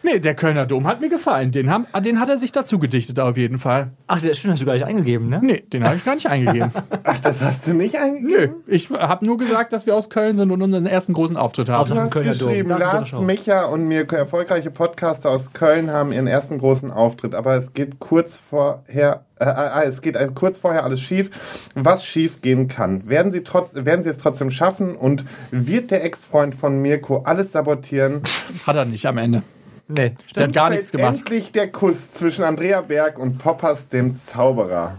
Nee, 0.02 0.18
der 0.18 0.34
Kölner 0.34 0.66
Dom 0.66 0.86
hat 0.86 1.00
mir 1.00 1.08
gefallen. 1.08 1.52
Den, 1.52 1.70
haben, 1.70 1.86
den 2.04 2.20
hat 2.20 2.28
er 2.28 2.36
sich 2.36 2.52
dazu 2.52 2.78
gedichtet, 2.78 3.18
auf 3.18 3.38
jeden 3.38 3.56
Fall. 3.56 3.92
Ach, 4.08 4.20
das 4.20 4.36
stimmt, 4.36 4.52
hast 4.52 4.60
du 4.60 4.66
gar 4.66 4.74
nicht 4.74 4.84
eingegeben, 4.84 5.30
ne? 5.30 5.40
Nee, 5.42 5.62
den 5.72 5.82
habe 5.82 5.96
ich 5.96 6.04
gar 6.04 6.14
nicht 6.14 6.26
eingegeben. 6.26 6.70
Ach, 7.04 7.18
das 7.20 7.40
hast 7.40 7.66
du 7.66 7.72
nicht 7.72 7.96
eingegeben? 7.96 8.56
Nö, 8.66 8.74
ich 8.74 8.90
habe 8.90 9.24
nur 9.24 9.38
gesagt, 9.38 9.72
dass 9.72 9.86
wir 9.86 9.96
aus 9.96 10.10
Köln 10.10 10.36
sind 10.36 10.50
und 10.50 10.60
unseren 10.60 10.84
ersten 10.84 11.14
großen 11.14 11.38
Auftritt 11.38 11.70
haben. 11.70 11.88
Du 11.88 11.96
hast 11.96 12.10
Kölner 12.10 12.34
Dom. 12.34 12.48
geschrieben, 12.48 12.72
unsere 12.72 12.90
Lars. 12.90 13.20
Micha 13.20 13.64
und 13.64 13.88
Mirko, 13.88 14.16
erfolgreiche 14.16 14.70
Podcaster 14.70 15.30
aus 15.30 15.54
Köln, 15.54 15.90
haben 15.90 16.12
ihren 16.12 16.26
ersten 16.26 16.58
großen 16.58 16.90
Auftritt. 16.90 17.34
Aber 17.34 17.56
es 17.56 17.72
geht 17.72 17.98
kurz 17.98 18.38
vorher, 18.38 19.24
äh, 19.38 19.44
äh, 19.44 19.86
es 19.86 20.00
geht 20.02 20.16
äh, 20.16 20.28
kurz 20.34 20.58
vorher 20.58 20.84
alles 20.84 21.00
schief. 21.00 21.30
Was 21.74 22.04
schief 22.04 22.40
gehen 22.40 22.68
kann. 22.68 23.08
Werden 23.08 23.32
sie, 23.32 23.42
trotz, 23.42 23.74
werden 23.74 24.02
sie 24.02 24.10
es 24.10 24.18
trotzdem 24.18 24.50
schaffen 24.50 24.96
und 24.96 25.24
wird 25.50 25.90
der 25.90 26.04
Ex-Freund 26.04 26.54
von 26.54 26.80
Mirko 26.80 27.22
alles 27.24 27.52
sabotieren? 27.52 28.22
Hat 28.66 28.76
er 28.76 28.84
nicht 28.84 29.06
am 29.06 29.18
Ende. 29.18 29.42
Nee. 29.88 30.12
Der 30.36 30.44
hat 30.44 30.52
gar 30.52 30.70
nichts 30.70 30.90
gemacht. 30.90 31.18
Endlich 31.18 31.52
der 31.52 31.70
Kuss 31.70 32.12
zwischen 32.12 32.44
Andrea 32.44 32.80
Berg 32.80 33.18
und 33.18 33.38
Poppers, 33.38 33.88
dem 33.88 34.16
Zauberer. 34.16 34.96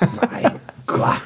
mein 0.00 0.52
Gott. 0.86 1.22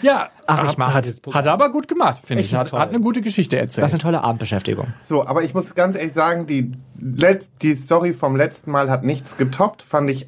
Ja, 0.00 0.30
Ach, 0.46 0.72
ich 0.72 0.78
hat, 0.78 1.06
hat, 1.34 1.46
er 1.46 1.52
aber 1.52 1.70
gut 1.70 1.86
gemacht, 1.86 2.22
finde 2.24 2.42
ich. 2.42 2.54
Hat, 2.54 2.72
hat 2.72 2.88
eine 2.88 3.00
gute 3.00 3.20
Geschichte 3.20 3.56
Das 3.56 3.64
erzählt. 3.66 3.86
ist 3.86 3.92
eine 3.92 4.02
tolle 4.02 4.24
Abendbeschäftigung. 4.24 4.88
So, 5.00 5.26
aber 5.26 5.42
ich 5.42 5.54
muss 5.54 5.74
ganz 5.74 5.96
ehrlich 5.96 6.12
sagen, 6.12 6.46
die, 6.46 6.72
die 6.94 7.74
Story 7.74 8.14
vom 8.14 8.36
letzten 8.36 8.70
Mal 8.70 8.90
hat 8.90 9.04
nichts 9.04 9.36
getoppt. 9.36 9.82
Fand 9.82 10.08
ich 10.10 10.26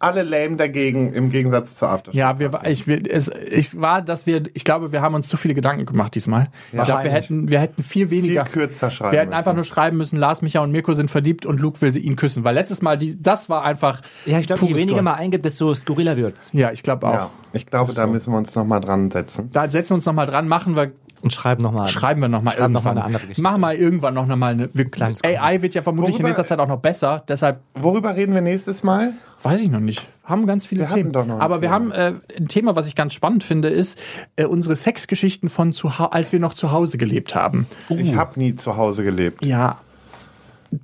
alle 0.00 0.22
lame 0.22 0.56
dagegen 0.56 1.12
im 1.12 1.28
Gegensatz 1.28 1.74
zur 1.76 1.90
Aftershow. 1.90 2.18
ja, 2.18 2.38
wir, 2.38 2.50
ich, 2.64 2.86
wir, 2.86 3.02
es, 3.08 3.28
ich 3.28 3.78
war, 3.78 4.00
dass 4.00 4.26
wir, 4.26 4.42
ich 4.54 4.64
glaube, 4.64 4.92
wir 4.92 5.02
haben 5.02 5.14
uns 5.14 5.28
zu 5.28 5.36
viele 5.36 5.54
Gedanken 5.54 5.84
gemacht 5.84 6.14
diesmal. 6.14 6.48
ich 6.72 6.82
glaube, 6.82 7.04
wir 7.04 7.10
hätten, 7.10 7.50
wir 7.50 7.60
hätten 7.60 7.82
viel 7.82 8.10
weniger. 8.10 8.46
Viel 8.46 8.52
kürzer 8.52 8.90
schreiben 8.90 9.12
Wir 9.12 9.20
hätten 9.20 9.34
einfach 9.34 9.52
müssen. 9.52 9.56
nur 9.56 9.64
schreiben 9.64 9.98
müssen, 9.98 10.16
Lars, 10.16 10.40
Micha 10.40 10.60
und 10.60 10.72
Mirko 10.72 10.94
sind 10.94 11.10
verliebt 11.10 11.44
und 11.44 11.60
Luke 11.60 11.80
will 11.82 11.92
sie 11.92 12.00
ihn 12.00 12.16
küssen. 12.16 12.44
Weil 12.44 12.54
letztes 12.54 12.80
Mal, 12.80 12.96
die, 12.96 13.22
das 13.22 13.50
war 13.50 13.62
einfach. 13.62 14.00
Ja, 14.24 14.38
ich 14.38 14.46
glaube, 14.46 14.64
je 14.64 14.74
weniger 14.74 15.02
man 15.02 15.16
eingibt, 15.16 15.44
desto 15.44 15.74
skurriler 15.74 16.16
wird's. 16.16 16.48
Ja, 16.54 16.72
ich 16.72 16.82
glaube 16.82 17.06
auch. 17.06 17.12
Ja, 17.12 17.30
ich 17.52 17.66
glaube, 17.66 17.92
da 17.92 18.06
müssen 18.06 18.32
wir 18.32 18.38
uns 18.38 18.54
noch 18.54 18.64
mal 18.64 18.80
dran 18.80 19.10
setzen. 19.10 19.50
Da 19.52 19.68
setzen 19.68 19.90
wir 19.90 19.94
uns 19.96 20.06
nochmal 20.06 20.26
dran, 20.26 20.48
machen 20.48 20.76
wir, 20.76 20.92
Und 21.22 21.32
schreiben 21.32 21.62
nochmal. 21.62 21.86
schreiben 21.88 22.20
wir 22.22 22.28
nochmal 22.28 22.54
Schreiben 22.56 22.72
noch 22.72 22.80
irgendwann. 22.80 22.94
mal 22.94 23.00
eine 23.00 23.04
andere 23.06 23.22
Geschichte. 23.22 23.42
Machen 23.42 23.60
mal 23.60 23.74
irgendwann 23.76 24.14
noch 24.14 24.26
mal 24.26 24.52
eine. 24.52 24.70
Wir, 24.72 24.86
AI 25.24 25.62
wird 25.62 25.74
ja 25.74 25.82
vermutlich 25.82 26.16
in 26.16 26.22
Worüber- 26.22 26.28
nächster 26.28 26.46
Zeit 26.46 26.58
auch 26.60 26.68
noch 26.68 26.78
besser. 26.80 27.22
Deshalb 27.28 27.60
Worüber 27.74 28.16
reden 28.16 28.34
wir 28.34 28.40
nächstes 28.40 28.82
Mal? 28.82 29.12
weiß 29.42 29.60
ich 29.62 29.70
noch 29.70 29.80
nicht. 29.80 30.06
Haben 30.24 30.46
ganz 30.46 30.66
viele 30.66 30.82
Wir 30.82 30.88
Themen. 30.88 31.12
noch 31.12 31.40
Aber 31.40 31.56
wir 31.62 31.68
Thema. 31.70 31.74
haben 31.74 31.92
äh, 31.92 32.12
ein 32.38 32.48
Thema, 32.48 32.76
was 32.76 32.86
ich 32.86 32.94
ganz 32.94 33.14
spannend 33.14 33.42
finde, 33.42 33.68
ist 33.68 33.98
äh, 34.36 34.44
unsere 34.44 34.76
Sexgeschichten 34.76 35.48
von 35.48 35.72
zu 35.72 35.88
als 35.88 36.32
wir 36.32 36.40
noch 36.40 36.52
zu 36.54 36.72
Hause 36.72 36.98
gelebt 36.98 37.34
haben. 37.34 37.66
Ich 37.88 38.14
habe 38.14 38.38
nie 38.38 38.54
zu 38.54 38.76
Hause 38.76 39.02
gelebt. 39.02 39.42
Ja. 39.44 39.78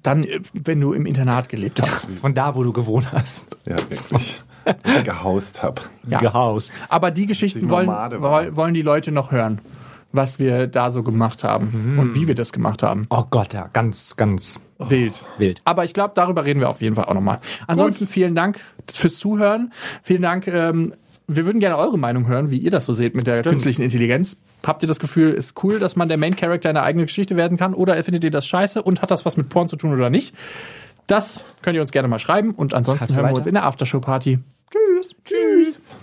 Dann, 0.02 0.24
äh, 0.24 0.40
wenn 0.64 0.80
du 0.80 0.92
im 0.94 1.04
Internat 1.06 1.48
gelebt 1.50 1.80
hast. 1.82 2.08
Von 2.20 2.34
da, 2.34 2.54
wo 2.56 2.62
du 2.62 2.72
gewohnt 2.72 3.12
hast. 3.12 3.46
Ja, 3.66 3.76
wirklich. 3.76 4.42
Gehaust 5.04 5.62
habe. 5.62 5.82
Ja. 6.08 6.18
Gehaust. 6.18 6.72
Aber 6.88 7.10
die 7.12 7.26
Geschichten 7.26 7.68
wollen, 7.70 7.86
wollen 7.88 8.74
die 8.74 8.82
Leute 8.82 9.12
noch 9.12 9.30
hören. 9.30 9.60
Was 10.16 10.38
wir 10.38 10.66
da 10.66 10.90
so 10.90 11.02
gemacht 11.02 11.44
haben 11.44 11.96
und 11.98 12.14
wie 12.14 12.26
wir 12.28 12.34
das 12.34 12.52
gemacht 12.52 12.82
haben. 12.82 13.06
Oh 13.10 13.24
Gott, 13.30 13.52
ja, 13.54 13.68
ganz, 13.72 14.16
ganz 14.16 14.60
Wild. 14.78 15.24
wild. 15.38 15.60
Aber 15.64 15.84
ich 15.84 15.94
glaube, 15.94 16.12
darüber 16.14 16.44
reden 16.44 16.60
wir 16.60 16.68
auf 16.68 16.80
jeden 16.82 16.96
Fall 16.96 17.06
auch 17.06 17.14
nochmal. 17.14 17.40
Ansonsten 17.66 18.06
vielen 18.06 18.34
Dank 18.34 18.60
fürs 18.92 19.16
Zuhören. 19.18 19.72
Vielen 20.02 20.22
Dank. 20.22 20.46
Ähm, 20.48 20.92
wir 21.28 21.44
würden 21.44 21.58
gerne 21.58 21.76
eure 21.76 21.98
Meinung 21.98 22.28
hören, 22.28 22.50
wie 22.50 22.58
ihr 22.58 22.70
das 22.70 22.84
so 22.86 22.92
seht 22.92 23.14
mit 23.14 23.26
der 23.26 23.42
künstlichen 23.42 23.82
Intelligenz. 23.82 24.36
Habt 24.64 24.82
ihr 24.82 24.86
das 24.86 25.00
Gefühl, 25.00 25.32
ist 25.32 25.62
cool, 25.64 25.78
dass 25.78 25.96
man 25.96 26.08
der 26.08 26.18
Main 26.18 26.36
Character 26.36 26.70
in 26.70 26.76
einer 26.76 26.86
eigenen 26.86 27.06
Geschichte 27.06 27.36
werden 27.36 27.56
kann? 27.58 27.74
Oder 27.74 28.00
findet 28.04 28.22
ihr 28.24 28.30
das 28.30 28.46
scheiße 28.46 28.82
und 28.82 29.02
hat 29.02 29.10
das 29.10 29.24
was 29.24 29.36
mit 29.36 29.48
Porn 29.48 29.68
zu 29.68 29.76
tun 29.76 29.92
oder 29.92 30.10
nicht? 30.10 30.34
Das 31.06 31.44
könnt 31.62 31.74
ihr 31.74 31.80
uns 31.80 31.90
gerne 31.92 32.08
mal 32.08 32.18
schreiben. 32.18 32.52
Und 32.52 32.74
ansonsten 32.74 33.04
Hab's 33.04 33.14
hören 33.14 33.24
wir 33.24 33.28
weiter. 33.30 33.38
uns 33.38 33.46
in 33.46 33.54
der 33.54 33.64
Aftershow-Party. 33.64 34.38
Tschüss. 34.70 35.14
Tschüss. 35.24 35.96